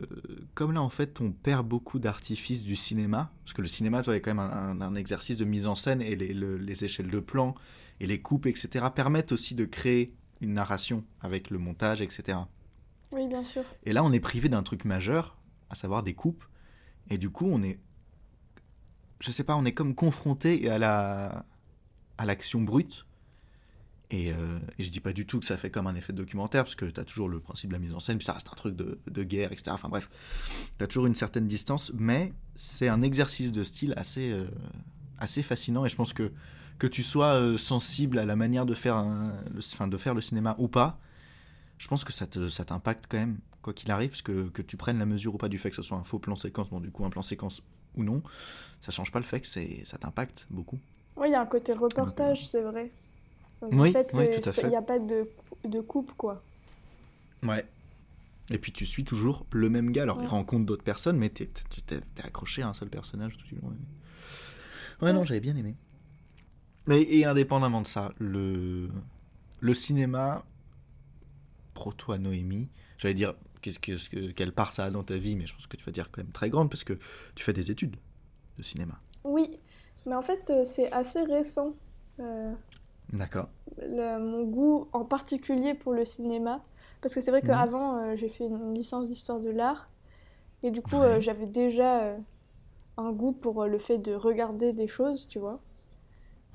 comme 0.53 0.73
là 0.73 0.81
en 0.81 0.89
fait 0.89 1.21
on 1.21 1.31
perd 1.31 1.65
beaucoup 1.67 1.97
d'artifices 1.99 2.63
du 2.63 2.75
cinéma, 2.75 3.31
parce 3.43 3.53
que 3.53 3.61
le 3.61 3.67
cinéma, 3.67 4.03
toi, 4.03 4.15
est 4.15 4.21
quand 4.21 4.33
même 4.33 4.39
un, 4.39 4.51
un- 4.51 4.81
un 4.81 4.95
exercice 4.95 5.37
de 5.37 5.45
mise 5.45 5.65
en 5.67 5.75
scène 5.75 6.01
et 6.01 6.15
les, 6.15 6.33
le- 6.33 6.57
les 6.57 6.83
échelles 6.83 7.09
de 7.09 7.19
plan 7.19 7.55
et 7.99 8.07
les 8.07 8.21
coupes, 8.21 8.45
etc., 8.47 8.85
permettent 8.93 9.31
aussi 9.31 9.55
de 9.55 9.65
créer 9.65 10.13
une 10.41 10.53
narration 10.53 11.03
avec 11.21 11.49
le 11.49 11.57
montage, 11.59 12.01
etc. 12.01 12.39
Oui, 13.13 13.27
bien 13.27 13.43
sûr. 13.43 13.63
Et 13.83 13.93
là, 13.93 14.03
on 14.03 14.11
est 14.11 14.19
privé 14.19 14.49
d'un 14.49 14.63
truc 14.63 14.85
majeur, 14.85 15.37
à 15.69 15.75
savoir 15.75 16.01
des 16.03 16.13
coupes. 16.13 16.43
Et 17.09 17.17
du 17.17 17.29
coup, 17.29 17.47
on 17.51 17.61
est. 17.61 17.79
Je 19.19 19.31
sais 19.31 19.43
pas, 19.43 19.55
on 19.55 19.65
est 19.65 19.73
comme 19.73 19.93
confronté 19.95 20.69
à 20.69 20.77
la 20.79 21.45
à 22.17 22.25
l'action 22.25 22.61
brute. 22.61 23.05
Et, 24.11 24.31
euh, 24.33 24.59
et 24.77 24.83
je 24.83 24.91
dis 24.91 24.99
pas 24.99 25.13
du 25.13 25.25
tout 25.25 25.39
que 25.39 25.45
ça 25.45 25.55
fait 25.57 25.69
comme 25.71 25.87
un 25.87 25.95
effet 25.95 26.11
de 26.11 26.17
documentaire, 26.17 26.63
parce 26.65 26.75
que 26.75 26.85
tu 26.85 26.99
as 26.99 27.05
toujours 27.05 27.29
le 27.29 27.39
principe 27.39 27.69
de 27.69 27.73
la 27.73 27.79
mise 27.79 27.93
en 27.93 28.01
scène, 28.01 28.17
puis 28.17 28.25
ça 28.25 28.33
reste 28.33 28.49
un 28.51 28.55
truc 28.55 28.75
de, 28.75 28.99
de 29.09 29.23
guerre, 29.23 29.51
etc. 29.53 29.71
Enfin 29.73 29.87
bref, 29.87 30.09
tu 30.77 30.83
as 30.83 30.87
toujours 30.87 31.05
une 31.07 31.15
certaine 31.15 31.47
distance, 31.47 31.91
mais 31.95 32.33
c'est 32.53 32.89
un 32.89 33.01
exercice 33.01 33.51
de 33.53 33.63
style 33.63 33.93
assez, 33.95 34.31
euh, 34.31 34.45
assez 35.17 35.41
fascinant. 35.43 35.85
Et 35.85 35.89
je 35.89 35.95
pense 35.95 36.13
que 36.13 36.31
que 36.77 36.87
tu 36.87 37.03
sois 37.03 37.35
euh, 37.35 37.57
sensible 37.59 38.17
à 38.17 38.25
la 38.25 38.35
manière 38.35 38.65
de 38.65 38.73
faire, 38.73 38.95
un- 38.95 39.35
le, 39.53 39.59
enfin, 39.59 39.87
de 39.87 39.97
faire 39.97 40.15
le 40.15 40.21
cinéma 40.21 40.55
ou 40.57 40.67
pas, 40.67 40.97
je 41.77 41.87
pense 41.87 42.03
que 42.03 42.11
ça 42.11 42.27
te- 42.27 42.49
ça 42.49 42.65
t'impacte 42.65 43.05
quand 43.07 43.17
même, 43.17 43.37
quoi 43.61 43.71
qu'il 43.73 43.91
arrive, 43.91 44.09
parce 44.09 44.23
que, 44.23 44.49
que 44.49 44.63
tu 44.63 44.77
prennes 44.77 44.97
la 44.99 45.05
mesure 45.05 45.35
ou 45.35 45.37
pas 45.37 45.49
du 45.49 45.59
fait 45.59 45.69
que 45.69 45.75
ce 45.75 45.83
soit 45.83 45.97
un 45.97 46.03
faux 46.03 46.19
plan 46.19 46.35
séquence, 46.35 46.71
bon 46.71 46.79
du 46.79 46.91
coup 46.91 47.05
un 47.05 47.11
plan 47.11 47.21
séquence 47.21 47.61
ou 47.95 48.03
non, 48.03 48.23
ça 48.81 48.91
change 48.91 49.11
pas 49.11 49.19
le 49.19 49.25
fait 49.25 49.41
que 49.41 49.47
c'est, 49.47 49.83
ça 49.85 49.97
t'impacte 49.99 50.47
beaucoup. 50.49 50.79
Oui, 51.17 51.27
il 51.29 51.31
y 51.33 51.35
a 51.35 51.41
un 51.41 51.45
côté 51.45 51.73
reportage, 51.73 52.47
c'est 52.47 52.61
vrai. 52.61 52.91
Le 53.61 53.67
Oui, 53.77 53.91
fait 53.91 54.11
oui, 54.13 54.29
tout 54.31 54.49
à 54.49 54.51
fait. 54.51 54.63
Il 54.63 54.69
n'y 54.69 54.75
a 54.75 54.81
pas 54.81 54.99
de, 54.99 55.27
de 55.65 55.79
coupe, 55.81 56.11
quoi. 56.17 56.41
Ouais. 57.43 57.65
Et 58.49 58.57
puis 58.57 58.71
tu 58.71 58.85
suis 58.85 59.03
toujours 59.05 59.45
le 59.51 59.69
même 59.69 59.91
gars, 59.91 60.03
alors 60.03 60.17
il 60.17 60.23
Ouais. 60.23 60.27
rencontre 60.27 60.65
d'autres 60.65 60.83
personnes, 60.83 61.17
mais 61.17 61.29
tu 61.29 61.47
t'es, 61.47 62.01
accroché 62.23 62.61
à 62.63 62.67
un 62.69 62.73
seul 62.73 62.89
personnage 62.89 63.37
tout 63.37 63.47
du 63.47 63.55
long. 63.55 63.73
Ouais, 65.01 65.13
non, 65.13 65.23
j'avais 65.23 65.39
bien 65.39 65.55
aimé. 65.55 65.75
Mais, 66.87 67.01
et 67.03 67.25
indépendamment 67.25 67.81
de 67.81 67.87
ça, 67.87 68.11
le, 68.19 68.89
le 69.59 69.73
cinéma, 69.73 70.43
pro 71.73 71.93
toi 71.93 72.17
Noémie, 72.17 72.69
j'allais 72.97 73.13
dire 73.13 73.35
que- 73.61 74.31
quelle 74.31 74.51
part 74.51 74.71
ça 74.71 74.85
a 74.85 74.89
dans 74.89 75.03
ta 75.03 75.17
vie, 75.17 75.35
mais 75.35 75.45
je 75.45 75.53
pense 75.55 75.67
que 75.67 75.77
tu 75.77 75.85
vas 75.85 75.91
dire 75.91 76.09
quand 76.11 76.23
même 76.23 76.31
très 76.31 76.49
grande, 76.49 76.69
parce 76.69 76.83
que 76.83 76.93
tu 77.35 77.43
fais 77.43 77.53
des 77.53 77.71
études 77.71 77.95
de 78.57 78.63
cinéma. 78.63 78.99
Oui, 79.23 79.57
mais 80.05 80.15
en 80.15 80.21
fait, 80.21 80.49
euh, 80.49 80.63
c'est 80.63 80.91
assez 80.91 81.21
récent. 81.23 81.75
euh, 82.19 82.53
D'accord. 83.13 83.49
mon 83.89 84.43
goût 84.43 84.87
en 84.93 85.05
particulier 85.05 85.73
pour 85.73 85.93
le 85.93 86.05
cinéma. 86.05 86.61
Parce 87.01 87.13
que 87.15 87.21
c'est 87.21 87.31
vrai 87.31 87.41
Mhm. 87.41 87.47
qu'avant, 87.47 87.97
euh, 87.97 88.15
j'ai 88.15 88.29
fait 88.29 88.45
une 88.45 88.73
licence 88.73 89.07
d'histoire 89.07 89.39
de 89.39 89.49
l'art. 89.49 89.89
Et 90.63 90.71
du 90.71 90.81
coup, 90.81 90.97
Ouais. 90.99 91.05
euh, 91.17 91.19
j'avais 91.19 91.47
déjà 91.47 92.03
euh, 92.03 92.17
un 92.97 93.11
goût 93.11 93.31
pour 93.31 93.65
le 93.65 93.77
fait 93.79 93.97
de 93.97 94.13
regarder 94.13 94.73
des 94.73 94.87
choses, 94.87 95.27
tu 95.27 95.39
vois. 95.39 95.59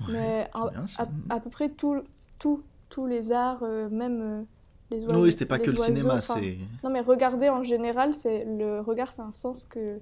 Mais 0.07 0.47
à, 0.53 0.69
bien, 0.69 0.85
à- 0.97 1.35
à 1.35 1.39
peu 1.39 1.49
près 1.49 1.69
tout, 1.69 2.01
tout, 2.39 2.63
tous 2.89 3.05
les 3.07 3.31
arts, 3.33 3.61
même 3.91 4.45
les 4.89 5.05
oiseaux. 5.05 5.21
Oui, 5.23 5.31
c'était 5.31 5.45
pas 5.45 5.57
les 5.57 5.65
que 5.65 5.71
le 5.71 5.77
oiseaux, 5.77 5.93
cinéma, 5.97 6.15
enfin, 6.17 6.39
c'est. 6.41 6.57
Non, 6.83 6.89
mais 6.89 7.01
regarder 7.01 7.49
en 7.49 7.63
général, 7.63 8.13
c'est 8.13 8.45
le 8.45 8.79
regard, 8.79 9.11
c'est 9.11 9.21
un 9.21 9.33
sens 9.33 9.65
que 9.65 9.99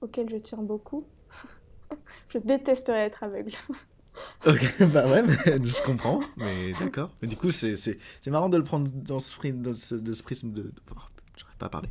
auquel 0.00 0.30
je 0.30 0.36
tiens 0.36 0.62
beaucoup. 0.62 1.04
je 2.28 2.38
détesterais 2.38 3.06
être 3.06 3.22
aveugle. 3.24 3.52
Ok, 4.46 4.74
bah 4.92 5.06
ouais, 5.10 5.22
mais 5.22 5.36
je 5.64 5.82
comprends, 5.84 6.20
mais 6.36 6.72
d'accord. 6.78 7.10
Mais 7.22 7.28
du 7.28 7.36
coup, 7.36 7.50
c'est, 7.50 7.76
c'est, 7.76 7.98
c'est 8.20 8.30
marrant 8.30 8.48
de 8.48 8.56
le 8.56 8.64
prendre 8.64 8.88
dans 8.92 9.18
ce, 9.20 9.32
pri- 9.36 9.52
dans 9.60 9.74
ce, 9.74 9.94
de 9.94 10.12
ce 10.12 10.22
prisme 10.22 10.52
de. 10.52 10.62
de- 10.62 10.72
oh, 10.90 10.94
j'arrive 11.36 11.56
pas 11.58 11.66
à 11.66 11.70
parler. 11.70 11.88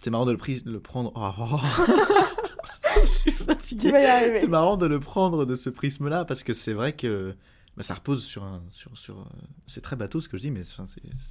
C'est 0.00 0.10
marrant 0.10 0.26
de 0.26 0.32
le, 0.32 0.38
pris- 0.38 0.62
le 0.64 0.80
prendre. 0.80 1.12
oh, 1.14 1.30
oh. 1.38 1.60
je 3.04 3.10
suis 3.20 3.30
fatigué. 3.32 3.90
C'est 4.34 4.48
marrant 4.48 4.76
de 4.76 4.86
le 4.86 5.00
prendre 5.00 5.44
de 5.44 5.54
ce 5.56 5.70
prisme-là 5.70 6.24
parce 6.24 6.42
que 6.42 6.52
c'est 6.52 6.72
vrai 6.72 6.94
que 6.94 7.34
bah, 7.76 7.82
ça 7.82 7.94
repose 7.94 8.24
sur 8.24 8.42
un. 8.44 8.62
Sur, 8.70 8.96
sur, 8.96 9.20
euh, 9.20 9.24
c'est 9.66 9.80
très 9.82 9.96
bateau 9.96 10.20
ce 10.20 10.28
que 10.28 10.36
je 10.36 10.42
dis, 10.42 10.50
mais 10.50 10.62
ça 10.64 10.84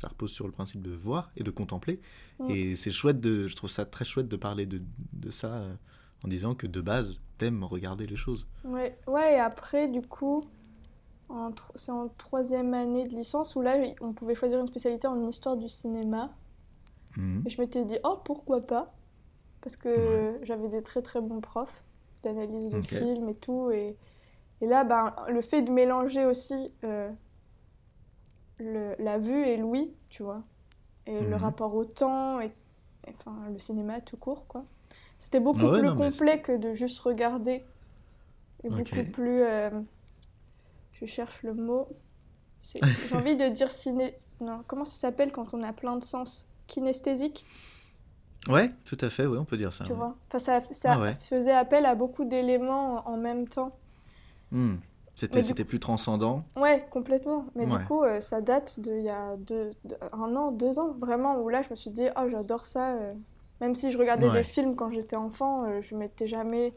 repose 0.07 0.31
sur 0.31 0.45
le 0.45 0.51
principe 0.51 0.81
de 0.81 0.91
voir 0.91 1.31
et 1.35 1.43
de 1.43 1.51
contempler. 1.51 1.99
Et 2.47 2.75
c'est 2.75 2.91
chouette 2.91 3.19
de. 3.19 3.47
Je 3.47 3.55
trouve 3.55 3.69
ça 3.69 3.85
très 3.85 4.05
chouette 4.05 4.27
de 4.27 4.37
parler 4.37 4.65
de, 4.65 4.81
de 5.13 5.31
ça 5.31 5.47
euh, 5.53 5.73
en 6.23 6.27
disant 6.27 6.55
que 6.55 6.67
de 6.67 6.81
base, 6.81 7.19
t'aimes 7.37 7.63
regarder 7.63 8.05
les 8.05 8.15
choses. 8.15 8.45
Ouais, 8.63 8.97
ouais, 9.07 9.35
et 9.35 9.39
après, 9.39 9.87
du 9.87 10.01
coup, 10.01 10.43
c'est 11.75 11.91
en 11.91 12.09
troisième 12.09 12.73
année 12.73 13.07
de 13.07 13.15
licence 13.15 13.55
où 13.55 13.61
là, 13.61 13.77
on 14.01 14.13
pouvait 14.13 14.35
choisir 14.35 14.59
une 14.59 14.67
spécialité 14.67 15.07
en 15.07 15.27
histoire 15.27 15.57
du 15.57 15.69
cinéma. 15.69 16.31
Mhm. 17.17 17.43
Et 17.45 17.49
je 17.49 17.61
m'étais 17.61 17.85
dit, 17.85 17.97
oh, 18.03 18.17
pourquoi 18.23 18.61
pas? 18.61 18.93
Parce 19.61 19.75
que 19.75 20.39
j'avais 20.43 20.69
des 20.69 20.81
très 20.81 21.01
très 21.01 21.21
bons 21.21 21.41
profs 21.41 21.83
d'analyse 22.23 22.69
de 22.71 22.81
films 22.81 23.29
et 23.29 23.35
tout. 23.35 23.69
Et, 23.71 23.95
et 24.61 24.65
là, 24.65 24.83
ben, 24.83 25.13
le 25.29 25.41
fait 25.41 25.61
de 25.61 25.71
mélanger 25.71 26.25
aussi 26.25 26.71
euh, 26.83 27.09
le, 28.57 28.95
la 28.99 29.17
vue 29.17 29.45
et 29.45 29.57
l'ouïe, 29.57 29.91
tu 30.09 30.23
vois, 30.23 30.41
et 31.05 31.19
le 31.19 31.27
mhm. 31.29 31.33
rapport 31.35 31.75
au 31.75 31.85
temps, 31.85 32.39
et, 32.39 32.49
enfin, 33.07 33.35
le 33.51 33.59
cinéma 33.59 34.01
tout 34.01 34.17
court, 34.17 34.47
quoi. 34.47 34.65
C'était 35.19 35.39
beaucoup 35.39 35.59
plus 35.59 35.95
complet 35.95 36.41
que 36.41 36.57
de 36.57 36.73
juste 36.73 36.99
regarder. 36.99 37.63
Et 38.63 38.69
beaucoup 38.69 39.03
plus. 39.11 39.43
Euh, 39.43 39.69
je 40.93 41.05
cherche 41.05 41.43
le 41.43 41.53
mot. 41.53 41.87
J'ai 42.73 43.15
envie 43.15 43.35
de 43.35 43.47
dire 43.49 43.71
ciné. 43.71 44.15
Non, 44.41 44.63
comment 44.67 44.85
ça 44.85 44.97
s'appelle 44.97 45.31
quand 45.31 45.53
on 45.53 45.63
a 45.63 45.73
plein 45.73 45.97
de 45.97 46.03
sens? 46.03 46.47
Kinesthésique? 46.67 47.45
Ouais, 48.47 48.71
tout 48.85 48.97
à 49.01 49.09
fait, 49.09 49.25
oui, 49.25 49.37
on 49.37 49.43
peut 49.43 49.57
dire 49.57 49.73
ça. 49.73 49.83
Tu 49.83 49.93
vois? 49.93 50.15
Enfin, 50.27 50.39
Ça, 50.39 50.61
ça 50.71 50.93
ah 50.93 51.13
faisait 51.13 51.51
appel 51.51 51.85
à 51.85 51.95
beaucoup 51.95 52.23
d'éléments 52.23 53.07
en 53.07 53.17
même 53.17 53.47
temps. 53.47 53.77
Hmm. 54.51 54.77
C'était 55.15 55.65
plus 55.65 55.79
transcendant 55.79 56.45
Ouais, 56.55 56.85
complètement. 56.89 57.45
Mais 57.55 57.65
du 57.65 57.77
coup, 57.85 58.03
euh, 58.03 58.21
ça 58.21 58.41
date 58.41 58.79
d'il 58.79 59.01
y 59.01 59.09
a 59.09 59.35
deux, 59.35 59.73
un 60.13 60.35
an, 60.35 60.51
deux 60.51 60.79
ans, 60.79 60.93
vraiment, 60.97 61.37
où 61.41 61.49
là, 61.49 61.61
je 61.61 61.69
me 61.69 61.75
suis 61.75 61.91
dit, 61.91 62.07
oh, 62.15 62.29
j'adore 62.29 62.65
ça. 62.65 62.93
Euh. 62.93 63.13
Même 63.61 63.75
si 63.75 63.91
je 63.91 63.97
regardais 63.97 64.29
des 64.31 64.43
films 64.43 64.75
quand 64.75 64.91
j'étais 64.91 65.15
enfant, 65.15 65.65
euh, 65.65 65.81
je 65.81 65.95
m'étais 65.95 66.27
jamais 66.27 66.73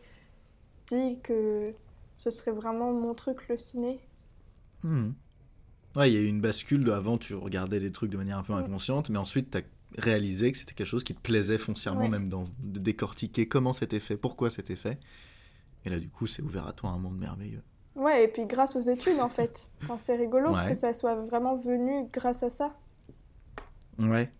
dit 0.89 1.19
que 1.23 1.73
ce 2.17 2.31
serait 2.31 2.51
vraiment 2.51 2.93
mon 2.93 3.15
truc, 3.15 3.49
le 3.49 3.57
ciné. 3.57 4.01
Hmm. 4.83 5.11
Ouais, 5.95 6.11
il 6.11 6.15
y 6.15 6.17
a 6.17 6.21
eu 6.21 6.27
une 6.27 6.41
bascule 6.41 6.85
de 6.85 6.91
avant, 6.91 7.19
tu 7.19 7.35
regardais 7.35 7.79
des 7.79 7.93
trucs 7.93 8.11
de 8.11 8.17
manière 8.17 8.39
un 8.39 8.43
peu 8.43 8.55
inconsciente, 8.55 9.11
mais 9.11 9.19
ensuite, 9.19 9.51
tu 9.51 9.59
as 9.59 9.63
réalisé 9.99 10.51
que 10.51 10.59
c'était 10.59 10.75
quelque 10.75 10.87
chose 10.87 11.05
qui 11.05 11.15
te 11.15 11.21
plaisait 11.21 11.59
foncièrement, 11.59 12.09
même 12.09 12.29
dans, 12.29 12.45
de 12.61 12.79
décortiquer 12.79 13.47
comment 13.47 13.73
c'était 13.73 14.01
fait, 14.01 14.17
pourquoi 14.17 14.51
c'était 14.51 14.77
fait. 14.77 14.99
Et 15.85 15.91
là, 15.91 15.99
du 15.99 16.09
coup, 16.09 16.27
c'est 16.27 16.43
ouvert 16.43 16.67
à 16.67 16.73
toi 16.73 16.91
un 16.91 16.99
monde 16.99 17.19
merveilleux. 17.19 17.63
Ouais, 17.95 18.25
et 18.25 18.29
puis 18.29 18.47
grâce 18.47 18.75
aux 18.77 18.81
études, 18.81 19.21
en 19.21 19.29
fait. 19.29 19.69
Enfin, 19.83 19.99
c'est 19.99 20.17
rigolo 20.17 20.55
que 20.67 20.75
ça 20.75 20.95
soit 20.95 21.15
vraiment 21.15 21.57
venu 21.57 22.09
grâce 22.13 22.43
à 22.43 22.51
ça. 22.51 22.75
Ouais. 23.99 24.33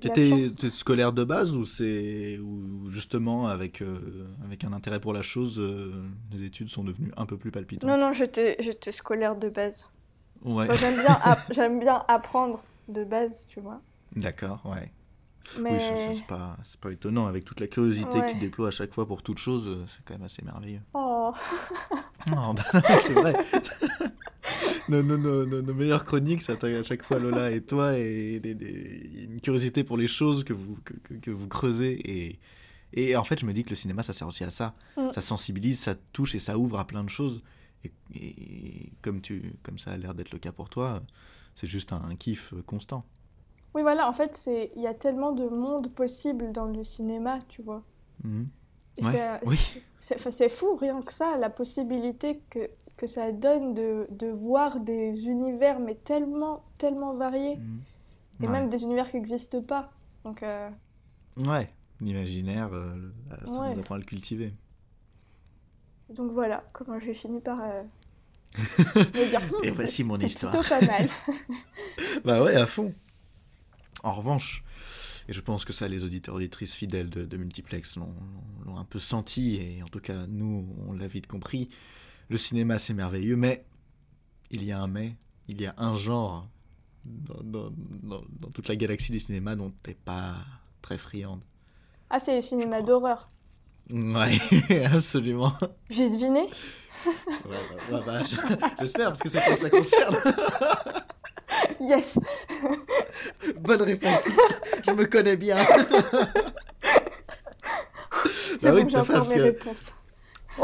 T'étais 0.00 0.48
scolaire 0.70 1.12
de 1.12 1.24
base 1.24 1.56
ou 1.56 1.64
c'est 1.64 2.38
ou 2.38 2.90
justement 2.90 3.46
avec 3.46 3.80
euh, 3.80 4.26
avec 4.44 4.64
un 4.64 4.72
intérêt 4.72 5.00
pour 5.00 5.12
la 5.12 5.22
chose, 5.22 5.58
euh, 5.58 6.04
les 6.30 6.44
études 6.44 6.68
sont 6.68 6.84
devenues 6.84 7.12
un 7.16 7.24
peu 7.24 7.38
plus 7.38 7.50
palpitantes? 7.50 7.88
Non 7.88 7.96
non, 7.96 8.12
j'étais 8.12 8.56
j'étais 8.58 8.92
scolaire 8.92 9.36
de 9.36 9.48
base. 9.48 9.86
Ouais. 10.44 10.66
j'aime 10.76 11.00
bien 11.00 11.18
j'aime 11.50 11.80
bien 11.80 12.04
apprendre 12.08 12.62
de 12.88 13.04
base, 13.04 13.46
tu 13.48 13.60
vois. 13.60 13.80
D'accord, 14.14 14.60
ouais. 14.66 14.90
Mais... 15.60 15.72
Oui, 15.72 16.16
c'est 16.16 16.26
pas, 16.26 16.56
pas 16.80 16.92
étonnant. 16.92 17.26
Avec 17.26 17.44
toute 17.44 17.60
la 17.60 17.66
curiosité 17.66 18.20
que 18.20 18.32
tu 18.32 18.38
déploies 18.38 18.68
à 18.68 18.70
chaque 18.70 18.92
fois 18.92 19.06
pour 19.06 19.22
toute 19.22 19.38
chose, 19.38 19.68
euh, 19.68 19.84
c'est 19.86 20.04
quand 20.04 20.14
même 20.14 20.24
assez 20.24 20.42
merveilleux. 20.42 20.80
Oh, 20.94 21.32
bah, 22.26 22.54
c'est 23.00 23.12
vrai. 23.12 23.34
nos, 24.88 25.02
nos, 25.02 25.16
nos, 25.16 25.62
nos, 25.62 25.74
meilleures 25.74 26.04
chroniques, 26.04 26.42
ça 26.42 26.54
à 26.60 26.82
chaque 26.82 27.04
fois 27.04 27.18
Lola 27.18 27.50
et 27.50 27.62
toi, 27.62 27.98
et 27.98 28.40
une 28.44 29.40
curiosité 29.40 29.84
pour 29.84 29.96
les 29.96 30.08
choses 30.08 30.44
que 30.44 30.52
vous, 30.52 30.78
que, 30.84 31.14
que, 31.14 31.30
vous 31.30 31.48
creusez. 31.48 31.92
Et, 32.10 32.38
et 32.92 33.16
en 33.16 33.24
fait, 33.24 33.40
je 33.40 33.46
me 33.46 33.52
dis 33.52 33.64
que 33.64 33.70
le 33.70 33.76
cinéma, 33.76 34.02
ça 34.02 34.12
sert 34.12 34.28
aussi 34.28 34.44
à 34.44 34.50
ça. 34.50 34.74
Mm. 34.96 35.12
Ça 35.12 35.20
sensibilise, 35.20 35.78
ça 35.78 35.94
touche 36.12 36.34
et 36.34 36.38
ça 36.38 36.58
ouvre 36.58 36.78
à 36.78 36.86
plein 36.86 37.04
de 37.04 37.10
choses. 37.10 37.42
Et, 37.84 37.92
et 38.14 38.92
comme, 39.02 39.20
tu, 39.20 39.54
comme 39.62 39.78
ça 39.78 39.92
a 39.92 39.96
l'air 39.96 40.14
d'être 40.14 40.32
le 40.32 40.38
cas 40.38 40.52
pour 40.52 40.68
toi, 40.68 41.02
c'est 41.54 41.66
juste 41.66 41.92
un 41.92 42.14
kiff 42.16 42.54
constant. 42.66 43.04
Oui, 43.74 43.82
voilà, 43.82 44.08
en 44.08 44.12
fait, 44.12 44.48
il 44.76 44.82
y 44.82 44.86
a 44.86 44.94
tellement 44.94 45.32
de 45.32 45.44
mondes 45.48 45.88
possibles 45.88 46.52
dans 46.52 46.66
le 46.66 46.84
cinéma, 46.84 47.38
tu 47.48 47.62
vois. 47.62 47.82
Mhm. 48.22 48.48
C'est 49.98 50.48
fou, 50.50 50.76
rien 50.76 51.00
que 51.02 51.12
ça, 51.12 51.36
la 51.38 51.48
possibilité 51.48 52.42
que, 52.50 52.68
que 52.96 53.06
ça 53.06 53.32
donne 53.32 53.72
de, 53.72 54.06
de 54.10 54.26
voir 54.26 54.80
des 54.80 55.26
univers, 55.26 55.80
mais 55.80 55.94
tellement, 55.94 56.64
tellement 56.78 57.14
variés. 57.14 57.56
Mhm. 57.56 57.80
Et 58.42 58.48
même 58.48 58.68
des 58.68 58.82
univers 58.82 59.08
qui 59.08 59.16
n'existent 59.16 59.62
pas. 59.62 59.92
Donc, 60.24 60.42
euh... 60.42 60.68
Ouais, 61.36 61.70
l'imaginaire, 62.00 62.70
euh, 62.72 63.12
ça 63.46 63.70
nous 63.72 63.78
apprend 63.78 63.94
à 63.94 63.98
le 63.98 64.04
cultiver. 64.04 64.52
Donc 66.10 66.32
voilà, 66.32 66.64
comment 66.72 66.98
j'ai 66.98 67.14
fini 67.14 67.40
par 67.40 67.60
euh, 67.62 67.82
me 68.96 69.30
dire. 69.30 69.40
Et 69.62 69.70
voici 69.70 70.04
mon 70.04 70.16
histoire. 70.16 70.52
C'est 70.52 70.58
plutôt 70.58 70.86
pas 70.86 70.86
mal. 70.86 71.08
bah 72.24 72.42
ouais, 72.42 72.54
à 72.54 72.66
fond. 72.66 72.92
En 74.02 74.12
revanche, 74.12 74.64
et 75.28 75.32
je 75.32 75.40
pense 75.40 75.64
que 75.64 75.72
ça, 75.72 75.86
les 75.88 76.04
auditeurs 76.04 76.34
auditrices 76.34 76.74
fidèles 76.74 77.08
de, 77.08 77.36
Multiplex 77.36 77.96
l'ont 77.96 78.76
un 78.76 78.84
peu 78.84 78.98
senti, 78.98 79.56
et 79.56 79.82
en 79.82 79.88
tout 79.88 80.00
cas, 80.00 80.26
nous, 80.26 80.66
on 80.88 80.92
l'a 80.92 81.06
vite 81.06 81.26
compris. 81.26 81.68
Le 82.28 82.36
cinéma, 82.36 82.78
c'est 82.78 82.94
merveilleux, 82.94 83.36
mais 83.36 83.64
il 84.50 84.64
y 84.64 84.72
a 84.72 84.80
un 84.80 84.88
mais, 84.88 85.16
il 85.48 85.60
y 85.60 85.66
a 85.66 85.74
un 85.78 85.96
genre 85.96 86.48
dans, 87.04 87.70
toute 88.52 88.68
la 88.68 88.76
galaxie 88.76 89.12
du 89.12 89.20
cinéma 89.20 89.56
dont 89.56 89.72
t'es 89.82 89.94
pas 89.94 90.36
très 90.82 90.98
friande. 90.98 91.42
Ah, 92.10 92.20
c'est 92.20 92.36
le 92.36 92.42
cinéma 92.42 92.82
d'horreur. 92.82 93.30
Ouais, 93.90 94.38
absolument. 94.92 95.52
J'ai 95.90 96.10
deviné. 96.10 96.48
ouais, 97.46 97.56
bah, 97.90 98.02
bah, 98.06 98.20
j'espère, 98.80 99.08
parce 99.08 99.20
que 99.20 99.28
c'est 99.28 99.42
toi 99.42 99.54
que 99.54 99.60
ça 99.60 99.70
concerne. 99.70 100.16
Yes 101.80 102.18
Bonne 103.58 103.82
réponse. 103.82 104.38
Je 104.86 104.92
me 104.92 105.04
connais 105.06 105.36
bien. 105.36 105.58
C'est 108.26 108.62
bah 108.62 108.72
oui, 108.74 108.84
j'ai 108.88 108.98
encore 108.98 109.28
mes 109.28 109.40
réponses. 109.40 109.94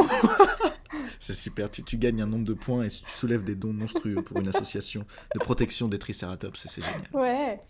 C'est 1.20 1.35
super, 1.35 1.70
tu, 1.70 1.83
tu, 1.83 1.98
gagnes 1.98 2.22
un 2.22 2.27
nombre 2.27 2.44
de 2.44 2.55
points 2.55 2.85
et 2.85 2.88
tu 2.88 3.03
soulèves 3.07 3.44
des 3.44 3.55
dons 3.55 3.72
monstrueux 3.72 4.22
pour 4.22 4.38
une 4.38 4.48
association 4.48 5.05
de 5.35 5.40
protection 5.40 5.88
des 5.88 5.98
triceratops, 5.98 6.66
c'est 6.66 6.83
génial. 6.83 7.03
Ouais. 7.12 7.61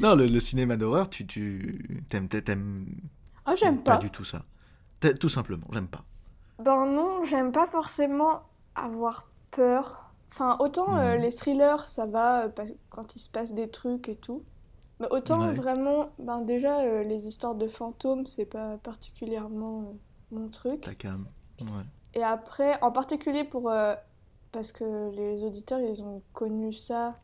non, 0.00 0.16
le, 0.16 0.40
cinéma 0.40 0.76
d'horreur, 0.76 1.08
tu, 1.08 1.26
tu 1.26 2.02
t'aimes, 2.08 2.28
t'aimes. 2.28 2.86
Ah, 3.46 3.54
j'aime 3.54 3.82
pas. 3.82 3.96
Pas 3.96 4.02
du 4.02 4.10
tout 4.10 4.24
ça. 4.24 4.44
Tout 5.20 5.28
simplement, 5.28 5.66
j'aime 5.72 5.88
pas. 5.88 6.04
Ben 6.58 6.86
non, 6.86 7.24
j'aime 7.24 7.52
pas 7.52 7.66
forcément 7.66 8.42
avoir 8.74 9.28
peur. 9.50 10.10
Enfin, 10.30 10.56
autant 10.60 10.96
euh, 10.96 11.16
les 11.16 11.30
thrillers, 11.30 11.86
ça 11.86 12.06
va 12.06 12.44
euh, 12.44 12.48
quand 12.90 13.14
il 13.14 13.18
se 13.20 13.28
passe 13.28 13.52
des 13.52 13.68
trucs 13.68 14.08
et 14.08 14.16
tout. 14.16 14.42
Mais 15.00 15.06
autant 15.10 15.52
vraiment, 15.52 16.10
ben 16.18 16.40
déjà, 16.40 16.80
euh, 16.80 17.02
les 17.02 17.26
histoires 17.26 17.54
de 17.54 17.68
fantômes, 17.68 18.26
c'est 18.26 18.44
pas 18.44 18.76
particulièrement 18.78 19.94
mon 20.30 20.48
truc. 20.48 20.86
La 20.86 20.94
cam. 20.94 21.26
Ouais. 21.60 21.66
Et 22.14 22.22
après, 22.22 22.80
en 22.82 22.90
particulier 22.90 23.44
pour. 23.44 23.72
parce 24.52 24.72
que 24.72 25.10
les 25.14 25.44
auditeurs, 25.44 25.80
ils 25.80 26.02
ont 26.02 26.22
connu 26.32 26.72
ça 26.72 27.18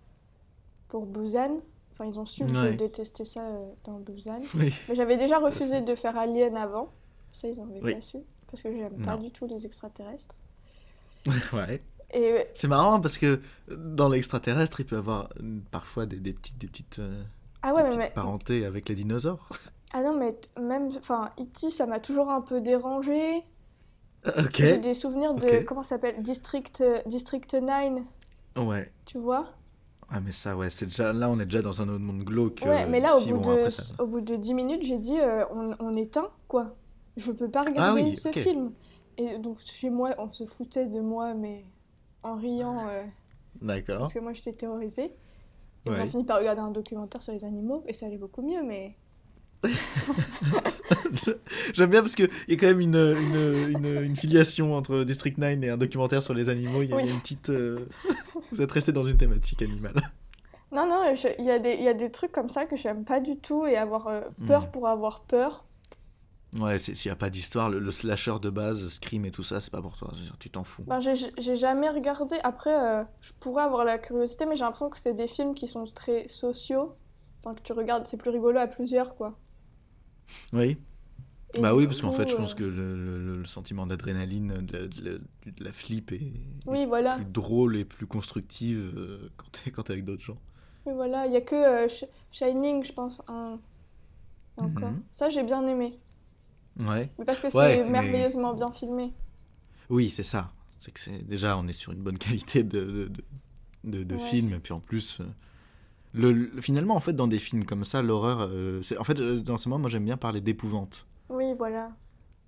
pour 0.89 1.07
Busan. 1.07 1.61
Enfin, 1.93 2.07
ils 2.07 2.19
ont 2.19 2.27
su 2.27 2.45
que 2.45 2.55
je 2.55 2.77
détestais 2.77 3.25
ça 3.25 3.43
dans 3.85 3.99
Busan. 3.99 4.41
Mais 4.55 4.71
j'avais 4.95 5.17
déjà 5.17 5.39
refusé 5.39 5.81
de 5.81 5.95
faire 5.95 6.17
Alien 6.19 6.57
avant. 6.57 6.91
Ça, 7.33 7.49
ils 7.49 7.59
n'avaient 7.59 7.95
pas 7.95 8.01
su. 8.01 8.19
Parce 8.51 8.63
que 8.63 8.73
j'aime 8.73 9.05
pas 9.05 9.17
du 9.17 9.31
tout 9.31 9.47
les 9.47 9.65
extraterrestres. 9.65 10.35
ouais. 11.53 11.83
C'est 12.55 12.69
marrant 12.69 13.01
parce 13.01 13.19
que 13.19 13.41
dans 13.69 14.09
l'extraterrestre, 14.09 14.81
il 14.81 14.87
peut 14.87 14.97
y 14.97 14.99
avoir 14.99 15.29
parfois 15.71 16.07
des, 16.07 16.17
des 16.17 16.33
petites, 16.33 16.59
des 16.59 16.67
petites, 16.67 16.99
euh, 16.99 17.23
ah 17.63 17.75
ouais, 17.75 17.97
mais, 17.97 18.11
parentés 18.11 18.65
avec 18.65 18.89
les 18.89 18.95
dinosaures. 18.95 19.49
Ah 19.93 20.03
non, 20.03 20.17
mais 20.17 20.39
même, 20.61 20.91
enfin, 20.99 21.31
E.T., 21.41 21.71
ça 21.71 21.87
m'a 21.87 21.99
toujours 21.99 22.31
un 22.31 22.41
peu 22.41 22.61
dérangé. 22.61 23.45
Ok. 24.27 24.57
J'ai 24.57 24.79
des 24.79 24.95
souvenirs 24.95 25.35
de, 25.35 25.65
comment 25.65 25.83
ça 25.83 25.97
s'appelle 25.97 26.23
District, 26.23 26.83
District 27.07 27.55
9. 27.55 28.03
Ouais. 28.57 28.93
Tu 29.07 29.19
vois? 29.19 29.47
Ah, 30.13 30.21
mais 30.21 30.33
ça, 30.33 30.57
ouais, 30.57 30.71
c'est 30.71 30.87
déjà, 30.87 31.13
là, 31.13 31.31
on 31.31 31.39
est 31.39 31.45
déjà 31.45 31.63
dans 31.63 31.81
un 31.83 31.89
autre 31.89 32.01
monde 32.01 32.25
glauque. 32.25 32.63
Ouais, 32.65 32.85
mais 32.87 32.99
là, 32.99 33.17
au 33.17 33.25
bout, 33.25 33.45
de, 33.45 34.03
au 34.03 34.07
bout 34.07 34.21
de 34.21 34.35
10 34.35 34.55
minutes, 34.55 34.83
j'ai 34.83 34.99
dit, 34.99 35.19
euh, 35.19 35.45
on, 35.53 35.75
on, 35.79 35.97
éteint, 35.97 36.31
quoi. 36.49 36.75
Je 37.17 37.31
peux 37.31 37.49
pas 37.49 37.63
ah 37.65 37.71
regarder 37.71 38.17
ce 38.17 38.31
film. 38.31 38.73
Et 39.19 39.39
donc, 39.39 39.59
chez 39.65 39.89
moi, 39.89 40.11
on 40.19 40.33
se 40.33 40.45
foutait 40.47 40.87
de 40.87 41.01
moi, 41.01 41.35
mais 41.35 41.65
en 42.23 42.37
riant. 42.37 42.89
Euh, 42.89 43.03
D'accord. 43.61 43.99
Parce 43.99 44.15
que 44.15 44.21
moi, 44.21 44.33
j'étais 44.33 44.53
terrorisée. 44.53 45.13
Et 45.87 45.91
on 45.91 45.93
a 45.95 46.07
fini 46.07 46.25
par 46.25 46.39
regarder 46.39 46.61
un 46.61 46.71
documentaire 46.71 47.23
sur 47.23 47.33
les 47.33 47.45
animaux 47.45 47.83
et 47.87 47.95
ça 47.95 48.07
allait 48.07 48.19
beaucoup 48.19 48.43
mieux, 48.43 48.63
mais. 48.63 48.97
J'aime 51.75 51.91
bien 51.91 52.01
parce 52.01 52.15
qu'il 52.15 52.31
y 52.49 52.55
a 52.55 52.57
quand 52.57 52.67
même 52.67 52.81
une, 52.81 52.97
une, 52.97 54.03
une, 54.05 54.17
filiation 54.17 54.75
entre 54.75 55.05
District 55.05 55.37
9 55.37 55.63
et 55.63 55.71
un 55.71 55.77
documentaire 55.77 56.23
sur 56.23 56.33
les 56.35 56.49
animaux. 56.49 56.83
Il 56.83 56.91
y 56.91 56.95
a, 56.95 57.01
une 57.01 57.21
petite. 57.21 57.51
Euh, 57.51 57.87
vous 58.53 58.63
êtes 58.63 58.73
resté 58.73 58.93
dans 58.93 59.05
une 59.05 59.17
thématique 59.17 59.63
animale. 59.63 60.01
Non, 60.73 60.87
non, 60.87 61.03
il 61.39 61.45
y, 61.45 61.51
a 61.51 61.59
des, 61.59 61.75
y 61.75 61.89
a 61.89 61.95
des 61.95 62.11
trucs 62.11 62.33
comme 62.33 62.49
ça 62.49 62.65
que 62.65 62.77
j'aime 62.77 63.05
pas 63.05 63.21
du 63.21 63.37
tout 63.37 63.67
et 63.67 63.77
avoir 63.77 64.07
euh, 64.07 64.21
peur 64.47 64.67
hmm. 64.67 64.71
pour 64.71 64.87
avoir 64.87 65.21
peur. 65.21 65.65
Ouais, 66.59 66.79
s'il 66.79 67.09
n'y 67.09 67.13
a 67.13 67.17
pas 67.17 67.31
d'histoire, 67.31 67.71
le, 67.71 67.91
slasher 67.93 68.35
de 68.43 68.51
base, 68.51 68.89
Scream 68.89 69.25
et 69.25 69.31
tout 69.31 69.45
ça, 69.45 69.61
c'est 69.61 69.71
pas 69.71 69.81
pour 69.81 69.97
toi, 69.97 70.13
tu 70.41 70.51
t'en 70.51 70.65
fous. 70.65 70.83
Ben, 70.83 70.99
j'ai 71.01 71.57
jamais 71.57 71.89
regardé. 71.89 72.39
Après, 72.43 72.75
euh, 72.75 73.05
je 73.21 73.33
pourrais 73.39 73.63
avoir 73.63 73.85
la 73.85 73.99
curiosité, 73.99 74.47
mais 74.47 74.57
j'ai 74.57 74.65
l'impression 74.65 74.91
que 74.91 74.99
c'est 74.99 75.15
des 75.15 75.29
films 75.29 75.55
qui 75.55 75.69
sont 75.69 75.85
très 75.85 76.27
sociaux. 76.27 76.97
Enfin, 77.43 77.55
que 77.55 77.63
tu 77.63 77.73
regardes, 77.73 78.05
c'est 78.05 78.17
plus 78.17 78.31
rigolo 78.31 78.59
à 78.59 78.67
plusieurs, 78.67 79.15
quoi. 79.15 79.39
Oui. 80.53 80.77
bah 81.61 81.75
oui, 81.75 81.87
parce 81.87 82.03
qu'en 82.03 82.13
fait, 82.13 82.29
je 82.29 82.35
pense 82.35 82.53
euh, 82.53 82.57
que 82.57 82.65
le, 82.65 83.45
sentiment 83.45 83.87
d'adrénaline, 83.87 84.55
de, 84.55 85.21
la 85.61 85.73
flip 85.73 86.13
est, 86.13 86.33
oui, 86.67 86.85
voilà. 86.85 87.15
plus 87.15 87.25
drôle 87.25 87.77
et 87.77 87.85
plus 87.85 88.07
constructive 88.07 88.93
euh, 88.97 89.31
quand 89.73 89.83
t'es 89.85 89.93
avec 89.93 90.05
d'autres 90.05 90.23
gens. 90.23 90.39
Oui, 90.87 90.93
voilà, 90.95 91.27
il 91.27 91.33
y 91.33 91.37
a 91.37 91.41
que 91.41 91.55
euh, 91.55 91.89
Shining, 92.33 92.85
je 92.85 92.93
pense, 92.93 93.23
un... 93.29 93.59
encore. 94.57 94.91
Mhm. 94.91 95.03
Ça, 95.11 95.29
j'ai 95.29 95.43
bien 95.43 95.67
aimé. 95.67 95.99
Ouais. 96.79 97.09
parce 97.27 97.41
que 97.41 97.51
c'est 97.51 97.85
merveilleusement 97.85 98.55
bien 98.55 98.71
filmé. 98.71 99.13
Oui, 99.89 100.11
c'est 100.11 100.23
ça. 100.23 100.53
C'est 100.79 100.93
que 100.93 101.01
c'est 101.01 101.27
déjà, 101.27 101.59
on 101.59 101.67
est 101.69 101.73
sur 101.73 101.93
une 101.93 102.01
bonne 102.01 102.19
qualité 102.19 102.63
de, 102.63 103.11
de, 103.85 104.03
de, 104.03 104.19
film, 104.19 104.55
et 104.55 104.59
puis 104.59 104.73
en 104.73 104.81
plus 104.81 105.21
le, 106.13 106.51
finalement, 106.61 106.97
en 106.97 107.01
fait, 107.01 107.13
dans 107.13 107.29
des 107.29 107.39
films 107.39 107.65
comme 107.65 107.85
ça, 107.85 108.03
l'horreur, 108.03 108.49
euh, 108.51 108.83
c'est 108.83 108.99
en 108.99 109.05
fait, 109.05 109.21
euh, 109.21 109.41
dans 109.41 109.59
ce 109.59 109.69
moment, 109.69 109.81
moi, 109.81 109.91
j'aime 109.91 110.05
bien 110.05 110.17
parler 110.17 110.41
d'épouvante. 110.41 111.07
Oui, 111.29 111.55
voilà. 111.57 111.93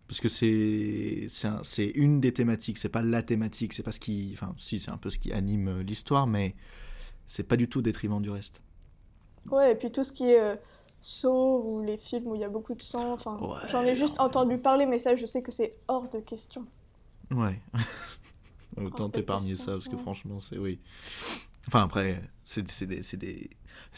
Parce 0.09 0.20
que 0.20 0.29
c'est 0.29 1.27
c'est 1.29 1.87
une 1.87 2.20
des 2.20 2.33
thématiques, 2.33 2.79
c'est 2.79 2.89
pas 2.89 3.03
la 3.03 3.23
thématique, 3.23 3.73
c'est 3.73 3.83
pas 3.83 3.93
ce 3.93 4.01
qui, 4.01 4.31
enfin, 4.35 4.55
si, 4.59 4.79
c'est 4.81 4.91
un 4.91 4.97
peu 4.97 5.11
ce 5.11 5.18
qui 5.18 5.33
anime 5.33 5.68
euh, 5.68 5.83
l'histoire, 5.83 6.27
mais 6.27 6.55
c'est 7.27 7.45
pas 7.45 7.57
du 7.57 7.68
tout 7.68 7.83
détriment 7.83 8.20
du 8.20 8.31
reste. 8.31 8.61
Ouais, 9.51 9.73
et 9.73 9.75
puis 9.75 9.91
tout 9.91 10.05
ce 10.05 10.12
qui 10.12 10.25
est 10.25 10.41
euh, 10.41 10.57
ou 11.25 11.83
les 11.83 11.97
films 11.97 12.29
où 12.29 12.35
il 12.35 12.41
y 12.41 12.45
a 12.45 12.49
beaucoup 12.49 12.75
de 12.75 12.83
sang, 12.83 13.13
enfin, 13.13 13.39
j'en 13.71 13.83
ai 13.83 13.97
juste 13.97 14.21
entendu 14.21 14.59
parler, 14.59 14.87
mais 14.87 14.99
ça, 14.99 15.15
je 15.15 15.27
sais 15.27 15.43
que 15.43 15.53
c'est 15.53 15.75
hors 15.89 16.09
de 16.09 16.21
question. 16.21 16.67
Ouais. 17.31 17.61
Autant 18.77 19.11
t'épargner 19.11 19.57
ça, 19.57 19.73
parce 19.73 19.89
que 19.89 19.97
franchement, 19.97 20.41
c'est 20.41 20.59
oui. 20.59 20.79
Enfin, 21.69 21.83
après, 21.83 22.21
c'est 22.43 22.63
des, 22.63 23.01
des, 23.17 23.51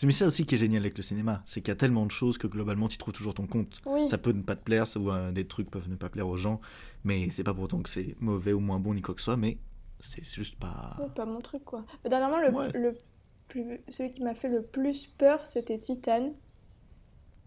Mais 0.03 0.11
ça 0.11 0.27
aussi 0.27 0.45
qui 0.45 0.55
est 0.55 0.59
génial 0.59 0.83
avec 0.83 0.97
le 0.97 1.03
cinéma, 1.03 1.43
c'est 1.47 1.61
qu'il 1.61 1.69
y 1.69 1.73
a 1.73 1.77
tellement 1.77 2.05
de 2.05 2.11
choses 2.11 2.37
que 2.37 2.47
globalement, 2.47 2.89
tu 2.89 2.99
trouves 2.99 3.15
toujours 3.15 3.35
ton 3.35 3.47
compte. 3.47 3.81
Ça 4.07 4.19
peut 4.19 4.33
ne 4.33 4.43
pas 4.43 4.57
te 4.57 4.65
plaire, 4.65 4.87
ça, 4.87 4.99
ou 5.01 5.11
euh, 5.11 5.33
des 5.33 5.47
trucs 5.47 5.71
peuvent 5.71 5.89
ne 5.89 5.97
pas 5.97 6.11
plaire 6.11 6.29
aux 6.29 6.37
gens, 6.37 6.61
mais 7.05 7.31
c'est 7.31 7.45
pas 7.45 7.55
pour 7.55 7.65
autant 7.65 7.81
que 7.81 7.89
c'est 7.89 8.17
mauvais 8.21 8.53
ou 8.53 8.61
moins 8.61 8.79
bon 8.79 8.95
ni 8.95 9.03
quoi 9.03 9.15
que 9.15 9.21
ce 9.21 9.27
soit, 9.27 9.37
mais 9.37 9.59
c'est 10.01 10.25
juste 10.25 10.59
pas. 10.59 10.97
pas 11.15 11.25
mon 11.25 11.41
truc, 11.41 11.65
quoi. 11.65 11.85
Mais 12.03 12.11
dernièrement, 12.11 12.39
le, 12.39 12.79
le 12.79 12.99
plus... 13.49 13.81
celui 13.89 14.11
qui 14.11 14.23
m'a 14.23 14.35
fait 14.35 14.49
le 14.49 14.63
plus 14.63 15.07
peur, 15.07 15.47
c'était 15.47 15.79
Titan. 15.79 16.35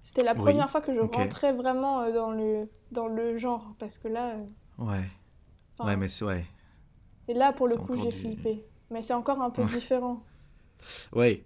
C'était 0.08 0.24
la 0.24 0.36
première 0.36 0.72
fois 0.72 0.80
que 0.80 0.94
je 0.94 1.02
rentrais 1.02 1.52
vraiment 1.52 2.00
euh, 2.00 2.14
dans 2.14 2.32
le, 2.32 2.70
dans 2.94 3.08
le 3.08 3.36
genre, 3.36 3.76
parce 3.78 3.98
que 3.98 4.08
là. 4.08 4.36
Euh, 4.36 4.86
ouais. 4.86 5.04
ouais, 5.86 5.98
mais 5.98 6.08
c'est. 6.08 6.24
Ouais. 6.24 6.46
Et 7.28 7.34
là, 7.34 7.52
pour 7.52 7.68
le 7.68 7.76
coup, 7.76 7.98
j'ai 7.98 8.12
flippé. 8.12 8.64
Mais 8.90 9.04
c'est 9.04 9.14
encore 9.14 9.42
un 9.42 9.50
peu 9.50 9.66
différent. 9.66 10.24
Ouais, 11.12 11.44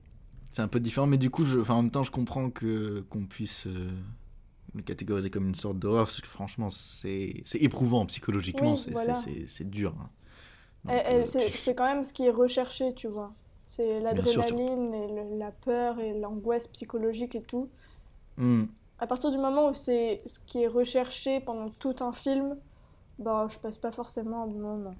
c'est 0.51 0.61
un 0.61 0.67
peu 0.67 0.81
différent, 0.81 1.07
mais 1.07 1.17
du 1.17 1.29
coup, 1.29 1.45
je, 1.45 1.59
en 1.71 1.83
même 1.83 1.89
temps, 1.89 2.03
je 2.03 2.11
comprends 2.11 2.49
que 2.49 2.99
qu'on 3.09 3.25
puisse 3.25 3.65
euh, 3.65 3.89
le 4.75 4.81
catégoriser 4.81 5.29
comme 5.29 5.47
une 5.47 5.55
sorte 5.55 5.79
d'horreur, 5.79 6.03
parce 6.03 6.19
que 6.19 6.27
franchement, 6.27 6.69
c'est 6.69 7.41
éprouvant 7.53 8.05
psychologiquement, 8.07 8.75
c'est 8.75 9.69
dur. 9.69 9.95
Hein. 9.97 10.09
Euh, 10.89 11.25
c'est 11.25 11.73
quand 11.73 11.85
même 11.85 12.03
ce 12.03 12.11
qui 12.11 12.25
est 12.25 12.31
recherché, 12.31 12.93
tu 12.93 13.07
vois. 13.07 13.33
C'est 13.63 14.01
l'adrénaline 14.01 14.93
et 14.93 15.37
la 15.37 15.51
peur 15.51 15.99
et 16.01 16.13
l'angoisse 16.13 16.67
psychologique 16.67 17.35
et 17.35 17.41
tout. 17.41 17.69
Hmm. 18.41 18.65
À 18.97 19.05
partir 19.05 19.29
du 19.29 19.37
moment 19.37 19.69
où 19.69 19.73
c'est 19.73 20.23
ce 20.25 20.39
qui 20.39 20.63
est 20.63 20.67
recherché 20.67 21.39
pendant 21.39 21.69
tout 21.69 21.95
un 21.99 22.11
film, 22.11 22.57
bah, 23.19 23.47
je 23.51 23.59
passe 23.59 23.77
pas 23.77 23.91
forcément 23.91 24.43
un 24.43 24.47
bon 24.47 24.59
moment. 24.59 24.95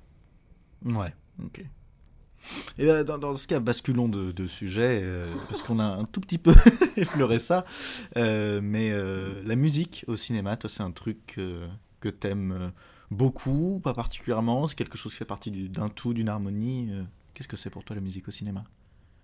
Ouais, 0.85 1.13
ok. 1.43 1.65
Et 2.77 2.85
ben, 2.85 3.03
dans, 3.03 3.35
ce 3.35 3.47
cas, 3.47 3.59
basculons 3.59 4.09
de, 4.09 4.47
sujet, 4.47 5.01
euh, 5.03 5.31
parce 5.49 5.63
qu'on 5.63 5.79
a 5.79 5.83
un 5.83 6.05
tout 6.05 6.21
petit 6.21 6.37
peu 6.37 6.53
effleuré 6.97 7.39
ça. 7.39 7.65
Euh, 8.15 8.61
mais 8.63 8.91
euh, 8.91 9.41
la 9.43 9.55
musique 9.55 10.05
au 10.07 10.15
cinéma, 10.15 10.55
toi, 10.55 10.69
c'est 10.69 10.83
un 10.83 10.91
truc 10.91 11.39
que 11.99 12.09
t'aimes 12.09 12.71
beaucoup, 13.09 13.79
pas 13.83 13.93
particulièrement? 13.93 14.67
C'est 14.67 14.75
quelque 14.75 14.97
chose 14.97 15.13
qui 15.13 15.17
fait 15.17 15.25
partie 15.25 15.69
d'un 15.69 15.89
tout, 15.89 16.13
d'une 16.13 16.29
harmonie 16.29 16.91
Qu'est-ce 17.33 17.47
que 17.47 17.57
c'est 17.57 17.71
pour 17.71 17.83
toi 17.83 17.95
la 17.95 18.01
musique 18.01 18.27
au 18.27 18.31
cinéma? 18.31 18.63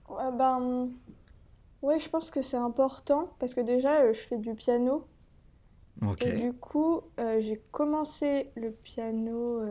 Ben, 0.09 0.89
Oui, 1.81 1.99
je 1.99 2.09
pense 2.09 2.31
que 2.31 2.41
c'est 2.41 2.57
important, 2.57 3.29
parce 3.39 3.53
que 3.53 3.61
déjà, 3.61 4.11
je 4.11 4.19
fais 4.19 4.37
du 4.37 4.53
piano. 4.55 5.07
Et 6.21 6.31
du 6.31 6.53
coup, 6.53 7.01
j'ai 7.39 7.61
commencé 7.71 8.51
le 8.55 8.71
piano 8.71 9.61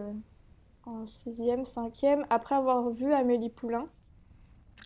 en 0.86 1.07
sixième, 1.07 1.64
cinquième, 1.64 2.24
après 2.30 2.54
avoir 2.54 2.90
vu 2.90 3.12
Amélie 3.12 3.50
Poulain. 3.50 3.88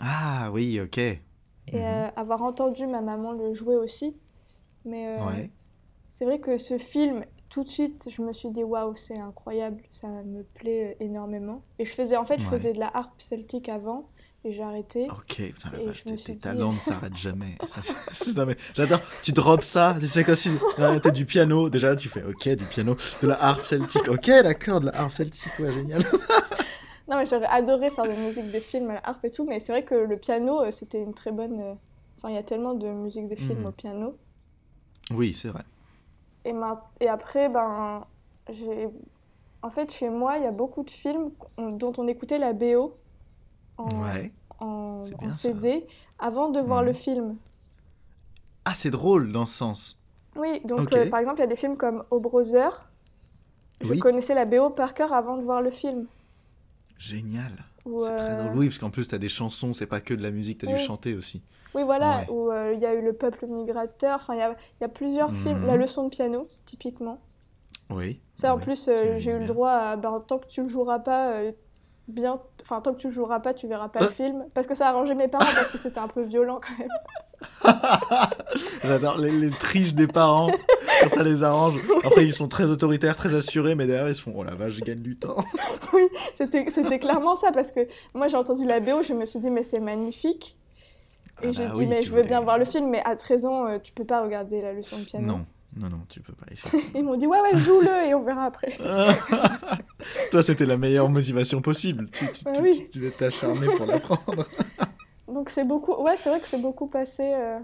Ah 0.00 0.50
oui, 0.52 0.80
ok. 0.80 0.98
Et 0.98 1.20
mhm. 1.72 1.78
euh, 1.78 2.08
avoir 2.16 2.42
entendu 2.42 2.86
ma 2.86 3.00
maman 3.00 3.32
le 3.32 3.54
jouer 3.54 3.76
aussi. 3.76 4.16
Mais 4.84 5.18
euh, 5.20 5.46
c'est 6.08 6.24
vrai 6.24 6.40
que 6.40 6.56
ce 6.56 6.78
film, 6.78 7.24
tout 7.50 7.62
de 7.62 7.68
suite, 7.68 8.08
je 8.10 8.22
me 8.22 8.32
suis 8.32 8.50
dit 8.50 8.64
waouh, 8.64 8.94
c'est 8.94 9.18
incroyable, 9.18 9.82
ça 9.90 10.08
me 10.08 10.42
plaît 10.42 10.96
énormément. 11.00 11.62
Et 11.78 11.84
je 11.84 11.92
faisais, 11.92 12.16
en 12.16 12.24
fait, 12.24 12.40
je 12.40 12.46
faisais 12.46 12.72
de 12.72 12.78
la 12.78 12.90
harpe 12.94 13.20
celtique 13.20 13.68
avant 13.68 14.08
et 14.45 14.53
j'ai 14.53 14.62
arrêté. 14.62 15.09
Ok, 15.11 15.36
putain, 15.36 15.70
la 15.72 15.84
vache, 15.84 16.05
tes, 16.24 16.36
talents 16.36 16.72
ne 16.72 16.78
s'arrêtent 16.80 17.16
jamais. 17.16 17.57
J'adore, 18.74 19.01
tu 19.22 19.32
te 19.32 19.41
rends 19.41 19.61
ça, 19.61 19.97
tu 19.99 20.07
sais 20.07 20.24
quoi, 20.24 20.36
si 20.36 20.51
t'as 20.76 21.11
du 21.11 21.26
piano, 21.26 21.68
déjà 21.68 21.95
tu 21.97 22.09
fais 22.09 22.22
ok, 22.22 22.49
du 22.51 22.64
piano, 22.64 22.97
de 23.22 23.28
la 23.28 23.43
harpe 23.43 23.64
celtique, 23.64 24.09
ok, 24.09 24.26
d'accord, 24.43 24.80
de 24.80 24.86
la 24.86 24.97
harpe 24.97 25.12
celtique, 25.12 25.59
ouais, 25.59 25.72
génial. 25.72 26.01
non, 27.09 27.16
mais 27.16 27.26
j'aurais 27.26 27.47
adoré 27.47 27.91
faire 27.91 28.05
de 28.05 28.11
la 28.11 28.16
musique 28.16 28.51
des 28.51 28.61
films 28.61 28.91
à 28.91 28.95
la 28.95 29.09
harpe 29.09 29.24
et 29.24 29.30
tout, 29.30 29.45
mais 29.45 29.61
c'est 29.61 29.72
vrai 29.72 29.84
que 29.84 29.95
le 29.95 30.16
piano, 30.16 30.62
euh, 30.62 30.70
c'était 30.70 31.03
une 31.03 31.14
très 31.14 31.32
bonne. 31.32 31.61
Euh, 31.61 31.74
enfin, 32.18 32.30
il 32.30 32.34
y 32.34 32.38
a 32.38 32.43
tellement 32.43 32.74
de 32.74 32.88
musique 32.88 33.28
des 33.28 33.36
films 33.36 33.62
hmm. 33.62 33.66
au 33.66 33.72
piano. 33.72 34.16
Oui, 35.12 35.34
c'est 35.34 35.49
vrai. 35.49 35.64
Et, 36.45 36.53
ma... 36.53 36.88
et 37.01 37.09
après, 37.09 37.49
ben, 37.51 38.07
j'ai. 38.49 38.88
En 39.62 39.68
fait, 39.68 39.93
chez 39.93 40.09
moi, 40.09 40.38
il 40.38 40.45
y 40.45 40.47
a 40.47 40.53
beaucoup 40.53 40.82
de 40.82 40.91
films 40.91 41.32
dont 41.59 41.93
on 41.99 42.09
écoutait 42.09 42.38
la 42.38 42.55
BO 42.55 42.97
en, 44.59 45.05
CD 45.31 45.87
avant 46.18 46.51
de 46.51 46.61
voir 46.61 46.83
le 46.83 46.93
film. 46.93 47.37
Ah, 48.64 48.74
c'est 48.74 48.91
drôle 48.91 49.33
dans 49.33 49.47
ce 49.47 49.55
sens. 49.55 49.99
Oui, 50.37 50.61
donc 50.64 50.95
euh, 50.95 51.09
par 51.09 51.18
exemple, 51.20 51.39
il 51.39 51.41
y 51.41 51.45
a 51.45 51.49
des 51.49 51.57
films 51.57 51.76
comme 51.76 52.05
O 52.11 52.20
Brother. 52.20 52.89
Je 53.81 53.95
connaissais 53.95 54.35
la 54.35 54.45
BO 54.45 54.70
par 54.70 54.95
cœur 54.95 55.12
avant 55.12 55.37
de 55.39 55.43
voir 55.43 55.62
le 55.62 55.70
film. 55.70 56.07
Génial. 56.99 57.53
C'est 57.85 58.16
très 58.16 58.37
drôle. 58.37 58.59
Oui, 58.59 58.66
parce 58.66 58.78
qu'en 58.78 58.91
plus, 58.91 59.09
tu 59.09 59.14
as 59.14 59.18
des 59.18 59.31
chansons, 59.31 59.72
c'est 59.72 59.87
pas 59.87 60.01
que 60.01 60.12
de 60.12 60.22
la 60.22 60.31
musique, 60.31 60.59
tu 60.59 60.68
as 60.68 60.72
dû 60.72 60.78
chanter 60.78 61.14
aussi. 61.14 61.43
Oui, 61.74 61.83
voilà, 61.85 62.24
où 62.31 62.51
euh, 62.51 62.74
il 62.74 62.81
y 62.81 62.87
a 62.87 62.95
eu 62.95 63.01
Le 63.03 63.12
Peuple 63.12 63.47
Migrateur, 63.47 64.16
enfin, 64.16 64.35
il 64.35 64.39
y 64.39 64.43
a, 64.43 64.55
y 64.81 64.85
a, 64.85 64.89
plusieurs 64.89 65.33
films. 65.33 65.64
La 65.66 65.76
leçon 65.76 66.05
de 66.05 66.09
piano, 66.11 66.49
typiquement. 66.66 67.20
Oui. 67.89 68.20
Ça, 68.35 68.55
en 68.55 68.59
plus, 68.59 68.89
euh, 68.89 69.18
j'ai 69.18 69.33
eu 69.33 69.39
le 69.39 69.47
droit 69.47 69.70
à. 69.70 69.97
Ben, 69.97 70.22
tant 70.26 70.39
que 70.39 70.47
tu 70.47 70.62
le 70.62 70.68
joueras 70.68 70.99
pas, 70.99 71.33
bien. 72.11 72.40
Enfin, 72.62 72.80
tant 72.80 72.92
que 72.92 72.98
tu 72.98 73.11
joueras 73.11 73.40
pas, 73.40 73.54
tu 73.54 73.66
verras 73.66 73.88
pas 73.88 74.00
le 74.00 74.06
euh. 74.06 74.11
film. 74.11 74.44
Parce 74.54 74.66
que 74.66 74.74
ça 74.74 74.86
a 74.86 74.90
arrangé 74.90 75.14
mes 75.14 75.28
parents 75.28 75.52
parce 75.54 75.70
que 75.70 75.78
c'était 75.78 75.98
un 75.98 76.08
peu 76.08 76.22
violent 76.22 76.61
quand 76.61 76.78
même. 76.78 76.90
J'adore 78.84 79.18
les, 79.18 79.30
les, 79.30 79.50
triches 79.50 79.94
des 79.94 80.06
parents 80.06 80.50
quand 81.00 81.08
ça 81.08 81.22
les 81.22 81.42
arrange. 81.42 81.74
Après, 82.04 82.24
ils 82.24 82.34
sont 82.34 82.48
très 82.48 82.64
autoritaires, 82.64 83.16
très 83.16 83.34
assurés, 83.34 83.74
mais 83.74 83.86
derrière, 83.86 84.08
ils 84.08 84.14
se 84.14 84.22
font 84.22 84.32
Oh 84.36 84.44
la 84.44 84.54
vache, 84.54 84.74
je 84.74 84.80
gagne 84.82 85.00
du 85.00 85.16
temps. 85.16 85.44
oui, 85.92 86.08
c'était 86.34 86.98
clairement 86.98 87.36
ça 87.36 87.50
parce 87.52 87.72
que 87.72 87.80
moi 88.14 88.28
j'ai 88.28 88.36
entendu 88.36 88.64
la 88.64 88.80
BO, 88.80 89.02
je 89.02 89.14
me 89.14 89.26
suis 89.26 89.38
dit, 89.38 89.50
mais 89.50 89.62
c'est 89.62 89.80
magnifique. 89.80 90.56
Et 91.42 91.48
ah 91.48 91.52
j'ai 91.52 91.66
bah 91.66 91.74
dit, 91.74 91.86
mais 91.86 92.02
je 92.02 92.12
veux 92.12 92.22
bien 92.22 92.40
voir 92.40 92.58
le 92.58 92.66
film, 92.66 92.90
mais 92.90 93.02
à 93.04 93.16
13 93.16 93.46
ans, 93.46 93.66
euh, 93.66 93.78
tu 93.78 93.92
peux 93.92 94.04
pas 94.04 94.22
regarder 94.22 94.61
la 94.61 94.72
leçon 94.72 94.98
de 94.98 95.04
piano. 95.04 95.26
Non. 95.26 95.46
Non, 95.76 95.88
non, 95.88 96.00
tu 96.08 96.20
peux 96.20 96.32
pas. 96.32 96.46
Ils 96.94 97.04
m'ont 97.04 97.16
dit 97.16 97.26
ouais, 97.26 97.40
ouais, 97.40 97.56
joue-le 97.56 98.08
et 98.08 98.14
on 98.14 98.22
verra 98.22 98.44
après. 98.44 98.76
Toi, 100.30 100.42
c'était 100.42 100.66
la 100.66 100.76
meilleure 100.76 101.08
motivation 101.08 101.62
possible. 101.62 102.10
Tu, 102.10 102.30
tu, 102.32 102.44
bah 102.44 102.52
oui. 102.60 102.88
tu, 102.90 102.98
devais 102.98 103.12
t'acharner 103.12 103.66
pour 103.76 103.86
l'apprendre. 103.86 104.46
Donc 105.28 105.48
c'est 105.48 105.64
beaucoup. 105.64 105.94
Ouais, 106.02 106.16
c'est 106.16 106.28
vrai 106.28 106.40
que 106.40 106.48
c'est 106.48 106.60
beaucoup 106.60 106.88
passé 106.88 107.22
euh, 107.22 107.60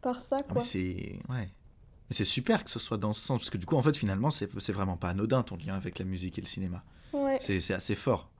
par 0.00 0.22
ça, 0.22 0.42
quoi. 0.42 0.62
c'est 0.62 1.18
ouais. 1.28 1.48
Mais 2.08 2.16
c'est 2.16 2.24
super 2.24 2.64
que 2.64 2.70
ce 2.70 2.78
soit 2.78 2.96
dans 2.96 3.12
ce 3.12 3.20
sens 3.20 3.40
parce 3.40 3.50
que 3.50 3.58
du 3.58 3.66
coup, 3.66 3.76
en 3.76 3.82
fait, 3.82 3.96
finalement, 3.96 4.30
c'est 4.30 4.72
vraiment 4.72 4.96
pas 4.96 5.08
anodin 5.08 5.42
ton 5.42 5.56
lien 5.56 5.74
avec 5.74 5.98
la 5.98 6.04
musique 6.04 6.38
et 6.38 6.40
le 6.40 6.46
cinéma. 6.46 6.82
Ouais. 7.12 7.38
C'est 7.40 7.74
assez 7.74 7.94
fort. 7.94 8.30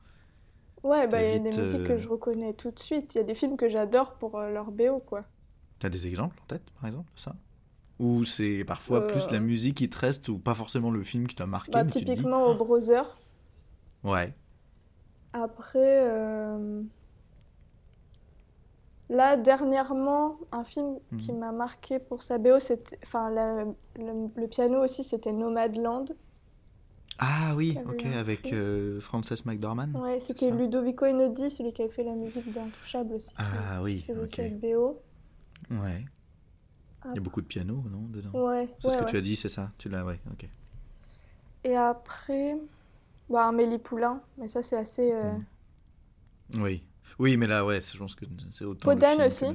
Ouais, 0.85 1.09
bah 1.09 1.23
il 1.23 1.31
y 1.31 1.35
a 1.35 1.39
des 1.39 1.57
musiques 1.57 1.85
que 1.85 1.93
euh, 1.93 1.99
je 1.99 2.09
reconnais 2.09 2.53
tout 2.55 2.71
de 2.71 2.79
suite. 2.79 3.15
Il 3.15 3.19
y 3.19 3.21
a 3.21 3.25
des 3.25 3.35
films 3.35 3.57
que 3.57 3.69
j'adore 3.69 4.15
pour 4.15 4.39
euh, 4.39 4.51
leur 4.51 4.71
BO, 4.71 5.01
quoi. 5.01 5.25
T'as 5.81 5.89
des 5.89 6.07
exemples 6.07 6.37
en 6.43 6.47
tête, 6.47 6.63
par 6.81 6.89
exemple, 6.89 7.11
de 7.15 7.21
ça? 7.21 7.35
Ou 8.01 8.25
c'est 8.25 8.65
parfois 8.65 9.07
plus 9.07 9.31
la 9.31 9.41
musique 9.41 9.79
qui 9.79 9.91
te 9.91 9.99
reste 9.99 10.29
ou 10.29 10.39
pas 10.39 10.55
forcément 10.55 10.91
le 10.91 11.03
film 11.03 11.27
qui 11.27 11.35
t'a 11.35 11.47
marqué 11.47 11.73
bah, 11.73 11.85
Typiquement 11.85 12.47
au 12.47 12.55
Brother. 12.55 13.17
Ouais. 14.05 14.33
Après, 15.33 16.07
là, 19.11 19.37
dernièrement, 19.37 20.39
un 20.53 20.65
film 20.65 20.99
mhm. 21.11 21.21
qui 21.21 21.33
m'a 21.33 21.53
marqué 21.53 21.99
pour 21.99 22.23
sa 22.23 22.39
BO, 22.39 22.61
c'était. 22.61 22.99
Enfin, 23.05 23.31
le, 23.97 24.47
piano 24.47 24.83
aussi, 24.83 25.05
c'était 25.05 25.33
Nomadland. 25.33 26.07
Ah 27.19 27.55
oui, 27.57 27.77
ok, 27.85 28.07
avec 28.07 28.53
euh, 28.53 29.01
Frances 29.01 29.45
McDormand. 29.45 29.89
Ouais, 29.95 30.21
c'était 30.21 30.53
Ludovico 30.53 31.05
Einaudi, 31.05 31.51
celui 31.51 31.73
qui 31.73 31.83
avait 31.83 31.91
fait 31.91 32.05
la 32.05 32.13
musique 32.13 32.53
d'Intouchable 32.53 33.15
aussi. 33.15 33.35
Ah 33.37 33.83
oui, 33.83 34.07
ok. 34.09 34.29
cette 34.29 34.61
BO. 34.61 35.01
Ouais. 35.71 36.05
Il 37.05 37.15
y 37.15 37.19
a 37.19 37.21
beaucoup 37.21 37.41
de 37.41 37.47
piano, 37.47 37.85
non, 37.91 38.09
dedans 38.09 38.31
Ouais. 38.33 38.69
C'est 38.81 38.91
ce 38.91 38.99
que 38.99 39.05
tu 39.05 39.17
as 39.17 39.21
dit, 39.21 39.37
c'est 39.37 39.49
ça 39.49 39.73
Tu 39.79 39.89
l'as, 39.89 40.05
ouais, 40.05 40.21
ok. 40.33 40.49
Et 41.65 41.77
après, 41.77 42.57
bah, 43.29 43.49
Amélie 43.49 43.79
Poulain, 43.79 44.21
mais 44.37 44.49
ça 44.49 44.63
c'est 44.63 44.77
assez. 44.77 45.13
Euh, 45.13 45.33
hmm. 46.55 46.63
Oui. 46.63 46.85
Oui, 47.19 47.37
mais 47.37 47.47
là, 47.47 47.65
ouais, 47.65 47.81
je 47.81 47.99
pense 47.99 48.15
que 48.15 48.25
c'est 48.53 48.65
autant. 48.65 48.85
Podane 48.85 49.23
aussi. 49.23 49.47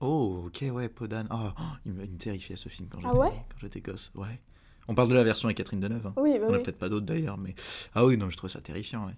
Oh, 0.00 0.44
ok, 0.46 0.64
ouais, 0.72 0.88
Podane. 0.88 1.28
Oh, 1.30 1.50
il 1.86 1.94
me 1.94 2.06
terrifiait 2.18 2.56
ce 2.56 2.68
film 2.68 2.88
quand 2.88 2.98
ah 3.04 3.30
j'étais 3.60 3.80
gosse. 3.80 4.10
Ouais. 4.14 4.40
On 4.88 4.94
parle 4.94 5.08
de 5.08 5.14
la 5.14 5.24
version 5.24 5.46
avec 5.46 5.56
Catherine 5.56 5.80
Deneuve. 5.80 6.06
Hein. 6.06 6.14
Oui, 6.16 6.38
bah 6.38 6.46
On 6.48 6.54
a 6.54 6.58
peut-être 6.58 6.78
pas 6.78 6.90
d'autres 6.90 7.06
d'ailleurs, 7.06 7.38
mais. 7.38 7.54
Ah 7.94 8.04
oui, 8.04 8.18
non, 8.18 8.28
je 8.28 8.36
trouvais 8.36 8.52
ça 8.52 8.60
terrifiant, 8.60 9.06
ouais. 9.06 9.14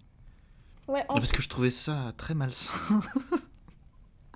Ouais, 0.89 1.05
Parce 1.09 1.33
que 1.33 1.43
je 1.43 1.49
trouvais 1.49 1.71
ça 1.71 2.13
très 2.17 2.35
malsain. 2.35 2.73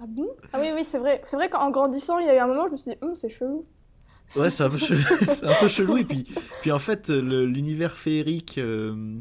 ah 0.00 0.04
bon? 0.06 0.28
Ah 0.52 0.58
oui, 0.60 0.68
oui, 0.74 0.84
c'est 0.84 0.98
vrai. 0.98 1.20
C'est 1.26 1.36
vrai 1.36 1.50
qu'en 1.50 1.70
grandissant, 1.70 2.18
il 2.18 2.26
y 2.26 2.30
a 2.30 2.34
eu 2.34 2.38
un 2.38 2.46
moment, 2.46 2.66
je 2.66 2.72
me 2.72 2.76
suis 2.76 2.92
dit, 2.92 2.96
hum, 3.02 3.14
c'est 3.14 3.28
chelou. 3.28 3.66
Ouais, 4.36 4.48
c'est 4.48 4.62
un, 4.62 4.70
peu 4.70 4.78
chelou. 4.78 5.00
un 5.42 5.54
peu 5.60 5.68
chelou. 5.68 5.96
Et 5.98 6.04
puis, 6.04 6.26
puis 6.62 6.72
en 6.72 6.78
fait, 6.78 7.10
l'univers 7.10 7.96
féerique 7.96 8.58
euh, 8.58 9.20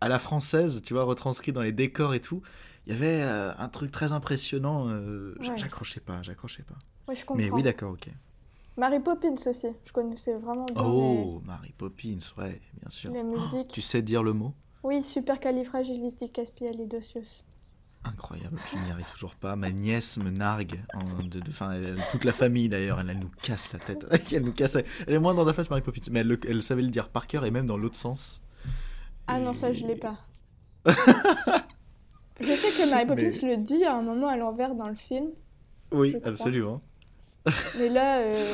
à 0.00 0.08
la 0.08 0.18
française, 0.18 0.82
tu 0.82 0.94
vois, 0.94 1.04
retranscrit 1.04 1.52
dans 1.52 1.62
les 1.62 1.72
décors 1.72 2.14
et 2.14 2.20
tout, 2.20 2.42
il 2.86 2.92
y 2.92 2.96
avait 2.96 3.22
euh, 3.22 3.52
un 3.58 3.68
truc 3.68 3.90
très 3.90 4.12
impressionnant. 4.12 4.88
Euh, 4.88 5.34
j'accrochais 5.56 6.00
pas, 6.00 6.22
j'accrochais 6.22 6.62
pas. 6.62 6.76
Ouais, 7.08 7.16
je 7.16 7.24
comprends. 7.24 7.42
Mais 7.42 7.50
oui, 7.50 7.62
d'accord, 7.62 7.92
ok. 7.92 8.08
Mary 8.76 9.00
Poppins 9.00 9.34
aussi, 9.46 9.68
je 9.84 9.92
connaissais 9.92 10.34
vraiment 10.34 10.66
bien. 10.66 10.82
Oh, 10.82 11.40
Mary 11.44 11.74
Poppins, 11.76 12.20
ouais, 12.38 12.60
bien 12.80 12.90
sûr. 12.90 13.12
Les 13.12 13.22
musiques. 13.22 13.68
tu 13.68 13.82
sais 13.82 14.00
dire 14.00 14.22
le 14.22 14.32
mot? 14.32 14.54
Oui, 14.82 15.02
supercalifragilisticexpialidocious. 15.02 17.44
Incroyable, 18.04 18.58
je 18.70 18.78
n'y 18.78 18.90
arrive 18.90 19.10
toujours 19.12 19.36
pas. 19.36 19.54
Ma 19.54 19.70
nièce 19.70 20.16
me 20.18 20.30
nargue, 20.30 20.80
de, 21.24 21.40
toute 22.10 22.24
la 22.24 22.32
famille 22.32 22.68
d'ailleurs, 22.68 22.98
elle, 22.98 23.16
nous 23.18 23.30
casse 23.42 23.72
la 23.72 23.78
tête. 23.78 24.06
elle 24.32 24.42
nous 24.42 24.52
casse. 24.52 24.76
Elle 25.06 25.14
est 25.14 25.18
moins 25.18 25.34
dans 25.34 25.44
la 25.44 25.52
face 25.52 25.70
Mary 25.70 25.82
Poppins, 25.82 26.00
mais 26.10 26.20
elle, 26.20 26.36
elle, 26.48 26.62
savait 26.62 26.82
le 26.82 26.88
dire 26.88 27.08
par 27.10 27.28
cœur 27.28 27.44
et 27.44 27.52
même 27.52 27.66
dans 27.66 27.76
l'autre 27.76 27.96
sens. 27.96 28.40
Ah 29.28 29.38
non, 29.38 29.52
ça 29.54 29.72
je 29.72 29.86
l'ai 29.86 29.94
pas. 29.94 30.18
je 30.86 30.92
sais 32.54 32.82
que 32.82 32.90
Mary 32.90 33.06
Poppins 33.06 33.46
le 33.46 33.56
dit 33.56 33.84
à 33.84 33.94
un 33.94 34.02
moment 34.02 34.28
à 34.28 34.36
l'envers 34.36 34.74
dans 34.74 34.88
le 34.88 34.96
film. 34.96 35.30
Oui, 35.92 36.16
absolument. 36.24 36.82
Mais 37.78 37.88
là. 37.88 38.18
Euh, 38.18 38.44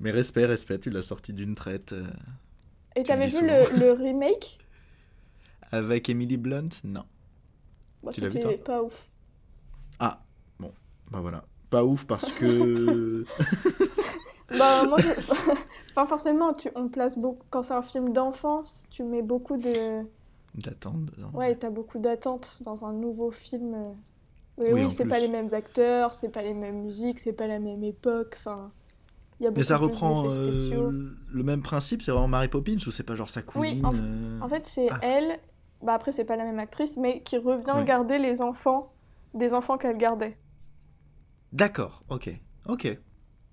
Mais 0.00 0.10
respect, 0.10 0.46
respect, 0.46 0.78
tu 0.78 0.90
l'as 0.90 1.02
sorti 1.02 1.32
d'une 1.32 1.54
traite. 1.54 1.92
Euh, 1.92 2.06
et 2.94 3.02
t'avais 3.02 3.26
vu 3.26 3.40
le, 3.42 3.92
remake? 3.92 4.58
Avec 5.70 6.08
Emily 6.08 6.38
Blunt? 6.38 6.70
Non. 6.82 7.04
C'était 8.12 8.56
pas 8.58 8.82
ouf. 8.82 9.08
Ah, 9.98 10.20
bon, 10.58 10.72
bah 11.10 11.20
voilà. 11.20 11.44
Pas 11.70 11.84
ouf 11.84 12.06
parce 12.06 12.30
que. 12.30 13.24
bah, 14.50 14.84
moi, 14.86 14.98
enfin, 15.90 16.06
forcément, 16.06 16.54
tu, 16.54 16.70
on 16.74 16.88
place 16.88 17.18
beaucoup. 17.18 17.44
Quand 17.50 17.62
c'est 17.62 17.74
un 17.74 17.82
film 17.82 18.12
d'enfance, 18.12 18.86
tu 18.90 19.02
mets 19.02 19.22
beaucoup 19.22 19.56
de. 19.56 20.02
D'attente 20.54 21.10
Ouais, 21.34 21.54
t'as 21.54 21.70
beaucoup 21.70 21.98
d'attentes 21.98 22.62
dans 22.64 22.84
un 22.84 22.92
nouveau 22.92 23.30
film. 23.30 23.74
Euh, 23.74 23.92
oui, 24.58 24.68
oui, 24.72 24.90
c'est 24.90 25.06
pas 25.06 25.18
les 25.18 25.28
mêmes 25.28 25.52
acteurs, 25.52 26.12
c'est 26.12 26.30
pas 26.30 26.42
les 26.42 26.54
mêmes 26.54 26.82
musiques, 26.82 27.18
c'est 27.18 27.34
pas 27.34 27.46
la 27.46 27.58
même 27.58 27.84
époque. 27.84 28.36
Enfin, 28.38 28.70
Mais 29.40 29.62
ça 29.62 29.76
reprend 29.76 30.30
euh, 30.30 31.14
le 31.30 31.42
même 31.42 31.62
principe, 31.62 32.00
c'est 32.00 32.10
vraiment 32.10 32.28
Mary 32.28 32.48
Poppins 32.48 32.78
ou 32.86 32.90
c'est 32.90 33.02
pas 33.02 33.16
genre 33.16 33.28
sa 33.28 33.42
cousine 33.42 33.84
Oui, 33.84 34.00
euh 34.00 34.40
en, 34.40 34.48
fait, 34.48 34.64
c'est 34.64 34.88
ah. 34.90 34.98
elle. 35.02 35.38
Bah 35.82 35.94
après, 35.94 36.12
c'est 36.12 36.24
pas 36.24 36.36
la 36.36 36.44
même 36.44 36.58
actrice, 36.58 36.96
mais 36.96 37.22
qui 37.22 37.38
revient 37.38 37.84
garder 37.84 38.18
les 38.18 38.42
enfants 38.42 38.92
des 39.34 39.52
enfants 39.52 39.76
qu'elle 39.76 39.98
gardait. 39.98 40.36
D'accord, 41.52 42.02
ok, 42.08 42.30
ok, 42.66 42.98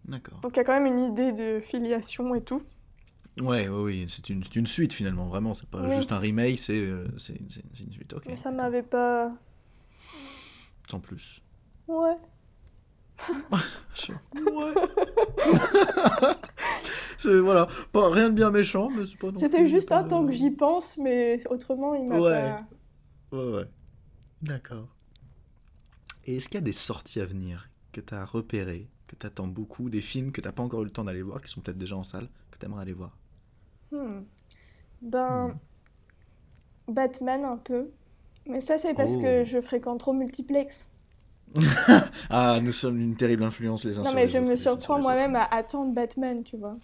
d'accord. 0.06 0.40
Donc 0.40 0.56
il 0.56 0.58
y 0.58 0.60
a 0.62 0.64
quand 0.64 0.74
même 0.74 0.86
une 0.86 1.12
idée 1.12 1.32
de 1.32 1.60
filiation 1.60 2.34
et 2.36 2.42
tout. 2.42 2.62
Ouais, 3.42 3.68
oui, 3.68 3.84
oui. 3.84 4.06
c'est 4.08 4.30
une, 4.30 4.44
une, 4.56 4.68
suite 4.68 4.94
finalement, 4.94 5.26
vraiment, 5.26 5.54
c'est 5.54 5.68
pas 5.68 5.88
juste 5.90 6.12
un 6.12 6.20
remake, 6.20 6.60
c'est 6.60 6.78
euh, 6.78 7.08
une 7.30 7.92
suite, 7.92 8.14
ok. 8.14 8.26
Mais 8.28 8.38
ça 8.38 8.52
m'avait 8.52 8.84
pas 8.84 9.32
sans 10.90 11.00
plus. 11.00 11.42
Ouais. 11.88 12.16
ouais. 13.52 14.74
c'est 17.18 17.40
voilà, 17.40 17.68
pas 17.92 18.10
rien 18.10 18.30
de 18.30 18.36
bien 18.36 18.52
méchant, 18.52 18.90
mais 18.90 19.06
c'est 19.06 19.18
pas. 19.18 19.30
C'était 19.36 19.66
juste 19.66 19.92
un 19.92 20.04
temps 20.04 20.26
que 20.26 20.32
j'y 20.32 20.52
pense, 20.52 20.98
mais 20.98 21.38
autrement 21.50 21.94
il 21.96 22.08
m'a 22.08 22.20
ouais. 22.20 22.56
Ouais, 23.32 23.54
ouais. 23.54 23.66
D'accord. 24.42 24.88
Et 26.26 26.38
est-ce 26.38 26.50
qu'il 26.50 26.56
y 26.56 26.64
a 26.64 26.66
des 26.66 26.74
sorties 26.74 27.22
à 27.22 27.26
venir 27.26 27.70
que 27.92 28.02
tu 28.02 28.14
as 28.14 28.26
repérées, 28.26 28.90
que 29.08 29.16
tu 29.16 29.26
attends 29.26 29.48
beaucoup, 29.48 29.90
des 29.90 30.02
films 30.02 30.32
que 30.32 30.42
tu 30.42 30.48
n'as 30.48 30.54
pas 30.54 30.64
encore 30.64 30.82
eu 30.82 30.86
le 30.86 30.92
temps 30.92 31.04
d'aller 31.04 31.22
voir, 31.22 31.42
qui 31.42 31.50
sont 31.50 31.62
peut-être 31.62 31.78
déjà 31.78 31.96
en 31.96 32.04
salle, 32.04 32.30
que 32.52 32.58
tu 32.58 32.66
aimerais 32.66 32.82
aller 32.82 32.94
voir? 32.94 33.18
Hmm. 33.92 34.22
Ben. 35.02 35.48
Hmm. 35.48 35.58
Batman 36.88 37.46
un 37.46 37.58
peu. 37.58 37.90
Mais 38.46 38.60
ça, 38.60 38.78
c'est 38.78 38.94
parce 38.94 39.16
que 39.16 39.42
oh. 39.42 39.46
je 39.46 39.62
fréquente 39.62 40.00
trop 40.00 40.14
multiplex. 40.14 40.90
ah, 42.30 42.60
nous 42.62 42.72
sommes 42.72 43.00
une 43.00 43.16
terrible 43.16 43.44
influence 43.44 43.86
les 43.86 43.98
uns 43.98 44.04
Non, 44.04 44.14
mais 44.14 44.28
je 44.28 44.40
me 44.40 44.56
surprends 44.56 45.00
moi-même 45.00 45.36
à 45.36 45.44
attendre 45.44 45.94
Batman, 45.94 46.44
tu 46.44 46.58
vois. 46.58 46.78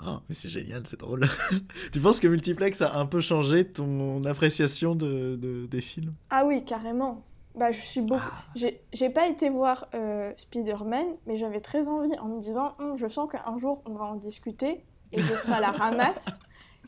Ah, 0.00 0.20
mais 0.28 0.34
c'est 0.34 0.48
génial, 0.48 0.82
c'est 0.86 1.00
drôle. 1.00 1.26
tu 1.92 2.00
penses 2.00 2.20
que 2.20 2.28
Multiplex 2.28 2.82
a 2.82 2.96
un 2.96 3.06
peu 3.06 3.20
changé 3.20 3.64
ton 3.64 4.22
appréciation 4.24 4.94
de, 4.94 5.66
des 5.66 5.80
films? 5.80 6.14
Ah 6.30 6.44
oui, 6.44 6.64
carrément. 6.64 7.24
Bah, 7.56 7.72
je 7.72 7.80
suis 7.80 8.00
beaucoup. 8.00 8.22
Ah. 8.22 8.44
J'ai 8.92 9.10
pas 9.10 9.26
été 9.26 9.50
voir 9.50 9.88
euh, 9.94 10.32
Spider-Man, 10.36 11.06
mais 11.26 11.36
j'avais 11.36 11.60
très 11.60 11.88
envie 11.88 12.16
en 12.20 12.26
me 12.26 12.40
disant 12.40 12.76
hum, 12.78 12.96
je 12.96 13.08
sens 13.08 13.28
qu'un 13.28 13.58
jour 13.58 13.82
on 13.86 13.94
va 13.94 14.04
en 14.04 14.14
discuter 14.14 14.84
et 15.10 15.18
je 15.18 15.34
serai 15.34 15.54
à 15.54 15.60
la 15.60 15.72
ramasse. 15.72 16.26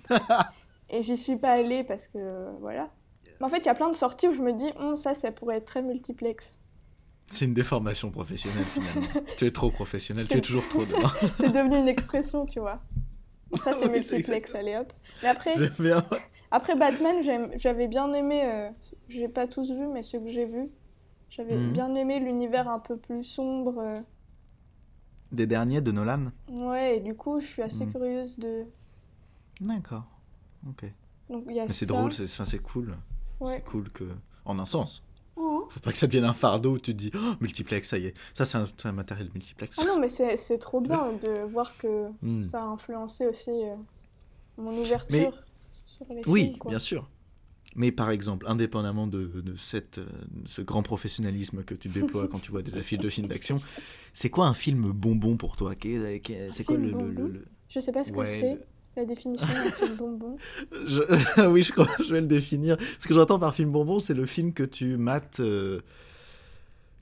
et 0.91 1.03
j'y 1.03 1.17
suis 1.17 1.37
pas 1.37 1.51
allée 1.53 1.83
parce 1.83 2.07
que 2.07 2.51
voilà. 2.61 2.89
Mais 3.41 3.47
en 3.47 3.49
fait, 3.49 3.59
il 3.59 3.67
y 3.67 3.71
a 3.71 3.75
plein 3.75 3.91
de 3.91 3.97
sorties 3.97 4.29
où 4.29 4.33
je 4.33 4.43
me 4.43 4.53
dis, 4.53 4.71
hum, 4.79 4.95
ça, 4.95 5.15
ça 5.15 5.33
pourrait 5.33 5.57
être 5.57 5.65
très 5.65 5.83
multiplex. 5.83 6.61
C'est 7.31 7.45
une 7.45 7.55
déformation 7.55 8.11
professionnelle 8.11 8.65
finalement. 8.65 9.07
tu 9.39 9.47
es 9.47 9.51
trop 9.51 9.71
professionnel, 9.71 10.29
tu 10.29 10.37
es 10.37 10.41
toujours 10.41 10.69
trop 10.69 10.85
dedans. 10.87 11.09
c'est 11.39 11.53
devenu 11.53 11.79
une 11.79 11.89
expression, 11.89 12.45
tu 12.45 12.61
vois. 12.61 12.81
Ça, 13.63 13.73
c'est 13.73 13.89
multiplex, 13.93 14.55
allez 14.55 14.77
hop. 14.77 14.93
Mais 15.23 15.29
après, 15.29 15.55
après 16.51 16.77
Batman, 16.77 17.17
j'avais 17.55 17.87
bien 17.87 18.13
aimé, 18.13 18.45
euh, 18.49 18.71
j'ai 19.09 19.29
pas 19.29 19.47
tous 19.47 19.71
vu, 19.71 19.87
mais 19.87 20.03
ceux 20.03 20.21
que 20.21 20.29
j'ai 20.29 20.45
vus, 20.45 20.69
j'avais 21.31 21.57
mhm. 21.57 21.73
bien 21.73 21.95
aimé 21.95 22.19
l'univers 22.19 22.69
un 22.69 22.81
peu 22.81 22.97
plus 22.97 23.23
sombre. 23.23 23.79
Euh. 23.79 23.95
Des 25.31 25.47
derniers 25.47 25.81
de 25.81 25.93
Nolan? 25.93 26.33
Ouais, 26.49 26.97
et 26.97 27.01
du 27.01 27.15
coup, 27.15 27.39
je 27.41 27.47
suis 27.47 27.63
assez 27.63 27.87
mhm. 27.87 27.93
curieuse 27.93 28.39
de. 28.39 28.65
D'accord, 29.61 30.05
ok. 30.69 30.85
Donc, 31.29 31.45
c'est 31.69 31.87
drôle, 31.87 32.13
c'est 32.13 32.63
cool. 32.63 32.97
C'est 33.47 33.65
cool 33.65 33.89
que. 33.91 34.05
En 34.45 34.59
un 34.59 34.67
sens. 34.67 35.05
Faut 35.69 35.81
pas 35.81 35.93
que 35.93 35.99
ça 35.99 36.07
devienne 36.07 36.25
un 36.25 36.35
fardeau 36.35 36.73
où 36.73 36.79
tu 36.79 36.93
te 36.93 36.99
dis 36.99 37.11
oh, 37.15 37.35
multiplex, 37.41 37.89
ça 37.89 37.99
y 37.99 38.07
est. 38.07 38.15
Ça, 38.35 38.45
c'est 38.45 38.87
un, 38.87 38.93
matériel 38.93 39.31
multiplex. 39.35 39.77
Ah 39.81 39.85
non, 39.87 39.99
mais 39.99 40.09
c'est 40.09 40.59
trop 40.59 40.81
bien 40.81 41.13
de 41.23 41.43
voir 41.51 41.77
que 41.79 42.09
mmh. 42.23 42.43
ça 42.43 42.63
a 42.63 42.67
influencé 42.67 43.27
aussi 43.27 43.51
euh, 43.51 43.75
mon 44.57 44.73
ouverture 44.73 45.45
sur 45.85 46.07
les 46.11 46.23
Oui, 46.27 46.59
bien 46.67 46.79
sûr. 46.79 47.09
Mais 47.77 47.93
par 47.93 48.11
exemple, 48.11 48.47
indépendamment 48.49 49.07
de, 49.07 49.27
de 49.27 49.55
cette, 49.55 49.99
euh, 49.99 50.07
ce 50.47 50.61
grand 50.61 50.83
professionnalisme 50.83 51.63
que 51.63 51.75
tu 51.75 51.89
déploies 52.01 52.29
quand 52.29 52.41
tu 52.41 52.51
vois 52.51 52.63
des 52.63 52.77
affiches 52.77 52.99
de 52.99 53.09
films 53.09 53.29
d'action, 53.29 53.61
c'est 54.13 54.31
quoi 54.31 54.47
un 54.47 54.55
film 54.55 54.91
bonbon 54.93 55.37
pour 55.37 55.57
toi? 55.57 55.73
C'est 55.81 56.65
quoi 56.65 56.77
le, 56.77 56.91
le, 56.91 57.47
Je 57.69 57.81
sais 57.81 57.93
pas 57.93 58.05
ce 58.05 58.13
que 58.13 58.25
c'est. 58.25 58.59
La 58.97 59.05
définition 59.05 59.47
d'un 59.47 59.65
film 59.65 59.97
bonbon 59.97 60.37
Oui, 61.49 61.63
je 61.63 61.73
crois 61.73 61.87
je 62.03 62.13
vais 62.13 62.21
le 62.21 62.27
définir. 62.27 62.77
Ce 62.99 63.07
que 63.07 63.15
j'entends 63.15 63.39
par 63.39 63.55
film 63.55 63.71
bonbon, 63.71 64.01
c'est 64.01 64.15
le 64.15 64.27
film 64.27 64.53
que 64.53 64.65
tu 64.65 64.97
mates 64.97 65.39
euh, 65.41 65.81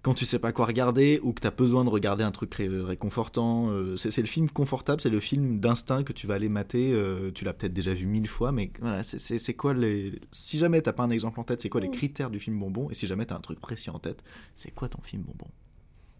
quand 0.02 0.12
tu 0.12 0.26
sais 0.26 0.38
pas 0.38 0.52
quoi 0.52 0.66
regarder 0.66 1.18
ou 1.22 1.32
que 1.32 1.40
tu 1.40 1.46
as 1.46 1.50
besoin 1.50 1.84
de 1.84 1.88
regarder 1.88 2.24
un 2.24 2.30
truc 2.30 2.54
réconfortant. 2.54 3.70
Euh, 3.70 3.96
c'est 3.96 4.20
le 4.20 4.26
film 4.26 4.50
confortable, 4.50 5.00
c'est 5.00 5.08
le 5.08 5.18
film 5.18 5.60
d'instinct 5.60 6.02
que 6.02 6.12
tu 6.12 6.26
vas 6.26 6.34
aller 6.34 6.50
mater. 6.50 6.92
Euh, 6.92 7.30
tu 7.32 7.46
l'as 7.46 7.54
peut-être 7.54 7.72
déjà 7.72 7.94
vu 7.94 8.06
mille 8.06 8.28
fois, 8.28 8.52
mais 8.52 8.70
voilà, 8.80 9.02
c'est 9.02 9.54
quoi 9.54 9.72
les. 9.72 10.20
Si 10.30 10.58
jamais 10.58 10.82
t'as 10.82 10.92
pas 10.92 11.04
un 11.04 11.10
exemple 11.10 11.40
en 11.40 11.44
tête, 11.44 11.62
c'est 11.62 11.70
quoi 11.70 11.80
les 11.80 11.88
mm. 11.88 11.92
critères 11.92 12.30
du 12.30 12.38
film 12.38 12.58
bonbon? 12.58 12.90
Et 12.90 12.94
si 12.94 13.06
jamais 13.06 13.24
tu 13.24 13.32
as 13.32 13.36
un 13.36 13.40
truc 13.40 13.60
précis 13.60 13.88
en 13.88 13.98
tête, 13.98 14.22
c'est 14.54 14.70
quoi 14.72 14.90
ton 14.90 15.00
film 15.00 15.22
bonbon? 15.22 15.46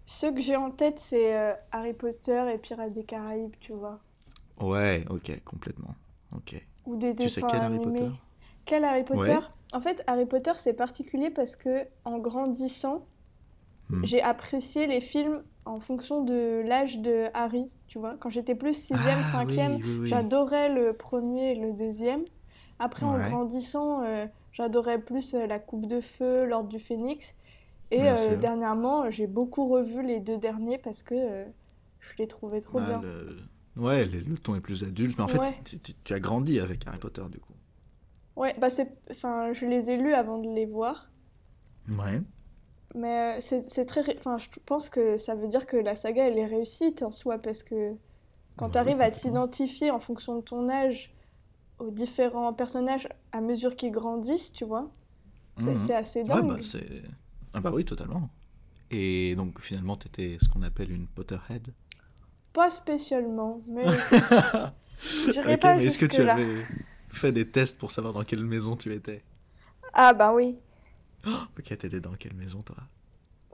Ceux 0.07 0.33
que 0.33 0.41
j'ai 0.41 0.57
en 0.57 0.71
tête, 0.71 0.99
c'est 0.99 1.35
Harry 1.71 1.93
Potter 1.93 2.43
et 2.55 2.57
Pirates 2.57 2.95
des 2.95 3.05
Caraïbes, 3.05 3.53
tu 3.61 3.75
vois. 3.75 4.01
Ouais, 4.61 5.05
ok, 5.09 5.43
complètement. 5.45 5.95
Ok. 6.33 6.55
Ou 6.87 6.97
des 6.97 7.15
Tu 7.19 7.29
sais 7.29 7.41
dessins 7.41 7.49
quel 7.49 7.63
Harry. 7.63 7.81
Potter? 7.81 8.11
Quel 8.65 8.85
Harry 8.85 9.05
Potter? 9.05 9.39
Ouais. 9.39 9.43
En 9.73 9.81
fait, 9.81 10.03
Harry 10.07 10.27
Potter, 10.27 10.53
c'est 10.57 10.75
particulier 10.75 11.31
parce 11.31 11.57
que 11.57 11.87
en 12.05 12.19
grandissant, 12.19 13.07
Hmm. 13.91 14.05
j'ai 14.05 14.23
apprécié 14.23 14.87
les 14.87 15.01
films 15.01 15.43
en 15.65 15.81
fonction 15.81 16.23
de 16.25 16.63
l'âge 16.67 16.99
de 17.01 17.29
Harry, 17.35 17.71
tu 17.89 17.99
vois. 17.99 18.17
Quand 18.19 18.29
j'étais 18.31 18.55
plus 18.55 18.75
6e, 18.75 19.23
Ah, 19.23 19.25
5e, 19.25 19.79
oui, 19.79 19.83
oui, 19.85 19.97
oui. 19.99 20.11
j'adorais 20.11 20.69
le 20.71 20.95
premier 20.95 21.53
et 21.53 21.55
le 21.57 21.73
deuxième. 21.73 22.25
Après, 22.79 23.07
en 23.07 23.19
grandissant, 23.21 24.03
euh, 24.05 24.27
j'adorais 24.53 25.01
plus 25.01 25.35
euh, 25.35 25.47
La 25.47 25.59
Coupe 25.59 25.87
de 25.87 26.01
Feu, 26.01 26.45
L'Ordre 26.47 26.69
du 26.71 26.79
Phénix. 26.81 27.35
Et 27.91 28.11
euh, 28.11 28.37
dernièrement, 28.37 29.11
j'ai 29.11 29.27
beaucoup 29.29 29.69
revu 29.69 30.03
les 30.03 30.21
deux 30.21 30.39
derniers 30.39 30.79
parce 30.79 31.03
que 31.03 31.47
je 32.01 32.11
les 32.19 32.29
trouvais 32.29 32.61
trop 32.61 32.81
Bah, 32.81 32.83
bien. 32.83 33.03
le- 33.03 33.43
Ouais, 33.79 34.05
le, 34.05 34.21
le 34.21 34.37
ton 34.39 34.57
est 34.57 34.61
plus 34.61 34.85
adulte, 34.85 35.17
mais 35.17 35.25
en 35.25 35.29
fait, 35.29 35.39
Ouais. 35.39 35.55
tu, 35.65 35.79
tu- 35.81 35.95
tu 36.05 36.13
as 36.15 36.21
grandi 36.21 36.61
avec 36.61 36.87
Harry 36.87 36.99
Potter, 36.99 37.25
du 37.31 37.39
coup. 37.41 37.55
Ouais, 38.37 38.55
bah 38.59 38.71
c'est... 38.71 38.97
Enfin, 39.11 39.53
je 39.53 39.67
les 39.67 39.91
ai 39.91 39.99
lus 39.99 40.15
avant 40.15 40.39
de 40.39 40.49
les 40.49 40.65
voir. 40.65 41.11
Ouais. 41.89 42.23
Mais 42.95 43.37
euh, 43.39 43.41
c'est 43.41 43.61
c'est 43.63 43.85
très... 43.87 44.03
Enfin, 44.19 44.39
je 44.39 44.49
pense 44.67 44.89
que 44.91 45.17
ça 45.17 45.35
veut 45.35 45.49
dire 45.49 45.67
que 45.67 45.77
la 45.77 45.95
saga, 45.95 46.27
elle 46.27 46.39
est 46.39 46.47
réussite 46.47 47.03
en 47.03 47.11
soi, 47.11 47.39
parce 47.39 47.63
que 47.63 47.95
quand 48.57 48.71
Ouais, 48.71 48.73
tu 48.73 48.79
arrives 48.79 49.01
à 49.03 49.11
t'identifier 49.13 49.91
en 49.93 50.01
fonction 50.01 50.37
de 50.39 50.43
ton 50.43 50.69
âge 50.71 51.15
aux 51.81 51.91
différents 51.93 52.55
personnages 52.55 53.09
à 53.33 53.41
mesure 53.43 53.77
qu'ils 53.77 53.93
grandissent, 53.93 54.53
tu 54.55 54.65
vois, 54.67 54.91
c'est 55.57 55.79
Mhm. 55.79 55.91
assez 55.91 56.25
Ouais, 56.29 56.43
dingue. 56.43 56.43
bah 56.43 56.59
c'est. 56.63 57.03
Ah, 57.53 57.61
bah 57.61 57.71
oui, 57.73 57.85
totalement. 57.85 58.31
Et 58.91 59.35
donc, 59.37 59.61
finalement, 59.61 59.97
t'étais 59.97 60.39
ce 60.41 60.49
qu'on 60.49 60.63
appelle 60.63 60.93
une 60.93 61.09
Potterhead. 61.09 61.75
Pas 62.59 62.71
spécialement, 62.71 63.63
mais 63.69 63.85
j'irai 65.31 65.57
pas 65.59 65.77
mais 65.77 65.85
est-ce 65.85 65.97
que 65.97 66.07
tu 66.07 66.17
jusque-là. 66.17 66.33
avais 66.35 66.65
fait 67.09 67.31
des 67.31 67.49
tests 67.49 67.79
pour 67.79 67.93
savoir 67.93 68.13
dans 68.13 68.25
quelle 68.25 68.45
maison 68.45 68.75
tu 68.77 68.93
étais? 68.93 69.23
Ah 69.93 70.13
bah 70.13 70.33
oui, 70.35 70.57
Ok, 71.25 71.63
t'étais 71.65 72.01
dans 72.01 72.15
quelle 72.15 72.35
maison, 72.35 72.63
toi? 72.63 72.77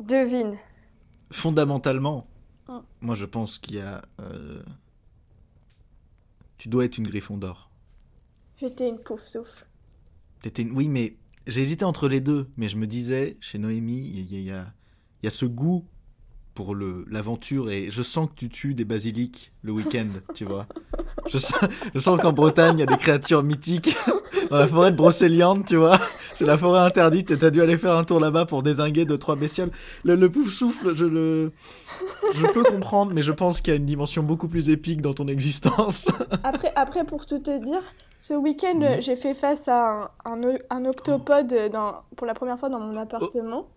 Devine. 0.03 0.57
Fondamentalement, 1.31 2.27
Mm. 2.67 2.79
moi 3.03 3.15
je 3.15 3.27
pense 3.27 3.59
qu'il 3.59 3.75
y 3.75 3.81
a. 3.81 4.01
euh, 4.21 4.63
Tu 6.57 6.71
dois 6.71 6.87
être 6.87 6.97
une 6.97 7.07
griffon 7.07 7.37
d'or. 7.37 7.71
J'étais 8.59 8.89
une 8.89 8.99
pouf 8.99 9.23
souffle. 9.23 9.67
T'étais 10.41 10.63
une- 10.63 10.73
Oui, 10.73 10.89
mais 10.89 11.19
j'ai 11.47 11.61
hésité 11.61 11.85
entre 11.85 12.09
les 12.09 12.21
deux. 12.21 12.49
Mais 12.57 12.71
je 12.71 12.79
me 12.79 12.87
disais, 12.87 13.37
chez 13.41 13.59
Noémie, 13.59 14.09
il 14.15 14.33
y, 14.33 14.45
y 14.45 14.51
a, 14.51 14.73
il 15.23 15.25
y 15.25 15.27
a 15.27 15.31
ce 15.31 15.45
goût 15.45 15.85
pour 16.55 16.75
le- 16.75 17.05
l'aventure 17.11 17.71
et 17.71 17.91
je 17.91 18.03
sens 18.03 18.29
que 18.29 18.35
tu 18.37 18.49
tues 18.49 18.75
des 18.75 18.85
basiliques 18.85 19.53
le 19.63 19.73
week-end, 19.73 20.09
tu 20.35 20.45
vois. 20.45 20.67
Je 21.29 21.39
sens, 21.39 21.55
je 21.95 21.99
sens 21.99 22.21
qu'en 22.21 22.33
Bretagne, 22.33 22.77
il 22.79 22.81
y 22.81 22.83
a 22.83 22.87
des 22.87 22.97
créatures 22.97 23.43
mythiques 23.43 23.97
dans 24.51 24.59
la 24.59 24.69
forêt 24.69 24.91
de 24.93 24.97
Brocéliande, 24.97 25.65
tu 25.67 25.77
vois. 25.77 25.99
C'est 26.35 26.45
la 26.47 26.59
forêt 26.59 26.81
interdite 26.81 27.31
et 27.31 27.39
t'as 27.39 27.51
dû 27.51 27.61
aller 27.63 27.77
faire 27.79 27.97
un 27.97 28.05
tour 28.05 28.21
là-bas 28.21 28.45
pour 28.47 28.63
désinguer 28.63 29.05
deux, 29.05 29.19
trois 29.19 29.37
bestioles. 29.37 29.71
Le, 30.05 30.15
le 30.15 30.31
pouf 30.31 30.53
souffle, 30.53 30.95
je 30.95 31.07
le. 31.07 31.53
Je 32.35 32.47
peux 32.47 32.63
comprendre, 32.65 33.13
mais 33.15 33.23
je 33.23 33.33
pense 33.33 33.61
qu'il 33.61 33.73
y 33.73 33.77
a 33.77 33.79
une 33.79 33.87
dimension 33.87 34.23
beaucoup 34.23 34.49
plus 34.49 34.69
épique 34.69 35.01
dans 35.01 35.15
ton 35.15 35.29
existence. 35.29 36.09
Après, 36.43 36.73
après, 36.75 37.05
pour 37.05 37.25
tout 37.25 37.39
te 37.39 37.65
dire, 37.65 37.81
ce 38.19 38.35
week-end, 38.35 38.97
j'ai 39.01 39.17
fait 39.17 39.33
face 39.35 39.69
à 39.69 40.11
un, 40.25 40.41
un, 40.71 40.85
octopode 40.85 41.55
dans, 41.73 42.03
pour 42.17 42.27
la 42.27 42.35
première 42.35 42.59
fois 42.59 42.69
dans 42.69 42.81
mon 42.81 42.97
appartement. 42.97 43.69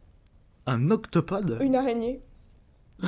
Un 0.65 0.89
octopode? 0.91 1.59
Une 1.61 1.75
araignée. 1.75 2.21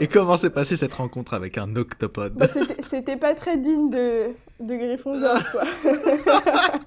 Et 0.00 0.06
comment 0.06 0.36
s'est 0.36 0.50
passée 0.50 0.76
cette 0.76 0.94
rencontre 0.94 1.34
avec 1.34 1.58
un 1.58 1.74
octopode 1.76 2.34
Bah, 2.34 2.46
c'était 2.80 3.16
pas 3.16 3.34
très 3.34 3.58
digne 3.58 3.90
de, 3.90 4.28
de 4.60 4.74
Gryffondor, 4.76 5.38
quoi. 5.50 5.62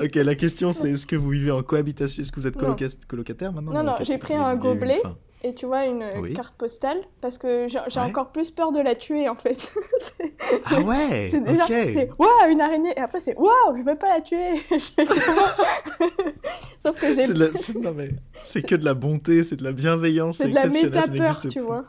Ok, 0.00 0.14
la 0.16 0.34
question 0.34 0.72
c'est 0.72 0.90
est-ce 0.90 1.06
que 1.06 1.14
vous 1.16 1.30
vivez 1.30 1.50
en 1.52 1.62
cohabitation 1.62 2.20
Est-ce 2.22 2.32
que 2.32 2.40
vous 2.40 2.46
êtes 2.48 2.56
coloca- 2.56 2.88
colocataire 3.08 3.52
maintenant? 3.52 3.72
Non, 3.72 3.82
non, 3.84 3.94
j'ai 4.02 4.18
pris 4.18 4.34
un 4.34 4.56
gobelet. 4.56 5.00
Et 5.44 5.54
tu 5.54 5.66
vois, 5.66 5.86
une 5.86 6.04
Oui. 6.20 6.34
carte 6.34 6.54
postale, 6.56 6.98
parce 7.20 7.36
que 7.36 7.66
j'ai 7.68 7.80
Ouais. 7.80 7.98
encore 8.06 8.30
plus 8.30 8.52
peur 8.52 8.70
de 8.70 8.80
la 8.80 8.94
tuer, 8.94 9.28
en 9.28 9.34
fait. 9.34 9.58
Ah 10.66 10.80
ouais 10.80 11.28
c'est 11.30 11.40
déjà, 11.42 11.66
c'est 11.66 12.10
waouh, 12.18 12.48
une 12.50 12.60
araignée, 12.60 12.92
et 12.96 13.00
après 13.00 13.20
c'est 13.20 13.36
waouh, 13.36 13.76
je 13.76 13.82
veux 13.82 13.96
pas 13.96 14.08
la 14.08 14.20
tuer. 14.20 14.60
Sauf 16.82 17.00
que 17.00 17.14
j'ai 17.14 17.26
C'est 18.44 18.62
que 18.62 18.74
de 18.74 18.84
la 18.84 18.94
bonté, 18.94 19.42
c'est 19.44 19.56
de 19.56 19.64
la 19.64 19.72
bienveillance, 19.72 20.38
c'est 20.38 20.48
de 20.48 20.54
la 20.54 20.66
méta-peur, 20.66 21.08
n'existe 21.10 21.48
tu 21.50 21.60
vois. 21.60 21.84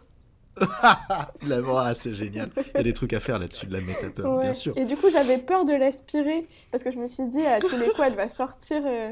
La- 1.47 1.61
ah, 1.77 1.93
c'est 1.95 2.13
génial. 2.13 2.49
Il 2.57 2.77
y 2.77 2.79
a 2.79 2.83
des 2.83 2.93
trucs 2.93 3.13
à 3.13 3.19
faire 3.19 3.39
là-dessus, 3.39 3.65
de 3.67 3.73
la 3.73 3.81
métapeur, 3.81 4.33
Ouais. 4.35 4.43
bien 4.43 4.53
sûr. 4.53 4.73
Et 4.77 4.85
du 4.85 4.95
coup, 4.95 5.09
j'avais 5.11 5.37
peur 5.39 5.65
de 5.65 5.73
l'aspirer 5.73 6.47
parce 6.71 6.83
que 6.83 6.91
je 6.91 6.97
me 6.97 7.07
suis 7.07 7.25
dit, 7.27 7.45
à 7.45 7.59
tous 7.59 7.75
les 7.77 7.87
coups, 7.87 8.07
elle 8.07 8.15
va 8.15 8.29
sortir 8.29 8.81
euh, 8.85 9.11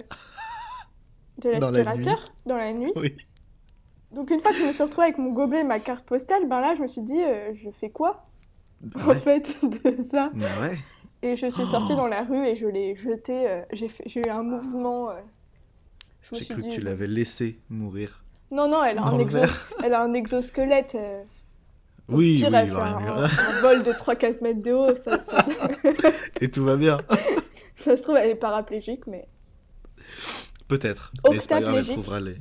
de 1.39 1.59
Dans 1.59 1.71
la 1.71 1.83
l'aspirateur 1.83 2.31
dans 2.45 2.57
la 2.57 2.73
nuit. 2.73 2.91
Oui. 2.95 3.15
Donc, 4.14 4.30
une 4.32 4.39
fois 4.39 4.51
que 4.51 4.57
je 4.57 4.66
me 4.66 4.72
suis 4.74 4.84
retrouvée 4.84 5.07
avec 5.07 5.18
mon 5.18 5.32
gobelet 5.32 5.62
et 5.62 5.64
ma 5.64 5.80
carte 5.80 6.05
postale, 6.05 6.47
ben 6.47 6.59
là, 6.59 6.76
je 6.76 6.82
me 6.82 6.88
suis 6.88 7.01
dit, 7.01 7.22
euh, 7.22 7.53
je 7.53 7.70
fais 7.72 7.89
quoi 7.89 8.26
Bah 8.82 8.99
en 9.05 9.07
ouais. 9.09 9.16
fait 9.20 9.47
de 9.64 10.01
ça 10.01 10.32
Bah 10.34 10.47
ouais. 10.62 10.78
Et 11.24 11.36
je 11.36 11.47
suis 11.49 11.66
sortie 11.66 11.95
dans 11.95 12.07
la 12.07 12.24
rue 12.24 12.45
et 12.45 12.55
je 12.55 12.68
l'ai 12.68 12.95
jeté. 12.95 13.47
euh, 13.47 13.62
j'ai 13.72 14.20
eu 14.20 14.30
un 14.30 14.43
mouvement. 14.43 15.12
euh, 15.12 15.14
J'ai 16.34 16.45
cru 16.45 16.64
que 16.64 16.70
tu 16.70 16.82
l'avais 16.82 17.07
laissé 17.07 17.59
mourir. 17.70 18.24
Non, 18.49 18.68
non, 18.68 18.84
elle 18.84 18.97
a, 18.97 19.03
un 19.03 19.18
le 19.18 19.24
exo- 19.26 19.34
verre. 19.39 19.68
elle 19.84 19.93
a 19.93 20.01
un 20.01 20.14
exosquelette. 20.14 20.95
euh, 20.95 21.22
Oui, 22.09 22.39
pire, 22.39 22.49
oui, 22.49 22.55
elle 22.57 22.70
fait 22.70 22.76
un, 22.76 22.99
mais- 22.99 23.09
un 23.09 23.62
vol 23.62 23.84
de 23.84 23.91
3-4 23.93 24.41
mètres 24.41 24.62
de 24.62 24.72
haut. 24.74 24.95
Ça, 24.95 25.22
ça- 25.22 25.45
Et 26.41 26.49
tout 26.49 26.66
va 26.66 26.76
bien. 26.76 26.99
ça 27.78 27.95
se 27.95 28.01
trouve, 28.01 28.18
elle 28.18 28.32
est 28.32 28.36
paraplégique, 28.36 29.05
mais. 29.07 29.28
Peut-être. 30.68 31.12
Mais 31.30 31.39
c'est 31.39 31.49
pas 31.49 31.62
grave, 31.62 31.76
elle 31.76 31.88
trouvera 31.88 32.20
les. 32.20 32.38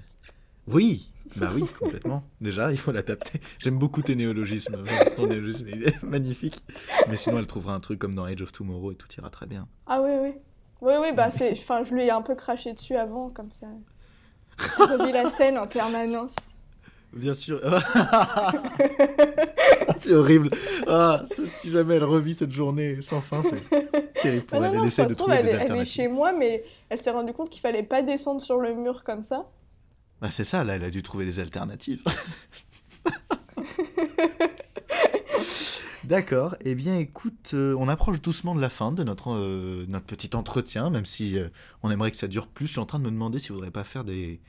Oui, 0.67 1.11
bah 1.37 1.51
oui, 1.55 1.65
complètement. 1.79 2.25
Déjà, 2.41 2.71
il 2.71 2.79
faut 2.79 2.93
l'adapter. 2.93 3.41
J'aime 3.59 3.79
beaucoup 3.79 4.03
tes 4.03 4.17
néologismes. 4.17 4.77
Ton 5.17 5.27
néologisme 5.27 5.67
est 5.69 6.03
magnifique. 6.03 6.63
Mais 7.09 7.17
sinon, 7.17 7.39
elle 7.39 7.47
trouvera 7.47 7.75
un 7.75 7.81
truc 7.81 7.99
comme 7.99 8.15
dans 8.15 8.25
Age 8.25 8.43
of 8.43 8.53
Tomorrow 8.53 8.93
et 8.93 8.95
tout 8.95 9.09
ira 9.17 9.31
très 9.31 9.47
bien. 9.47 9.69
Ah 9.87 10.01
oui, 10.03 10.11
oui. 10.23 10.33
Oui, 10.83 10.95
oui, 11.01 11.09
bah 11.15 11.31
c'est... 11.31 11.53
Enfin, 11.53 11.83
je 11.83 11.95
lui 11.95 12.05
ai 12.05 12.11
un 12.11 12.23
peu 12.23 12.35
craché 12.35 12.73
dessus 12.73 12.97
avant, 12.97 13.29
comme 13.31 13.53
ça. 13.53 13.67
Je 14.59 14.83
revis 14.85 15.13
la 15.13 15.29
scène 15.29 15.59
en 15.59 15.67
permanence. 15.67 16.35
Bien 17.13 17.35
sûr. 17.35 17.61
c'est 19.97 20.15
horrible. 20.15 20.51
Ah, 20.87 21.23
si 21.27 21.71
jamais 21.71 21.97
elle 21.97 22.05
revit 22.05 22.35
cette 22.35 22.53
journée 22.53 23.01
sans 23.01 23.21
fin, 23.21 23.43
c'est 23.43 23.63
terrible 24.23 24.47
pour 24.47 24.59
Ah 24.59 24.61
non, 24.61 24.67
elle. 24.67 24.73
non, 24.77 24.83
Elle 24.83 24.89
essaie 24.89 25.03
ça 25.03 25.09
de 25.09 25.13
se 25.13 25.19
trouve, 25.19 25.33
trouver 25.33 25.49
elle, 25.51 25.59
des 25.67 25.73
elle 25.73 25.81
est 25.81 25.85
chez 25.85 26.09
moi, 26.09 26.33
mais 26.33 26.65
elle 26.89 27.01
s'est 27.01 27.11
rendue 27.11 27.33
compte 27.33 27.51
qu'il 27.51 27.61
fallait 27.61 27.83
pas 27.83 28.03
descendre 28.03 28.41
sur 28.41 28.59
le 28.59 28.75
mur 28.75 29.05
comme 29.05 29.23
ça. 29.23 29.47
Bah, 30.21 30.31
c'est 30.31 30.45
ça, 30.45 30.65
là, 30.65 30.77
elle 30.77 30.85
a 30.85 30.91
dû 30.91 31.03
trouver 31.03 31.25
des 31.25 31.39
alternatives. 31.41 32.03
D'accord. 36.05 36.57
Eh 36.65 36.75
bien, 36.75 36.99
écoute, 36.99 37.53
euh, 37.55 37.75
on 37.79 37.89
approche 37.89 38.21
doucement 38.21 38.55
de 38.57 38.61
la 38.61 38.69
fin 38.69 38.91
de 38.91 39.05
notre, 39.05 39.31
euh, 39.31 39.87
notre 39.89 40.07
petit 40.07 40.35
entretien, 40.35 40.91
même 40.91 41.05
si 41.05 41.39
euh, 41.39 41.49
on 41.85 41.91
aimerait 41.91 42.11
que 42.11 42.17
ça 42.17 42.27
dure 42.27 42.49
plus. 42.49 42.67
Je 42.67 42.73
suis 42.73 42.81
en 42.81 42.87
train 42.87 42.99
de 42.99 43.05
me 43.05 43.11
demander 43.11 43.39
s'il 43.39 43.53
ne 43.53 43.59
faudrait 43.59 43.71
pas 43.71 43.85
faire 43.85 44.03
des... 44.05 44.41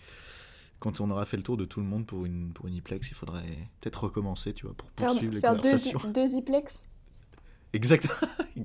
Quand 0.80 1.00
on 1.02 1.12
aura 1.12 1.26
fait 1.26 1.38
le 1.38 1.44
tour 1.44 1.58
de 1.58 1.66
tout 1.66 1.80
le 1.80 1.86
monde 1.86 2.08
pour 2.08 2.26
une, 2.26 2.52
pour 2.52 2.68
une 2.68 2.74
Iplex, 2.74 3.10
il 3.10 3.14
faudrait 3.14 3.70
peut-être 3.80 4.06
recommencer, 4.06 4.54
tu 4.54 4.66
vois, 4.66 4.76
pour 4.76 4.90
Faire, 4.98 5.10
poursuivre 5.10 5.36
les 5.36 5.40
faire 5.40 5.56
deux, 5.56 5.78
deux 6.12 6.26
ziplex. 6.26 6.84
Exact. 7.74 8.08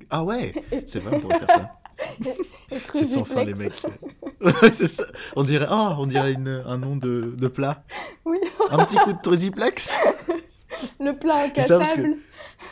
ah 0.09 0.23
ouais, 0.23 0.55
c'est 0.87 0.99
vrai, 0.99 1.17
on 1.17 1.19
pourrait 1.19 1.37
faire 1.37 1.51
ça. 1.51 1.75
C'est 2.91 3.03
sans 3.03 3.23
fin, 3.23 3.43
les 3.43 3.53
cruziplex. 3.53 3.83
mecs. 3.83 4.26
Ça. 4.73 5.03
On 5.35 5.43
dirait, 5.43 5.65
ah, 5.69 5.95
on 5.99 6.05
dirait 6.07 6.33
une- 6.33 6.63
un 6.65 6.77
nom 6.77 6.95
de, 6.95 7.33
de 7.37 7.47
plat. 7.47 7.83
Oui, 8.25 8.37
Un 8.69 8.83
petit 8.85 8.95
coup 8.97 9.13
de 9.13 9.21
trusiplex 9.21 9.89
le 10.99 11.13
plat 11.17 11.47
parce 11.55 11.67
que- 11.67 11.73
incassable. 11.73 12.15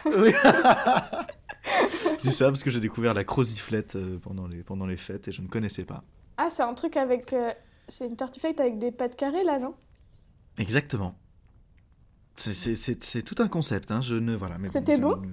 Oui. 0.05 0.31
je 2.13 2.17
dis 2.21 2.31
ça 2.31 2.45
parce 2.47 2.63
que 2.63 2.69
j'ai 2.69 2.79
découvert 2.79 3.13
la 3.13 3.23
croziflette 3.23 3.95
euh, 3.95 4.19
pendant 4.19 4.47
les, 4.47 4.61
pendant 4.63 4.85
les 4.85 4.97
fêtes 4.97 5.27
et 5.27 5.31
je 5.31 5.41
ne 5.41 5.47
connaissais 5.47 5.85
pas. 5.85 6.03
Ah, 6.37 6.49
c'est 6.49 6.63
un 6.63 6.73
truc 6.73 6.97
avec. 6.97 7.33
euh, 7.33 7.51
C'est 7.87 8.05
une 8.07 8.15
tartiflette 8.15 8.59
avec 8.59 8.77
des 8.77 8.91
pâtes 8.91 9.15
carrées 9.15 9.43
là, 9.43 9.57
non? 9.59 9.73
Exactement. 10.59 11.15
C'est- 12.35 13.21
tout 13.23 13.41
un 13.41 13.47
concept, 13.47 13.91
hein. 13.91 14.01
Je 14.01 14.15
ne 14.15 14.35
voilà. 14.35 14.57
C'était 14.67 14.97
bon? 14.99 15.15
ne- 15.15 15.27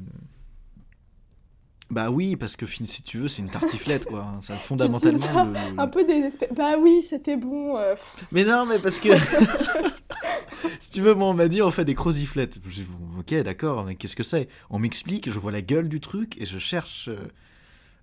Bah 1.93 2.11
oui, 2.11 2.37
parce 2.37 2.57
que 2.57 2.65
si 2.67 3.03
tu 3.03 3.19
veux, 3.19 3.29
c'est 3.29 3.43
une 3.43 3.51
tartiflette 3.51 4.07
quoi. 4.07 4.33
Ça, 4.41 4.55
fondamentalement. 4.57 5.19
ça, 5.21 5.45
le- 5.45 5.53
le- 5.53 5.81
Un 5.81 5.87
peu 5.89 6.05
désespéré. 6.05 6.51
Bah 6.57 6.77
oui, 6.81 7.03
c'était 7.03 7.37
bon. 7.37 7.77
euh. 7.77 7.95
Mais 8.33 8.45
non, 8.45 8.65
mais 8.67 8.79
parce 8.79 8.99
que. 8.99 9.11
si 10.81 10.91
tu 10.91 11.01
veux, 11.03 11.15
moi, 11.15 11.29
on 11.29 11.35
m'a 11.35 11.49
dit, 11.49 11.63
on 11.63 11.71
fait 11.71 11.85
des 11.85 11.95
croziflettes. 11.95 12.59
Je 12.67 12.83
ok, 13.19 13.35
d'accord, 13.43 13.85
mais 13.85 13.95
qu'est-ce 13.95 14.17
que 14.17 14.23
c'est? 14.23 14.49
On 14.71 14.79
m'explique, 14.79 15.31
je 15.31 15.39
vois 15.39 15.53
la 15.53 15.63
gueule 15.63 15.89
du 15.89 16.01
truc 16.01 16.41
et 16.41 16.47
je 16.47 16.59
cherche. 16.59 17.09
euh, 17.09 17.17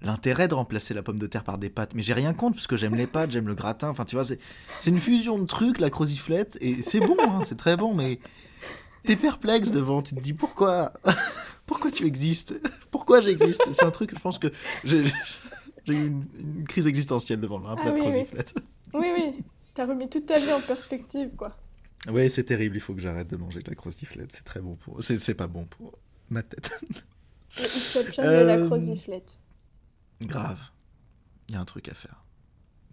l'intérêt 0.01 0.47
de 0.47 0.53
remplacer 0.53 0.93
la 0.93 1.01
pomme 1.03 1.19
de 1.19 1.27
terre 1.27 1.43
par 1.43 1.57
des 1.57 1.69
pâtes. 1.69 1.93
Mais 1.93 2.01
j'ai 2.03 2.13
rien 2.13 2.33
contre 2.33 2.55
parce 2.55 2.67
que 2.67 2.77
j'aime 2.77 2.95
les 2.95 3.05
pâtes, 3.05 3.31
j'aime 3.31 3.47
le 3.49 3.53
gratin. 3.55 3.89
Enfin, 3.89 4.05
tu 4.05 4.15
vois, 4.15 4.23
c'est 4.23 4.39
une 4.89 4.99
fusion 4.99 5.37
de 5.37 5.45
trucs, 5.45 5.77
la 5.79 5.89
croziflette, 5.89 6.57
et 6.61 6.81
c'est 6.81 7.01
bon, 7.01 7.17
hein, 7.19 7.41
c'est 7.43 7.57
très 7.57 7.75
bon, 7.75 7.93
mais 7.93 8.17
t'es 9.03 9.17
perplexe 9.17 9.71
devant. 9.71 10.01
Tu 10.01 10.15
te 10.15 10.21
dis 10.21 10.31
pourquoi, 10.33 10.93
pourquoi 11.69 11.91
tu 11.91 12.07
existes, 12.07 12.55
pourquoi 12.91 13.21
j'existe? 13.21 13.71
C'est 13.71 13.85
un 13.85 13.91
truc, 13.91 14.15
je 14.15 14.19
pense 14.19 14.39
que 14.39 14.47
j'ai 14.83 15.03
eu 15.03 15.11
une, 15.87 16.65
crise 16.67 16.87
existentielle 16.87 17.39
devant 17.39 17.63
un 17.63 17.75
plat 17.75 17.85
ah 17.89 17.91
de 17.91 17.99
croziflette. 17.99 18.55
Oui, 18.95 19.05
oui, 19.15 19.43
t'as 19.75 19.85
remis 19.85 20.09
toute 20.09 20.25
ta 20.25 20.39
vie 20.39 20.51
en 20.51 20.61
perspective, 20.61 21.29
quoi. 21.37 21.55
Oui, 22.11 22.27
c'est 22.27 22.43
terrible. 22.43 22.75
Il 22.75 22.79
faut 22.79 22.95
que 22.95 23.01
j'arrête 23.01 23.29
de 23.29 23.37
manger 23.37 23.61
de 23.61 23.69
la 23.69 23.75
croziflette. 23.75 24.31
C'est 24.31 24.43
très 24.43 24.61
bon 24.61 24.75
pour. 24.77 25.03
C'est 25.03 25.35
pas 25.35 25.45
bon 25.45 25.65
pour 25.65 25.99
ma 26.31 26.41
tête. 26.41 26.71
Il 27.59 27.65
faut 27.67 28.01
de 28.01 28.21
la 28.21 28.57
euh, 28.57 28.65
croziflette. 28.65 29.39
Grave. 30.21 30.59
Il 31.49 31.53
y 31.53 31.55
a 31.55 31.61
un 31.61 31.65
truc 31.65 31.87
à 31.87 31.93
faire. 31.93 32.25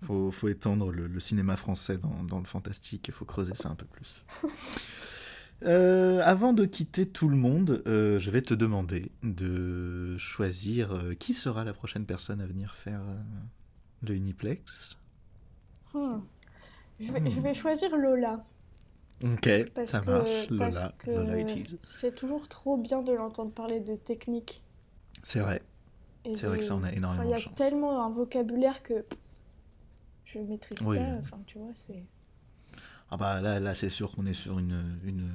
Faut, 0.03 0.31
faut 0.31 0.49
étendre 0.49 0.93
le, 0.93 1.19
cinéma 1.19 1.57
français 1.57 1.97
dans, 1.97 2.23
dans, 2.25 2.41
le 2.41 2.45
fantastique. 2.45 3.09
Il 3.09 3.15
faut 3.15 3.25
creuser 3.25 3.55
ça 3.55 3.71
un 3.71 3.75
peu 3.75 3.87
plus. 3.87 4.23
Euh, 5.65 6.21
avant 6.23 6.53
de 6.53 6.65
quitter 6.65 7.07
tout 7.07 7.29
le 7.29 7.37
monde, 7.37 7.83
euh, 7.87 8.19
je 8.19 8.31
vais 8.31 8.43
te 8.43 8.55
demander 8.55 9.11
de 9.23 10.17
choisir 10.19 11.03
qui 11.19 11.35
sera 11.35 11.65
la 11.65 11.73
prochaine 11.73 12.05
personne 12.05 12.41
à 12.41 12.47
venir 12.47 12.75
faire 12.75 13.03
le 14.03 14.15
Uniplex. 14.15 14.97
Hmm. 15.95 16.21
Je, 17.01 17.13
vais, 17.13 17.31
je, 17.31 17.41
vais, 17.41 17.55
choisir 17.55 17.97
Lola. 17.97 18.45
Ok, 19.25 19.49
ça 19.87 20.03
marche. 20.03 20.51
Lola, 20.51 20.93
C'est 21.83 22.15
toujours 22.15 22.49
trop 22.49 22.77
bien 22.77 23.03
de 23.03 23.13
l'entendre 23.13 23.51
parler 23.51 23.81
de 23.81 23.97
technique. 23.97 24.63
C'est 25.23 25.41
vrai. 25.41 25.63
C'est 26.33 26.47
vrai 26.47 26.59
que 26.59 26.65
ça 26.65 26.75
en 26.75 26.83
a 26.83 26.93
énormément 26.93 27.25
Il 27.25 27.31
y 27.31 27.35
a 27.35 27.51
tellement 27.55 28.05
un 28.05 28.11
vocabulaire 28.11 28.83
que 28.83 29.05
je 30.25 30.39
maîtrise 30.39 30.79
pas. 30.79 31.19
Enfin, 31.21 31.39
tu 31.47 31.59
vois, 31.59 31.71
c'est. 31.75 32.05
Ah 33.11 33.17
bah 33.17 33.41
là, 33.41 33.61
là 33.61 33.75
c'est 33.75 33.91
sûr 33.91 34.13
qu'on 34.13 34.27
est 34.27 34.35
sur 34.35 34.59
une, 34.59 34.83
une... 35.05 35.29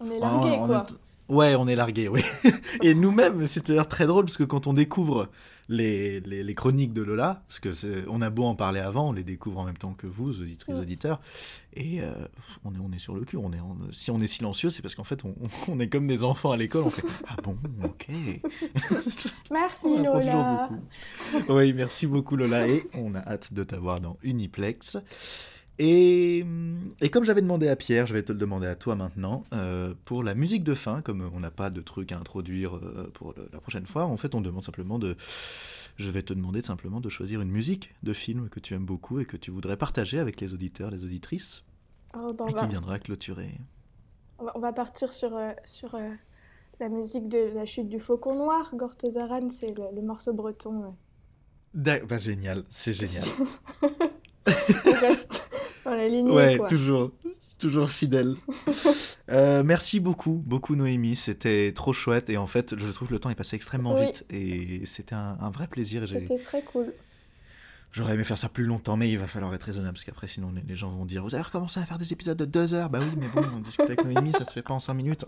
On 0.00 0.10
est 0.10 0.18
largué, 0.18 0.56
quoi. 0.66 0.86
Ouais, 1.28 1.54
on 1.54 1.66
est 1.66 1.76
largué, 1.76 2.08
oui. 2.08 2.22
et 2.82 2.94
nous-mêmes, 2.94 3.46
c'est 3.46 3.66
d'ailleurs 3.66 3.88
très 3.88 4.06
drôle 4.06 4.24
parce 4.26 4.36
que 4.36 4.44
quand 4.44 4.66
on 4.66 4.74
découvre 4.74 5.30
les, 5.68 6.20
les, 6.20 6.54
chroniques 6.54 6.92
de 6.92 7.02
Lola, 7.02 7.42
parce 7.48 7.60
que 7.60 7.70
on 8.08 8.20
a 8.20 8.28
beau 8.28 8.44
en 8.44 8.54
parler 8.54 8.80
avant, 8.80 9.08
on 9.08 9.12
les 9.12 9.22
découvre 9.22 9.60
en 9.60 9.64
même 9.64 9.78
temps 9.78 9.94
que 9.94 10.06
vous, 10.06 10.42
auditrices, 10.42 10.76
auditeurs, 10.76 11.20
et 11.72 12.02
euh, 12.02 12.12
on, 12.64 12.74
est, 12.74 12.78
on 12.78 12.92
est 12.92 12.98
sur 12.98 13.14
le 13.14 13.24
cul. 13.24 13.38
On 13.38 13.52
est, 13.52 13.60
si 13.92 14.10
on 14.10 14.20
est 14.20 14.26
silencieux, 14.26 14.68
c'est 14.68 14.82
parce 14.82 14.94
qu'en 14.94 15.04
fait, 15.04 15.24
on, 15.24 15.34
on, 15.68 15.80
est 15.80 15.88
comme 15.88 16.06
des 16.06 16.24
enfants 16.24 16.50
à 16.50 16.56
l'école, 16.56 16.84
on 16.84 16.90
fait 16.90 17.04
Ah 17.28 17.36
bon, 17.42 17.56
ok. 17.82 18.08
Merci 19.50 19.96
Lola. 19.96 20.68
Oui, 21.48 21.72
merci 21.72 22.06
beaucoup 22.06 22.36
Lola, 22.36 22.68
et 22.68 22.84
on 22.94 23.14
a 23.14 23.20
hâte 23.20 23.54
de 23.54 23.64
t'avoir 23.64 24.00
dans 24.00 24.18
Uniplex. 24.22 24.98
Et, 25.84 26.44
comme 27.10 27.24
j'avais 27.24 27.42
demandé 27.42 27.66
à 27.66 27.74
Pierre, 27.74 28.06
je 28.06 28.14
vais 28.14 28.22
te 28.22 28.30
le 28.30 28.38
demander 28.38 28.68
à 28.68 28.76
toi 28.76 28.94
maintenant. 28.94 29.42
Euh, 29.52 29.94
pour 30.04 30.22
la 30.22 30.36
musique 30.36 30.62
de 30.62 30.74
fin, 30.74 31.02
comme 31.02 31.28
on 31.34 31.40
n'a 31.40 31.50
pas 31.50 31.70
de 31.70 31.80
truc 31.80 32.12
à 32.12 32.18
introduire 32.18 32.76
euh, 32.76 33.10
pour 33.14 33.34
la 33.52 33.58
prochaine 33.58 33.86
fois, 33.86 34.04
en 34.04 34.16
fait, 34.16 34.36
on 34.36 34.40
demande 34.40 34.62
simplement 34.62 35.00
de. 35.00 35.16
Je 35.96 36.08
vais 36.08 36.22
te 36.22 36.32
demander 36.32 36.62
simplement 36.62 37.00
de 37.00 37.08
choisir 37.08 37.40
une 37.40 37.50
musique 37.50 37.94
de 38.04 38.12
film 38.12 38.48
que 38.48 38.60
tu 38.60 38.74
aimes 38.74 38.84
beaucoup 38.84 39.18
et 39.18 39.24
que 39.24 39.36
tu 39.36 39.50
voudrais 39.50 39.76
partager 39.76 40.20
avec 40.20 40.40
les 40.40 40.54
auditeurs, 40.54 40.92
les 40.92 41.02
auditrices, 41.02 41.64
oh, 42.16 42.32
bah, 42.32 42.44
et 42.48 42.54
qui 42.54 42.66
viendra 42.68 43.00
clôturer. 43.00 43.50
On 44.38 44.60
va, 44.60 44.72
partir 44.72 45.12
sur, 45.12 45.36
euh, 45.36 45.50
sur 45.64 45.98
la 46.78 46.88
musique 46.88 47.28
de 47.28 47.50
La 47.54 47.66
chute 47.66 47.88
du 47.88 47.98
faucon 47.98 48.36
noir. 48.36 48.70
Gortozaran, 48.74 49.48
c'est 49.48 49.74
le, 49.76 50.00
morceau 50.00 50.32
breton. 50.32 50.94
Bah, 51.74 52.18
génial, 52.18 52.62
c'est 52.70 52.92
génial. 52.92 53.26
ouais, 55.86 56.58
toujours, 56.68 57.10
toujours 57.58 57.90
fidèle. 57.90 58.36
Euh, 59.30 59.62
merci 59.64 59.98
beaucoup, 59.98 60.42
beaucoup 60.44 60.76
Noémie, 60.76 61.16
c'était 61.16 61.72
trop 61.72 61.94
chouette 61.94 62.28
et 62.28 62.36
en 62.36 62.46
fait, 62.46 62.76
je 62.76 62.90
trouve 62.90 63.08
que 63.08 63.14
le 63.14 63.18
temps 63.18 63.30
est 63.30 63.34
passé 63.34 63.56
extrêmement 63.56 63.94
vite 63.94 64.26
et 64.28 64.84
c'était 64.84 65.14
un, 65.14 65.50
vrai 65.50 65.68
plaisir. 65.68 66.06
C'était 66.06 66.36
très 66.36 66.60
cool. 66.60 66.92
J'aurais 67.92 68.12
aimé 68.14 68.24
faire 68.24 68.36
ça 68.36 68.50
plus 68.50 68.64
longtemps, 68.64 68.98
mais 68.98 69.08
il 69.10 69.18
va 69.18 69.26
falloir 69.26 69.54
être 69.54 69.62
raisonnable 69.62 69.94
parce 69.94 70.04
qu'après, 70.04 70.28
sinon, 70.28 70.52
les 70.66 70.74
gens 70.74 70.90
vont 70.90 71.06
dire 71.06 71.22
Vous 71.22 71.34
allez 71.34 71.44
recommencer 71.44 71.80
à 71.80 71.86
faire 71.86 71.98
des 71.98 72.12
épisodes 72.12 72.36
de 72.36 72.44
deux 72.44 72.74
heures? 72.74 72.90
Bah 72.90 72.98
oui, 73.00 73.16
mais 73.16 73.28
bon, 73.28 73.48
on 73.56 73.60
discute 73.60 73.86
avec 73.86 74.04
Noémie, 74.04 74.32
ça 74.32 74.44
se 74.44 74.52
fait 74.52 74.62
pas 74.62 74.74
en 74.74 74.78
cinq 74.78 74.94
minutes. 74.94 75.24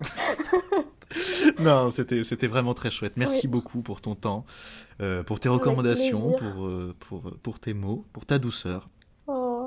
non, 1.60 1.88
c'était, 1.88 2.46
vraiment 2.46 2.74
très 2.74 2.90
chouette. 2.90 3.16
Merci 3.16 3.48
beaucoup 3.48 3.80
pour 3.80 4.00
ton 4.00 4.14
temps, 4.14 4.44
euh, 5.00 5.22
pour 5.22 5.40
tes 5.40 5.48
recommandations, 5.48 6.32
pour, 6.32 6.66
euh, 6.66 6.94
pour, 7.00 7.22
pour 7.38 7.60
tes 7.60 7.72
mots, 7.74 8.04
pour 8.12 8.26
ta 8.26 8.38
douceur. 8.38 8.88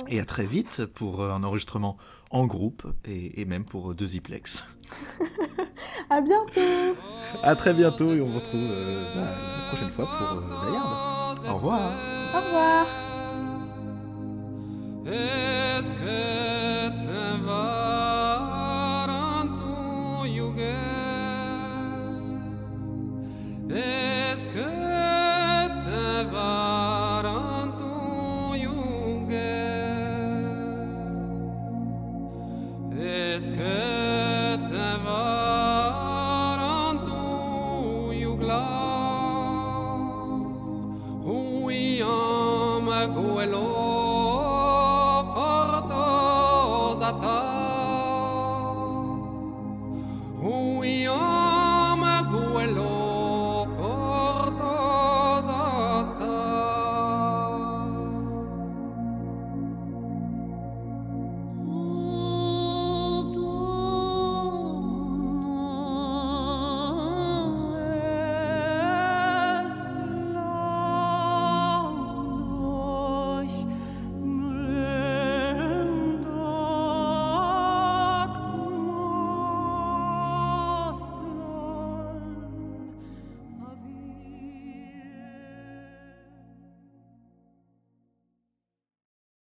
Et 0.09 0.19
à 0.19 0.25
très 0.25 0.45
vite 0.45 0.85
pour 0.85 1.21
euh, 1.21 1.31
un 1.31 1.43
enregistrement 1.43 1.97
en 2.31 2.45
groupe 2.45 2.83
et, 3.05 3.45
même 3.45 3.65
pour 3.65 3.93
deux 3.93 4.07
Ziplex. 4.07 4.63
à 6.09 6.21
bientôt 6.21 6.95
À 7.43 7.55
très 7.55 7.73
bientôt 7.73 8.13
et 8.13 8.21
on 8.21 8.27
vous 8.27 8.39
retrouve 8.39 8.61
euh, 8.63 9.13
bah, 9.15 9.31
la 9.59 9.67
prochaine 9.67 9.89
fois 9.89 10.05
pour 10.05 10.37
euh, 10.37 10.41
la 10.65 10.71
Yard. 10.71 11.39
Au 11.49 11.55
revoir 11.55 11.91
Au 12.33 12.41
revoir 12.41 12.87